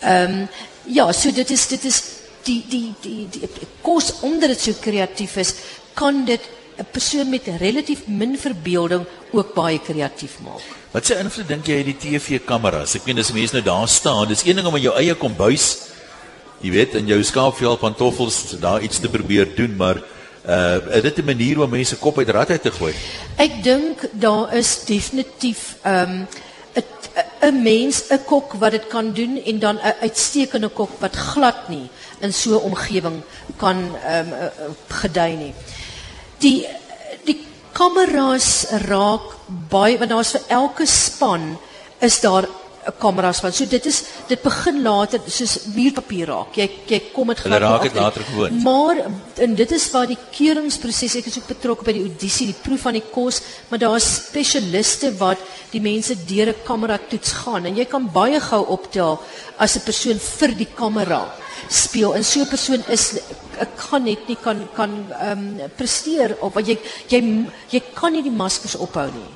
Ehm 0.00 0.38
um, 0.40 0.48
ja 0.84 1.12
so 1.12 1.32
dit 1.32 1.50
is 1.50 1.66
dit 1.66 1.84
is 1.84 2.02
die 2.44 2.64
die 2.68 2.94
die, 3.00 3.28
die, 3.30 3.48
die 3.58 3.68
kos 3.82 4.12
omdat 4.20 4.54
dit 4.54 4.60
so 4.60 4.72
kreatief 4.80 5.36
is 5.36 5.54
kan 5.94 6.24
dit 6.24 6.40
'n 6.78 6.86
persoon 6.92 7.28
met 7.28 7.52
relatief 7.58 8.06
min 8.06 8.38
verbeelding 8.38 9.04
ook 9.32 9.54
baie 9.54 9.78
kreatief 9.78 10.40
maak 10.40 10.83
Wat 10.94 11.08
se 11.08 11.16
invloed 11.18 11.48
dink 11.50 11.66
jy 11.66 11.80
het 11.80 11.88
die 11.88 11.96
TV-kameras? 11.98 12.92
Ek 12.94 13.08
meen 13.08 13.18
as 13.18 13.32
mense 13.34 13.56
nou 13.56 13.64
daar 13.66 13.88
staan, 13.90 14.28
dis 14.30 14.44
een 14.46 14.60
ding 14.60 14.66
om 14.70 14.76
in 14.78 14.84
jou 14.84 14.92
eie 14.94 15.16
kombuis, 15.18 15.64
jy 16.62 16.70
weet, 16.70 16.94
in 17.00 17.08
jou 17.10 17.16
skaapvel 17.26 17.74
pantoffels 17.82 18.36
daar 18.62 18.84
iets 18.86 19.00
te 19.02 19.10
probeer 19.10 19.50
doen, 19.58 19.74
maar 19.74 19.98
uh 20.46 21.02
dit 21.02 21.18
'n 21.18 21.26
manier 21.26 21.58
om 21.58 21.70
mense 21.70 21.96
kop 21.98 22.18
uit 22.18 22.30
rad 22.30 22.50
uit 22.50 22.62
te 22.62 22.70
gooi? 22.70 22.94
Ek 23.36 23.64
dink 23.64 24.06
daar 24.12 24.54
is 24.54 24.84
definitief 24.86 25.82
ehm 25.82 26.22
um, 26.22 26.28
'n 27.50 27.62
mens, 27.62 28.04
'n 28.10 28.22
kok 28.24 28.54
wat 28.62 28.70
dit 28.70 28.86
kan 28.86 29.12
doen 29.12 29.42
en 29.44 29.58
dan 29.58 29.76
'n 29.82 29.94
uitstekende 30.00 30.68
kok 30.68 30.90
wat 31.00 31.16
glad 31.16 31.68
nie 31.68 31.90
in 32.20 32.32
so 32.32 32.54
'n 32.54 32.70
omgewing 32.70 33.22
kan 33.56 33.96
ehm 34.06 34.30
um, 34.30 34.76
gedei 34.88 35.36
nie. 35.36 35.54
Die 36.38 36.66
kameras 37.74 38.50
raak 38.88 39.32
baie 39.70 39.98
want 40.00 40.14
daar's 40.14 40.34
vir 40.36 40.44
elke 40.62 40.86
span 40.86 41.56
is 42.00 42.20
daar 42.20 42.46
'n 42.84 42.92
kameras 42.98 43.40
van. 43.40 43.52
So 43.52 43.66
dit 43.66 43.86
is 43.86 44.02
dit 44.28 44.42
begin 44.42 44.82
later 44.82 45.20
soos 45.26 45.58
muurpapier 45.74 46.28
raak. 46.28 46.56
Jy 46.56 46.68
jy 46.86 47.00
kom 47.12 47.28
dit 47.28 47.38
glad 47.38 47.60
raak 47.60 47.82
dit 47.82 47.94
later 47.94 48.22
gewoond. 48.22 48.62
Maar 48.62 48.96
en 49.36 49.54
dit 49.54 49.70
is 49.72 49.90
waar 49.90 50.06
die 50.06 50.18
keuringsproses 50.36 51.16
ek 51.16 51.26
is 51.26 51.38
ook 51.38 51.48
betrokke 51.48 51.84
by 51.84 51.92
die 51.92 52.04
audisie, 52.04 52.46
die 52.46 52.62
proef 52.62 52.80
van 52.80 52.98
die 52.98 53.08
kos, 53.10 53.40
maar 53.68 53.78
daar 53.78 53.96
is 53.96 54.10
spesialiste 54.14 55.14
wat 55.18 55.38
die 55.72 55.80
mense 55.80 56.14
deur 56.26 56.48
'n 56.52 56.64
kamera 56.64 56.98
toets 57.08 57.32
gaan 57.32 57.66
en 57.66 57.76
jy 57.76 57.84
kan 57.84 58.10
baie 58.12 58.40
gou 58.40 58.62
optel 58.66 59.20
as 59.58 59.76
'n 59.76 59.84
persoon 59.84 60.18
vir 60.18 60.54
die 60.54 60.72
kamera 60.74 61.24
speel 61.68 62.14
en 62.14 62.24
so 62.24 62.40
'n 62.40 62.48
persoon 62.48 62.82
is 62.88 63.18
ek 63.60 63.76
kan 63.78 64.04
net 64.04 64.28
nie 64.28 64.36
kan 64.36 64.62
kan 64.76 64.92
ehm 65.20 65.44
um, 65.44 65.70
presteer 65.76 66.36
op 66.40 66.54
want 66.54 66.68
jy 66.68 66.78
jy 67.08 67.20
jy 67.70 67.82
kan 67.94 68.12
nie 68.12 68.22
die 68.22 68.34
maskers 68.34 68.76
ophou 68.76 69.06
nie. 69.10 69.32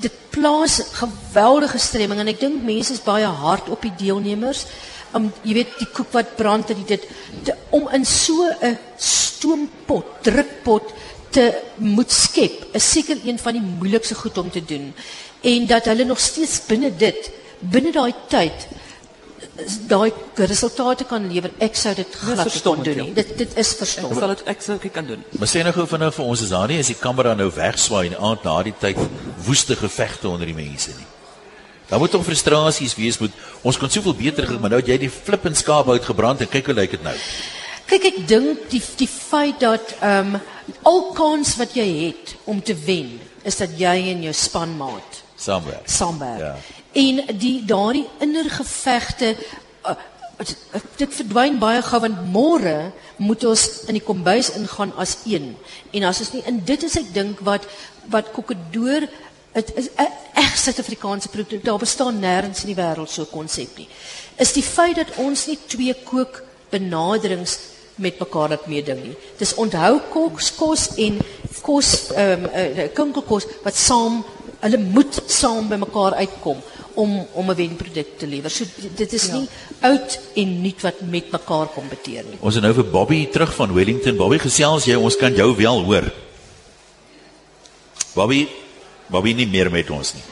Dit 0.00 0.12
plaas 0.30 0.80
geweldige 1.00 1.78
stremming 1.78 2.20
en 2.20 2.32
ek 2.34 2.40
dink 2.40 2.62
mense 2.62 2.92
is 2.92 3.04
baie 3.04 3.26
hard 3.26 3.68
op 3.68 3.82
die 3.82 3.94
deelnemers. 3.98 4.66
Um, 5.14 5.32
jy 5.44 5.54
weet 5.60 5.78
die 5.78 5.90
koek 5.96 6.12
wat 6.12 6.36
brand 6.36 6.70
en 6.70 6.82
dit 6.86 7.04
te, 7.44 7.54
om 7.70 7.88
in 7.94 8.04
so 8.04 8.44
'n 8.60 8.78
stoompot, 8.98 10.22
drukpot 10.22 10.92
te 11.36 11.46
moet 11.76 12.12
skep 12.12 12.74
is 12.76 12.90
seker 12.90 13.20
een 13.24 13.38
van 13.38 13.56
die 13.56 13.64
moeilikste 13.64 14.14
goed 14.14 14.38
om 14.38 14.50
te 14.50 14.64
doen 14.64 14.92
en 15.52 15.66
dat 15.66 15.88
hulle 15.90 16.04
nog 16.04 16.20
steeds 16.20 16.60
binne 16.68 16.90
dit 16.96 17.30
binne 17.60 17.92
daai 17.92 18.14
tyd 18.32 18.66
daai 19.88 20.12
resultate 20.36 21.06
kan 21.08 21.26
lewer 21.32 21.50
ek 21.64 21.76
sou 21.78 21.94
dit 21.96 22.14
glad 22.20 22.36
nie 22.36 22.44
kon 22.44 22.50
verstommend, 22.50 22.88
doen 22.88 22.98
ja. 23.00 23.04
nie 23.04 23.14
dit 23.16 23.32
dit 23.40 23.56
is 23.56 23.72
Ek 23.72 23.80
verstommend 23.80 24.20
sal 24.20 24.32
dit 24.34 24.42
ek 24.52 24.64
sou 24.64 24.76
ek 24.76 24.92
kan 24.92 25.06
doen. 25.08 25.22
Maar 25.38 25.50
sê 25.50 25.64
nou 25.64 25.72
gou 25.76 25.86
vinnig 25.90 26.14
vir 26.16 26.30
ons 26.32 26.46
is 26.46 26.52
daar 26.52 26.68
nie 26.68 26.78
as 26.82 26.92
die 26.92 26.98
kamera 27.00 27.34
nou 27.38 27.48
wegswaai 27.56 28.06
in 28.10 28.16
die 28.16 28.22
aand 28.30 28.44
na 28.44 28.56
die 28.66 28.74
tyd 28.80 29.00
woeste 29.46 29.76
gevegte 29.80 30.28
onder 30.28 30.48
die 30.48 30.56
mense 30.56 30.94
nie. 30.96 31.08
Daar 31.88 32.02
moet 32.02 32.10
tog 32.10 32.24
frustrasies 32.26 32.96
wees 32.98 33.20
moet 33.22 33.34
ons 33.62 33.78
kon 33.78 33.90
soveel 33.90 34.16
beter 34.18 34.46
gedoen, 34.46 34.60
maar 34.60 34.74
nou 34.74 34.80
het 34.82 34.90
jy 34.90 34.98
die 35.06 35.12
flip 35.12 35.46
en 35.46 35.54
skaap 35.54 35.88
uitgebrand 35.88 36.42
en 36.42 36.50
kyk 36.50 36.72
hoe 36.72 36.76
lyk 36.76 36.96
dit 36.98 37.04
nou. 37.06 37.14
Kyk 37.86 38.08
ek 38.10 38.16
dink 38.26 38.66
die 38.72 38.82
die 38.98 39.10
feit 39.10 39.62
dat 39.62 39.94
ehm 40.00 40.36
um, 40.36 40.40
al 40.82 41.12
kans 41.14 41.52
wat 41.60 41.76
jy 41.78 41.86
het 42.08 42.34
om 42.50 42.58
te 42.58 42.74
wen 42.74 43.20
is 43.46 43.60
dat 43.62 43.76
jy 43.78 44.10
en 44.10 44.24
jou 44.26 44.32
spanmaat 44.34 45.22
Saamwerk. 45.36 45.88
saamwerk. 45.88 46.40
Ja. 46.40 46.56
En 46.96 47.38
die 47.38 47.64
daardie 47.68 48.06
innergevegte 48.24 49.34
uh, 49.84 49.96
dit 50.96 51.12
verdwyn 51.16 51.58
baie 51.60 51.82
gou 51.84 52.00
want 52.04 52.24
môre 52.32 52.76
moet 53.20 53.44
ons 53.48 53.64
in 53.88 53.96
die 53.96 54.04
kombuis 54.04 54.50
ingaan 54.56 54.92
as 55.00 55.16
een. 55.28 55.54
En 55.96 56.08
as 56.08 56.20
ons 56.24 56.32
nie 56.36 56.44
in 56.48 56.60
dit 56.64 56.82
is 56.88 56.96
ek 57.00 57.12
dink 57.16 57.40
wat 57.44 57.68
wat 58.12 58.32
Kokkedoor 58.32 59.08
dit 59.56 59.72
is 59.80 59.88
'n 59.96 60.08
reg 60.36 60.56
Suid-Afrikaanse 60.56 61.28
produk. 61.28 61.64
Daar 61.64 61.78
bestaan 61.78 62.20
nêrens 62.20 62.64
in 62.64 62.74
die 62.74 62.80
wêreld 62.82 63.10
so 63.10 63.22
'n 63.22 63.32
konsep 63.32 63.76
nie. 63.76 63.88
Is 64.36 64.52
die 64.52 64.62
feit 64.62 64.96
dat 64.96 65.16
ons 65.16 65.46
nie 65.46 65.58
twee 65.66 65.94
kook 65.94 66.44
benaderings 66.70 67.58
met 67.94 68.18
mekaar 68.18 68.48
laat 68.48 68.66
meeding 68.66 69.02
nie. 69.02 69.16
Dis 69.38 69.54
onthou 69.54 70.00
kos 70.10 70.54
kos 70.54 70.88
en 70.96 71.18
kos 71.62 72.10
ehm 72.12 72.44
um, 72.44 72.50
uh, 72.54 72.88
kinkelkos 72.94 73.46
wat 73.64 73.76
saam 73.76 74.24
hulle 74.60 74.78
moet 74.78 75.22
saam 75.26 75.68
by 75.68 75.76
mekaar 75.76 76.14
uitkom 76.14 76.62
om 76.96 77.26
om 77.32 77.50
'n 77.50 77.56
wenproduk 77.56 78.18
te 78.18 78.26
lewer. 78.26 78.50
So 78.50 78.64
dit 78.96 79.12
is 79.12 79.30
nie 79.32 79.48
oud 79.80 80.18
en 80.34 80.60
nuut 80.62 80.80
wat 80.82 81.00
met 81.00 81.30
mekaar 81.30 81.66
kompeteer 81.66 82.24
nie. 82.24 82.38
Ons 82.40 82.56
is 82.56 82.62
nou 82.62 82.72
vir 82.74 82.84
Bobby 82.84 83.26
terug 83.26 83.54
van 83.54 83.74
Wellington. 83.74 84.16
Bobby 84.16 84.38
gesels 84.38 84.84
jy, 84.84 84.96
ons 84.96 85.16
kan 85.16 85.34
jou 85.34 85.56
wel 85.56 85.84
hoor. 85.84 86.12
Bobby, 88.14 88.48
Bobby 89.06 89.32
nie 89.32 89.46
meer 89.46 89.70
met 89.70 89.90
ons 89.90 90.14
nie. 90.14 90.22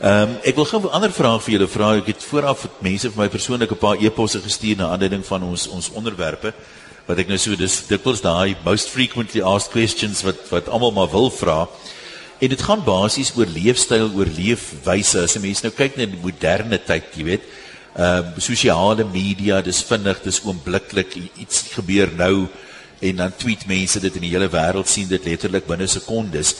Ehm 0.00 0.22
um, 0.22 0.36
ek 0.42 0.56
wil 0.56 0.64
gou 0.64 0.80
'n 0.82 0.90
ander 0.90 1.12
vraag 1.12 1.42
vir 1.42 1.52
julle 1.52 1.68
vra. 1.68 1.96
Ek 1.96 2.06
het 2.06 2.22
vooraf 2.22 2.68
mense 2.80 3.10
vir 3.10 3.22
my 3.22 3.28
persoonlik 3.28 3.70
'n 3.70 3.78
paar 3.78 3.96
e-posse 3.96 4.40
gestuur 4.40 4.76
na 4.76 4.90
aanleiding 4.90 5.24
van 5.24 5.42
ons 5.42 5.68
ons 5.68 5.90
onderwerpe 5.90 6.52
wat 7.06 7.18
ek 7.18 7.28
nou 7.28 7.38
so 7.38 7.56
dis 7.56 7.86
dikwels 7.86 8.20
daai 8.20 8.56
most 8.64 8.88
frequently 8.88 9.42
asked 9.42 9.72
questions 9.72 10.22
wat 10.22 10.36
wat 10.50 10.68
almal 10.68 10.90
maar 10.90 11.10
wil 11.12 11.30
vra. 11.30 11.68
En 12.44 12.52
dit 12.52 12.62
gaan 12.62 12.82
basies 12.84 13.30
oor 13.38 13.48
leefstyl, 13.48 14.10
oor 14.12 14.28
leefwyse. 14.28 15.22
As 15.24 15.36
'n 15.36 15.40
mens 15.40 15.62
nou 15.62 15.72
kyk 15.72 15.96
na 15.96 16.04
die 16.04 16.20
moderne 16.20 16.78
tyd, 16.78 17.04
jy 17.16 17.24
weet, 17.24 17.44
ehm 17.96 18.34
uh, 18.36 18.42
sosiale 18.42 19.04
media, 19.04 19.62
dis 19.62 19.80
vinnig, 19.82 20.20
dis 20.22 20.42
oombliklik 20.44 21.14
iets 21.38 21.62
gebeur 21.72 22.10
nou 22.16 22.48
en 23.00 23.16
dan 23.16 23.36
tweet 23.36 23.66
mense 23.66 24.00
dit 24.00 24.14
in 24.14 24.24
die 24.26 24.32
hele 24.34 24.48
wêreld 24.50 24.88
sien 24.88 25.08
dit 25.08 25.24
letterlik 25.24 25.66
binne 25.66 25.86
sekondes. 25.86 26.54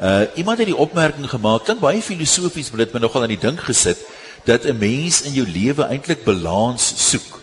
Uh 0.00 0.24
iemand 0.34 0.58
het 0.58 0.66
die 0.66 0.76
opmerking 0.86 1.28
gemaak, 1.28 1.64
klink 1.64 1.80
baie 1.80 2.02
filosofies, 2.02 2.70
maar 2.70 2.84
dit 2.84 2.88
het 2.88 2.96
my 2.96 3.02
nogal 3.04 3.22
aan 3.22 3.34
die 3.36 3.46
dink 3.46 3.60
gesit 3.60 3.98
dat 4.44 4.64
'n 4.64 4.78
mens 4.78 5.22
in 5.22 5.32
jou 5.32 5.46
lewe 5.46 5.84
eintlik 5.84 6.24
balans 6.24 6.92
soek. 7.10 7.40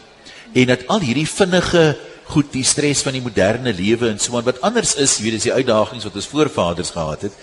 En 0.54 0.66
dat 0.66 0.88
al 0.88 1.00
hierdie 1.00 1.28
vinnige 1.28 1.98
goed, 2.24 2.52
die 2.52 2.64
stres 2.64 3.02
van 3.02 3.14
die 3.14 3.22
moderne 3.22 3.74
lewe 3.74 4.10
en 4.10 4.20
so 4.20 4.36
aan 4.38 4.44
wat 4.44 4.62
anders 4.62 4.96
is, 4.96 5.18
jy 5.18 5.24
weet, 5.24 5.34
dis 5.38 5.48
die 5.48 5.54
uitdagings 5.54 6.04
wat 6.04 6.16
ons 6.16 6.28
voorvaders 6.28 6.92
gehad 6.92 7.22
het, 7.22 7.34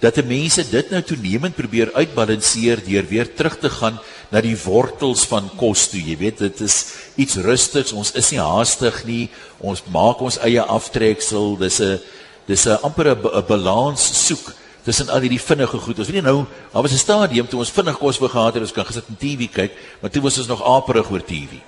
dat 0.00 0.24
mense 0.24 0.70
dit 0.70 0.90
nou 0.90 1.02
toenemend 1.02 1.54
probeer 1.54 1.92
uitbalanseer 1.92 2.84
deur 2.84 3.06
weer 3.06 3.34
terug 3.34 3.58
te 3.58 3.70
gaan 3.70 3.98
na 4.30 4.40
die 4.40 4.56
wortels 4.64 5.26
van 5.28 5.50
kos 5.56 5.88
toe. 5.92 6.00
Jy 6.00 6.16
weet, 6.16 6.38
dit 6.38 6.60
is 6.60 6.76
iets 7.16 7.36
rustigs. 7.36 7.92
Ons 7.92 8.12
is 8.16 8.30
nie 8.30 8.40
haastig 8.40 9.04
nie. 9.04 9.28
Ons 9.60 9.82
maak 9.92 10.20
ons 10.20 10.38
eie 10.38 10.62
aftreksel. 10.62 11.56
Dis 11.58 11.80
'n 11.80 12.00
dis 12.46 12.66
'n 12.66 12.78
amper 12.82 13.10
'n 13.14 13.22
ba- 13.22 13.38
'n 13.38 13.46
balans 13.46 14.26
soek 14.26 14.54
tussen 14.84 15.08
al 15.08 15.20
hierdie 15.20 15.40
vinnige 15.40 15.78
goed. 15.78 15.98
Ons 15.98 16.08
weet 16.08 16.22
nie 16.22 16.32
nou, 16.32 16.46
daar 16.72 16.82
was 16.82 16.92
'n 16.92 16.98
stadium 16.98 17.46
toe 17.48 17.58
ons 17.60 17.70
vinnig 17.70 17.98
kos 17.98 18.18
wou 18.18 18.28
gehad 18.28 18.54
het, 18.54 18.62
ons 18.62 18.72
kan 18.72 18.84
gesit 18.84 19.04
en 19.08 19.16
TV 19.16 19.48
kyk, 19.50 19.72
maar 20.00 20.10
toe 20.10 20.22
was 20.22 20.38
ons 20.38 20.46
nog 20.48 20.62
aperig 20.62 21.10
oor 21.10 21.24
TV. 21.24 21.60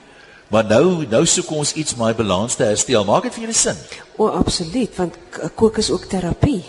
Maar 0.49 0.65
nou 0.65 1.07
nou 1.11 1.27
soek 1.27 1.51
ons 1.51 1.73
iets 1.73 1.93
om 1.93 1.99
daai 1.99 2.15
balans 2.15 2.55
te 2.55 2.65
herstel. 2.65 3.05
Maak 3.05 3.23
dit 3.23 3.35
vir 3.35 3.43
julle 3.43 3.55
sin? 3.55 3.77
O, 4.17 4.29
absoluut, 4.29 4.97
want 4.97 5.15
kook 5.55 5.79
is 5.79 5.91
ook 5.91 6.05
terapie. 6.05 6.65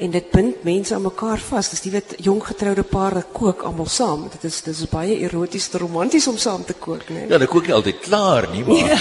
En 0.00 0.10
dit 0.10 0.30
bind 0.32 0.62
mense 0.64 0.94
aan 0.94 1.02
mekaar 1.04 1.40
vas. 1.44 1.68
Dis 1.68 1.82
die 1.84 1.92
wat 1.92 2.14
jong 2.24 2.40
getroude 2.44 2.82
pare 2.88 3.20
kook 3.36 3.66
almal 3.68 3.88
saam. 3.92 4.22
Dit 4.32 4.46
is 4.48 4.62
dis 4.64 4.80
baie 4.88 5.18
eroties 5.26 5.68
en 5.72 5.82
romanties 5.82 6.28
om 6.30 6.38
saam 6.40 6.64
te 6.64 6.72
kook, 6.72 7.04
né? 7.12 7.26
Ja, 7.28 7.36
ek 7.36 7.52
kook 7.52 7.68
nie 7.68 7.76
altyd 7.76 8.00
klaar 8.06 8.48
nie, 8.54 8.64
maar 8.64 8.94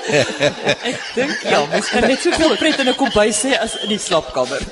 Ek 0.90 1.02
dink 1.16 1.42
ja, 1.42 1.64
mens 1.72 1.90
kan 1.90 2.06
net 2.06 2.22
soveel 2.22 2.54
pret 2.60 2.78
in 2.78 2.92
'n 2.92 2.98
kombuis 3.00 3.42
hê 3.48 3.56
as 3.58 3.74
in 3.82 3.90
die 3.90 3.98
slaapkamer. 3.98 4.62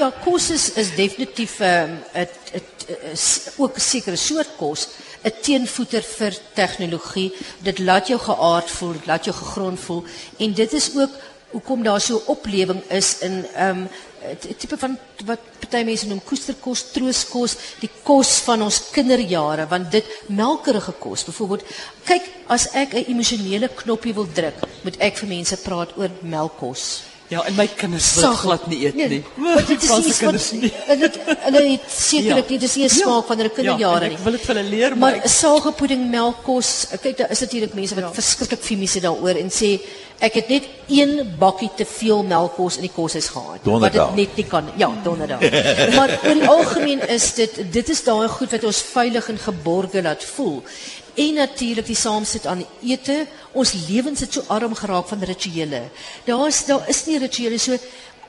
Ja, 0.00 0.08
kos 0.24 0.48
is 0.50 0.72
is 0.80 0.94
definitief 0.96 1.60
ehm 1.60 1.98
dit 2.14 2.52
dit 2.54 2.88
is 3.12 3.26
ook 3.58 3.76
'n 3.76 3.84
sekere 3.84 4.16
soort 4.16 4.56
kos, 4.56 4.88
'n 5.24 5.34
teenvoeter 5.42 6.02
vir 6.02 6.32
tegnologie. 6.54 7.32
Dit 7.62 7.78
laat 7.78 8.08
jou 8.08 8.18
geaard 8.18 8.70
voel, 8.70 8.92
dit 8.92 9.06
laat 9.06 9.24
jou 9.24 9.36
gegrond 9.36 9.80
voel 9.80 10.04
en 10.38 10.52
dit 10.54 10.72
is 10.72 10.90
ook 10.96 11.10
hoekom 11.52 11.82
daar 11.82 12.00
so 12.00 12.22
oplewing 12.26 12.82
is 12.90 13.18
in 13.20 13.44
ehm 13.54 13.86
'n 14.20 14.56
tipe 14.58 14.76
van 14.76 14.98
wat 15.24 15.38
party 15.60 15.82
mense 15.84 16.06
noem 16.06 16.20
koesterkos, 16.24 16.82
trooskos, 16.92 17.56
die 17.80 17.88
kos 18.04 18.28
van 18.44 18.62
ons 18.62 18.82
kinderjare, 18.92 19.66
want 19.68 19.90
dit 19.90 20.04
melkerige 20.28 20.92
kos, 20.98 21.24
byvoorbeeld, 21.24 21.62
kyk, 22.04 22.22
as 22.48 22.68
ek 22.74 22.92
'n 22.94 23.04
emosionele 23.08 23.68
knoppie 23.74 24.12
wil 24.14 24.26
druk, 24.34 24.54
moet 24.84 24.96
ek 25.00 25.16
vir 25.16 25.28
mense 25.28 25.56
praat 25.56 25.96
oor 25.96 26.10
melkkos. 26.22 27.02
Ja, 27.30 27.44
en 27.46 27.54
my 27.54 27.66
kinders 27.68 28.14
wil 28.14 28.22
Sag- 28.22 28.40
glad 28.40 28.66
nie 28.66 28.84
eet 28.86 28.94
Nee, 28.96 29.08
nie. 29.08 29.24
Dit 29.66 29.82
is 29.82 29.88
iets 29.88 29.88
wat 29.88 30.18
kinders 30.18 30.50
nie. 30.52 30.72
hulle 30.90 31.02
het- 31.06 31.18
hulle 31.46 31.70
het 31.70 31.80
sekerlik 31.88 32.44
Ja. 32.44 32.50
nie 32.50 32.58
dis 32.58 32.74
nie 32.76 32.84
'n 32.84 32.88
Ja. 32.90 33.02
smaak 33.02 33.26
van 33.26 33.36
hulle 33.36 33.50
kinderjare 33.50 34.00
Ja, 34.00 34.02
en 34.02 34.08
nie. 34.10 34.16
ek 34.18 34.24
wil 34.24 34.32
dit 34.32 34.40
vir 34.46 34.54
hulle 34.56 34.68
leer, 34.68 34.88
maar 34.90 34.98
maar 34.98 35.14
ek- 35.24 35.28
sagepudding, 35.30 36.10
melkkos, 36.10 36.86
kyk 37.02 37.16
daar 37.18 37.30
is 37.30 37.40
natuurlik 37.40 37.74
mense 37.74 37.94
wat 37.94 38.14
verskriklik 38.14 38.60
fiemies 38.62 38.96
is 38.96 39.02
daaroor 39.02 39.36
en 39.38 39.48
sê 39.50 39.80
ek 40.20 40.36
het 40.36 40.48
net 40.52 40.68
een 40.92 41.34
bakkie 41.40 41.70
te 41.76 41.86
veel 41.88 42.22
melkkos 42.28 42.76
in 42.76 42.86
die 42.86 42.92
koshuis 42.94 43.30
gehad 43.32 43.56
wat 43.56 43.64
Donderdag. 43.64 44.14
dit 44.14 44.16
net 44.20 44.36
nie 44.36 44.46
kan. 44.46 44.68
Ja, 44.76 44.90
donderdag. 45.04 45.40
maar 45.96 46.12
oor 46.24 46.34
die 46.34 46.48
algemeen 46.48 47.00
is 47.08 47.32
dit 47.34 47.60
dit 47.72 47.88
is 47.88 48.04
daai 48.04 48.28
goed 48.28 48.52
wat 48.56 48.64
ons 48.64 48.82
veilig 48.92 49.28
en 49.32 49.38
geborge 49.38 50.02
laat 50.02 50.24
voel. 50.34 50.62
En 51.14 51.34
natuurlik 51.34 51.86
die 51.86 51.96
saamsit 51.98 52.46
aan 52.46 52.64
ete. 52.84 53.26
Ons 53.52 53.72
lewens 53.88 54.20
het 54.20 54.32
so 54.32 54.44
arm 54.46 54.74
geraak 54.74 55.08
van 55.08 55.24
rituele. 55.24 55.82
Daar 56.28 56.46
is 56.46 56.64
daar 56.68 56.88
is 56.88 57.04
nie 57.06 57.18
rituele 57.18 57.58
so 57.58 57.76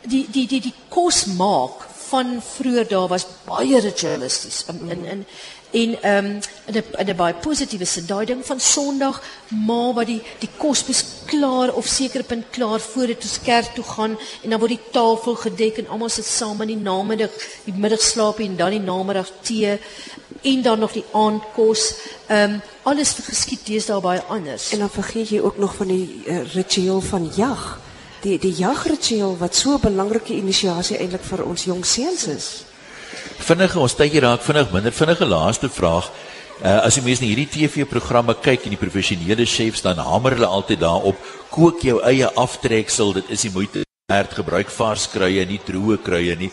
die 0.07 0.25
die 0.31 0.47
die 0.47 0.61
die 0.61 0.73
kos 0.89 1.25
maak 1.37 1.87
van 2.11 2.39
vroeër 2.43 2.87
daar 2.87 3.07
was 3.07 3.27
baie 3.45 3.79
ritualisties 3.79 4.65
in 4.67 4.79
in 4.89 5.05
in 5.05 5.25
en 5.71 6.01
ehm 6.01 6.25
um, 6.25 6.39
in 6.65 6.75
'n 6.75 6.83
in 6.99 7.09
'n 7.09 7.15
baie 7.15 7.33
positiewe 7.33 7.85
sin 7.85 8.05
daai 8.05 8.25
ding 8.25 8.45
van 8.45 8.59
Sondag 8.59 9.21
ma 9.47 9.93
wat 9.93 10.05
die 10.05 10.21
die 10.39 10.49
kos 10.57 10.83
bes 10.83 11.03
klaar 11.31 11.73
of 11.79 11.87
sekere 11.87 12.27
punt 12.27 12.49
klaar 12.55 12.79
voordat 12.83 13.27
ons 13.27 13.37
kerk 13.45 13.73
toe 13.75 13.85
gaan 13.93 14.17
en 14.43 14.49
dan 14.49 14.59
word 14.59 14.75
die 14.75 14.91
tafel 14.95 15.35
gedek 15.45 15.79
en 15.81 15.91
almal 15.93 16.11
sit 16.13 16.27
saam 16.27 16.61
in 16.65 16.73
die 16.73 16.81
namiddag 16.89 17.33
die 17.67 17.77
middagslaapie 17.85 18.49
en 18.49 18.57
dan 18.59 18.75
die 18.75 18.83
namiddag 18.83 19.31
tee 19.47 19.77
en 20.41 20.61
dan 20.61 20.79
nog 20.79 20.93
die 20.97 21.05
aandkos 21.11 21.93
ehm 22.27 22.57
um, 22.57 22.61
alles 22.83 23.13
geskied 23.13 23.65
deesdae 23.65 24.01
baie 24.01 24.21
anders 24.33 24.71
En 24.71 24.79
dan 24.79 24.89
vergeet 24.89 25.29
jy 25.29 25.39
ook 25.39 25.57
nog 25.57 25.75
van 25.75 25.87
die 25.87 26.23
uh, 26.25 26.53
ritueel 26.53 27.01
van 27.01 27.31
jag. 27.35 27.79
Die 28.21 28.39
die 28.39 28.53
jagritueel 28.53 29.37
wat 29.37 29.55
so 29.55 29.73
'n 29.73 29.79
belangrike 29.81 30.33
inisiasie 30.33 30.97
eintlik 30.97 31.23
vir 31.23 31.43
ons 31.45 31.63
jong 31.63 31.85
seuns 31.85 32.27
is. 32.27 32.63
vinnige 33.37 33.79
ons 33.79 33.93
tydjie 33.93 34.19
raak 34.19 34.41
vinnig 34.41 34.71
minder 34.71 34.91
vinnige 34.91 35.25
laaste 35.25 35.69
vraag 35.69 36.11
uh, 36.63 36.81
as 36.85 36.97
jy 36.97 37.03
mense 37.05 37.23
na 37.23 37.29
hierdie 37.29 37.49
TV-programme 37.49 38.35
kyk 38.43 38.67
en 38.67 38.75
die 38.75 38.81
professionele 38.81 39.45
chefs 39.49 39.83
dan 39.85 40.01
hamer 40.01 40.37
hulle 40.37 40.49
altyd 40.49 40.81
daarop 40.83 41.17
kook 41.51 41.81
jou 41.85 41.99
eie 42.07 42.27
aftreksel 42.39 43.15
dit 43.17 43.33
is 43.33 43.47
die 43.47 43.53
moeite 43.53 43.83
werd 44.11 44.35
gebruik 44.37 44.71
vars 44.75 45.07
kruie 45.11 45.43
nie 45.47 45.59
droë 45.65 45.97
kruie 46.05 46.35
nie. 46.37 46.51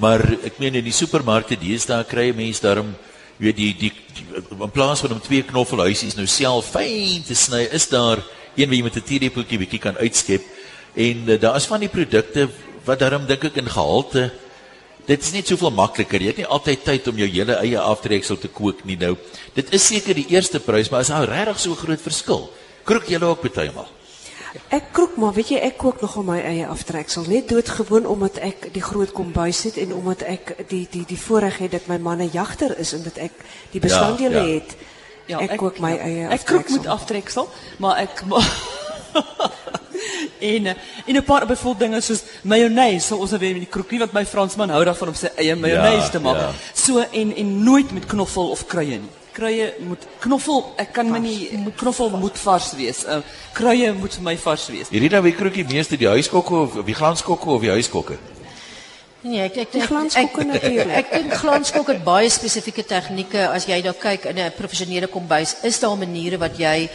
Maar 0.00 0.22
ek 0.46 0.60
meen 0.62 0.78
in 0.80 0.86
die 0.86 0.96
supermarkte 0.96 1.58
deesdae 1.60 2.06
kry 2.08 2.30
'n 2.30 2.36
mens 2.36 2.60
daarom 2.60 2.94
jy 3.38 3.44
weet 3.46 3.56
die, 3.56 3.72
die 3.74 3.92
die 4.16 4.26
in 4.64 4.70
plaas 4.70 5.00
van 5.00 5.12
om 5.12 5.20
twee 5.20 5.42
knoffelhuisies 5.42 6.16
nou 6.16 6.26
self 6.26 6.72
fyn 6.76 7.22
te 7.24 7.34
sny 7.34 7.68
is 7.72 7.88
daar 7.88 8.20
een 8.56 8.68
wat 8.68 8.76
jy 8.76 8.82
met 8.82 8.96
'n 8.96 9.08
teelepeltjie 9.10 9.58
bietjie 9.58 9.80
kan 9.80 9.96
uitskep. 9.96 10.42
En 10.94 11.16
uh, 11.28 11.40
daar 11.40 11.56
is 11.56 11.66
van 11.66 11.80
die 11.80 11.88
produkte 11.88 12.48
wat 12.84 12.98
daarom 12.98 13.26
dink 13.26 13.44
ek 13.44 13.56
in 13.56 13.68
gehalte 13.68 14.30
Dit 15.10 15.24
is 15.26 15.32
net 15.34 15.48
soveel 15.50 15.72
makliker. 15.74 16.22
Jy 16.22 16.30
het 16.30 16.38
nie 16.38 16.50
altyd 16.54 16.84
tyd 16.86 17.08
om 17.10 17.16
jou 17.18 17.26
hele 17.32 17.56
eie 17.64 17.78
aftreksel 17.82 18.38
te 18.38 18.50
kook 18.54 18.84
nie 18.86 18.94
nou. 19.00 19.16
Dit 19.56 19.72
is 19.74 19.88
seker 19.90 20.14
die 20.14 20.28
eerste 20.30 20.60
prys, 20.62 20.90
maar 20.92 21.02
is 21.02 21.10
nou 21.10 21.24
regtig 21.26 21.58
so 21.58 21.78
groot 21.78 22.02
verskil. 22.04 22.44
Krook 22.86 23.10
julle 23.10 23.26
ook 23.32 23.42
partymal. 23.42 23.88
Ek 24.74 24.92
kook 24.94 25.16
maar 25.18 25.34
weet 25.34 25.50
jy 25.54 25.58
ek 25.62 25.76
kook 25.78 26.00
nogal 26.02 26.24
my 26.26 26.38
eie 26.42 26.66
aftreksel 26.66 27.26
net 27.30 27.50
doodgewoon 27.50 28.06
omdat 28.10 28.38
ek 28.42 28.70
die 28.74 28.82
groot 28.82 29.12
kombuis 29.14 29.62
het 29.68 29.78
en 29.82 29.94
omdat 29.94 30.24
ek 30.26 30.54
die 30.70 30.84
die 30.90 31.04
die 31.06 31.18
voorreg 31.18 31.60
het 31.62 31.74
dat 31.76 31.86
my 31.90 31.98
man 32.02 32.22
'n 32.22 32.30
jagter 32.34 32.74
is 32.78 32.92
en 32.94 33.02
dat 33.06 33.18
ek 33.18 33.34
die 33.70 33.80
bestanddele 33.80 34.42
ja. 34.42 34.58
het. 34.58 34.74
ek 35.50 35.58
kook 35.58 35.78
my 35.78 35.94
eie 35.94 36.26
Ek 36.28 36.46
kook 36.46 36.66
aftreksel. 36.66 36.76
met 36.76 36.86
aftreksel, 36.86 37.48
maar 37.78 37.96
ek 37.98 38.22
en 40.40 40.66
en 41.06 41.16
'n 41.16 41.22
paar 41.24 41.46
byvoorbeeld 41.46 41.78
dinge 41.90 42.00
soos 42.00 42.22
mayonaise, 42.42 43.06
sal 43.06 43.18
ons 43.18 43.30
nou 43.30 43.40
weer 43.40 43.52
met 43.52 43.60
die 43.62 43.70
kroekie 43.70 43.98
wat 43.98 44.12
my 44.12 44.24
Fransman 44.26 44.70
hou 44.70 44.84
daarvan 44.84 45.08
om 45.08 45.14
sy 45.14 45.28
eie 45.36 45.54
mayonaise 45.56 46.04
Ja, 46.04 46.10
te 46.10 46.20
maak. 46.20 46.36
ja. 46.36 46.50
So 46.74 46.98
en 47.12 47.36
en 47.36 47.62
nooit 47.62 47.92
met 47.92 48.06
knoffel 48.06 48.50
of 48.50 48.66
kruie 48.66 48.98
nie. 48.98 49.08
Kruie 49.32 49.72
moet 49.78 50.06
knoffel, 50.18 50.72
ek 50.76 50.92
kan 50.92 51.10
my 51.10 51.18
nie 51.18 51.48
knoffel 51.76 52.10
moet 52.10 52.38
vars 52.38 52.72
wees. 52.76 53.04
Uh, 53.06 53.16
kruie 53.52 53.92
moet 53.92 54.14
vir 54.14 54.22
my 54.22 54.36
vars 54.38 54.66
wees. 54.68 54.88
Hierdie 54.88 55.08
nou 55.10 55.22
wie 55.22 55.32
kroekie 55.32 55.64
meeste 55.64 55.96
die 55.96 56.08
huiskokke 56.08 56.54
of 56.54 56.74
wie 56.84 56.94
glanskokke 56.94 57.48
of 57.50 57.60
die 57.60 57.70
huiskokke? 57.70 58.18
Nee, 59.22 59.42
ek 59.44 59.56
ek 59.56 59.72
Die 59.72 59.82
ek 59.82 59.88
glanskokke 59.90 60.40
ek, 60.40 60.46
natuurlijk. 60.46 60.96
ek 60.96 61.10
dink 61.12 61.32
glanskok 61.34 61.86
het 61.92 62.04
baie 62.04 62.28
spesifieke 62.32 62.82
tegnieke 62.88 63.48
as 63.52 63.66
jy 63.68 63.82
daar 63.82 63.94
kyk 64.00 64.24
in 64.24 64.38
'n 64.38 64.52
professionele 64.56 65.06
kombuis, 65.08 65.56
is 65.62 65.78
daar 65.80 65.96
maniere 65.96 66.38
wat 66.38 66.56
jy 66.58 66.88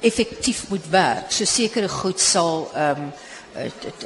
effektief 0.00 0.68
moet 0.68 0.86
werk. 0.90 1.32
So 1.32 1.44
sekere 1.44 1.88
goed 1.88 2.20
ehm 2.74 3.00
um, 3.00 3.12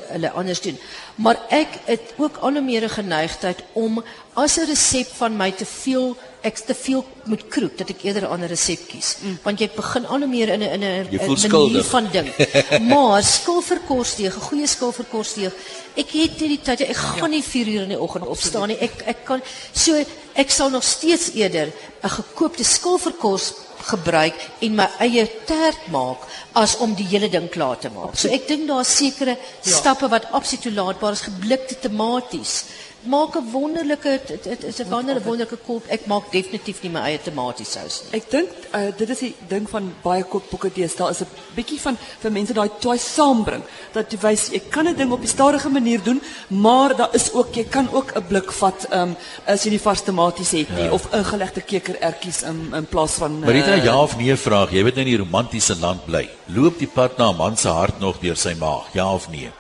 hulle 0.09 0.31
anders 0.31 0.61
doen. 0.61 0.79
Maar 1.15 1.39
ek 1.49 1.69
het 1.85 2.15
ook 2.17 2.37
al 2.37 2.63
meer 2.63 2.83
'n 2.83 2.89
geneigtheid 2.89 3.65
om 3.73 4.05
as 4.33 4.57
'n 4.57 4.67
resep 4.67 5.07
van 5.17 5.37
my 5.37 5.51
te 5.53 5.67
veel 5.67 6.17
ek 6.45 6.59
te 6.59 6.75
veel 6.75 7.05
moet 7.25 7.47
kroek 7.49 7.79
dat 7.79 7.89
ek 7.89 8.03
eerder 8.03 8.23
'n 8.23 8.33
ander 8.35 8.49
resep 8.49 8.89
kies. 8.89 9.17
Mm. 9.21 9.39
Want 9.43 9.59
jy 9.59 9.71
begin 9.77 10.07
al 10.07 10.19
hoe 10.19 10.27
meer 10.27 10.49
in 10.49 10.61
'n 10.61 10.73
in 10.77 10.83
'n 10.83 11.09
manier 11.51 11.85
van 11.85 12.09
ding. 12.13 12.29
Maar 12.93 13.23
skilverkosdeeg, 13.23 14.37
'n 14.37 14.41
goeie 14.49 14.67
skilverkosdeeg. 14.67 15.53
Ek 15.95 16.11
het 16.11 16.41
nie 16.41 16.49
die 16.49 16.61
tyd 16.63 16.81
ek 16.81 16.97
gaan 16.97 17.31
nie 17.31 17.43
4 17.43 17.67
uur 17.67 17.83
in 17.83 17.89
die 17.89 18.01
oggend 18.01 18.27
opstaan 18.27 18.69
nie. 18.69 18.79
Ek 18.79 19.03
ek 19.07 19.25
kan 19.25 19.41
so 19.73 20.05
ek 20.35 20.51
sal 20.51 20.71
nog 20.71 20.85
steeds 20.85 21.33
eerder 21.33 21.73
'n 22.03 22.09
gekoopte 22.09 22.65
skilverkos 22.65 23.53
gebruik 23.91 24.39
en 24.65 24.79
my 24.79 24.87
eie 25.05 25.25
tert 25.49 25.91
maak 25.93 26.25
as 26.57 26.77
om 26.85 26.95
die 26.97 27.07
hele 27.11 27.29
ding 27.33 27.51
klaar 27.53 27.79
te 27.81 27.91
maak. 27.93 28.17
So 28.17 28.31
ek 28.33 28.49
dink 28.49 28.69
daar's 28.71 28.93
sekere 28.97 29.37
stappe 29.61 30.09
wat 30.13 30.31
absoluut 30.33 30.65
toelaatbaar 30.69 31.17
is. 31.17 31.27
Geblikte 31.29 31.79
tomaties. 31.83 32.55
Maak 33.05 33.37
'n 33.37 33.51
wonderlike 33.53 34.21
dit 34.27 34.65
is 34.65 34.79
'n 34.79 34.89
wonderlike 34.89 35.27
wonderlike 35.27 35.59
koop. 35.67 35.85
Ek 35.87 36.07
maak 36.07 36.33
definitief 36.33 36.83
nie 36.83 36.91
my 36.91 37.01
eie 37.01 37.19
tomatiesous 37.23 38.03
nie. 38.03 38.21
Ek 38.21 38.31
dink 38.31 38.49
uh, 38.75 38.89
dit 38.97 39.09
is 39.11 39.19
die 39.19 39.35
ding 39.49 39.69
van 39.69 39.95
baie 40.03 40.25
kookboeke 40.25 40.71
deesdae 40.75 41.11
is 41.11 41.21
'n 41.21 41.27
bietjie 41.55 41.81
van 41.81 41.99
vir 42.21 42.33
mense 42.33 42.53
daai 42.53 42.71
twee 42.79 42.99
saambring 42.99 43.63
dat 43.93 44.13
jy 44.13 44.19
wys 44.19 44.49
jy 44.51 44.63
kan 44.71 44.89
'n 44.89 44.97
ding 44.97 45.13
op 45.13 45.21
'n 45.21 45.27
stadige 45.27 45.69
manier 45.69 46.03
doen, 46.03 46.23
maar 46.49 46.97
daar 46.97 47.15
is 47.15 47.33
ook 47.33 47.55
jy 47.55 47.65
kan 47.65 47.89
ook 47.93 48.17
'n 48.17 48.27
blik 48.29 48.53
vat 48.53 48.87
um, 48.93 49.17
as 49.47 49.65
jy 49.65 49.71
nie 49.71 49.81
vars 49.81 50.03
tomaties 50.03 50.51
het 50.51 50.71
nie 50.77 50.91
of 50.91 51.13
ingelegde 51.13 51.61
kekerertjies 51.61 52.43
in 52.43 52.73
in 52.75 52.87
plaas 52.87 53.13
van 53.13 53.39
Maar 53.39 53.53
dit 53.53 53.67
is 53.67 53.81
'n 53.81 53.85
ja 53.85 54.03
of 54.03 54.17
nee 54.17 54.37
vraag. 54.37 54.71
Jy 54.71 54.83
weet 54.85 54.95
nou 54.95 55.07
in 55.07 55.13
die 55.17 55.23
romantiese 55.25 55.77
land 55.77 56.05
bly. 56.05 56.29
Loop 56.47 56.79
die 56.79 56.89
pad 56.89 57.19
na 57.19 57.31
'n 57.31 57.37
man 57.37 57.57
se 57.57 57.69
hart 57.69 58.01
nog 58.01 58.19
deur 58.19 58.37
sy 58.37 58.55
maag? 58.59 58.93
Ja 58.93 59.13
of 59.13 59.29
nee? 59.29 59.51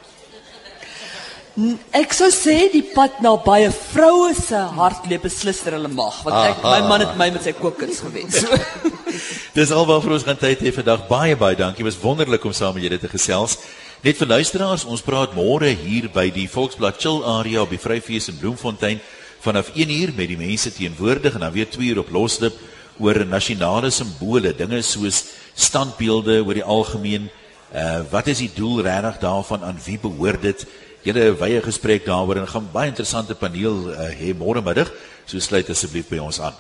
Ek 1.94 2.10
sou 2.16 2.32
sê 2.34 2.66
die 2.72 2.82
pad 2.82 3.20
na 3.22 3.36
baie 3.38 3.68
vroue 3.70 4.32
se 4.34 4.58
hart 4.74 5.04
lê 5.06 5.20
beslis 5.22 5.60
deur 5.62 5.76
hulle 5.76 5.90
mag, 5.92 6.16
want 6.26 6.34
ek 6.48 6.64
my 6.66 6.80
man 6.88 7.04
het 7.04 7.14
my 7.20 7.28
met 7.30 7.46
sy 7.46 7.54
kookkuns 7.54 8.02
gewens. 8.06 8.42
So. 8.44 8.90
Dis 9.54 9.70
alwaar 9.70 10.02
ons 10.10 10.24
gaan 10.26 10.38
tyd 10.38 10.64
hê 10.66 10.72
vandag. 10.74 11.04
Baie 11.06 11.36
baie 11.38 11.54
dankie. 11.54 11.84
Was 11.86 12.00
wonderlik 12.02 12.42
om 12.44 12.52
saam 12.52 12.74
met 12.74 12.82
julle 12.82 12.98
te 12.98 13.10
gesels. 13.12 13.54
Net 14.02 14.18
vir 14.18 14.28
luisteraars, 14.32 14.82
ons 14.90 15.04
praat 15.06 15.36
môre 15.38 15.70
hier 15.70 16.08
by 16.12 16.26
die 16.34 16.48
Volksblad 16.50 16.98
Chill 16.98 17.22
area 17.22 17.62
op 17.62 17.70
die 17.70 17.78
Vryfees 17.78 18.26
in 18.32 18.40
Bloemfontein 18.40 18.98
vanaf 19.44 19.70
1uur 19.76 20.10
met 20.16 20.32
die 20.32 20.40
mense 20.40 20.72
teenwoordig 20.74 21.36
en 21.38 21.46
dan 21.46 21.54
weer 21.54 21.70
2uur 21.70 22.02
op 22.02 22.10
Loslip 22.10 22.58
oor 22.98 23.22
nasionale 23.28 23.92
simbole, 23.94 24.50
dinge 24.56 24.82
soos 24.82 25.22
standbeelde 25.54 26.40
oor 26.42 26.58
die 26.58 26.66
algemeen. 26.66 27.30
Uh 27.70 28.02
wat 28.10 28.26
is 28.34 28.42
die 28.42 28.50
doel 28.54 28.82
regtig 28.82 29.22
daarvan 29.22 29.64
aan 29.70 29.78
wie 29.86 30.00
behoort 30.02 30.42
dit? 30.42 30.66
Julle 31.04 31.24
'n 31.30 31.36
wye 31.36 31.60
gesprek 31.60 32.06
daaroor 32.06 32.36
en 32.40 32.48
gaan 32.48 32.68
baie 32.72 32.88
interessante 32.88 33.34
paneel 33.34 33.92
uh, 33.92 34.08
hê 34.08 34.32
môre 34.32 34.62
middag. 34.64 34.88
So 35.26 35.38
sluit 35.38 35.68
asseblief 35.68 36.08
by 36.08 36.18
ons 36.18 36.40
aan. 36.40 36.56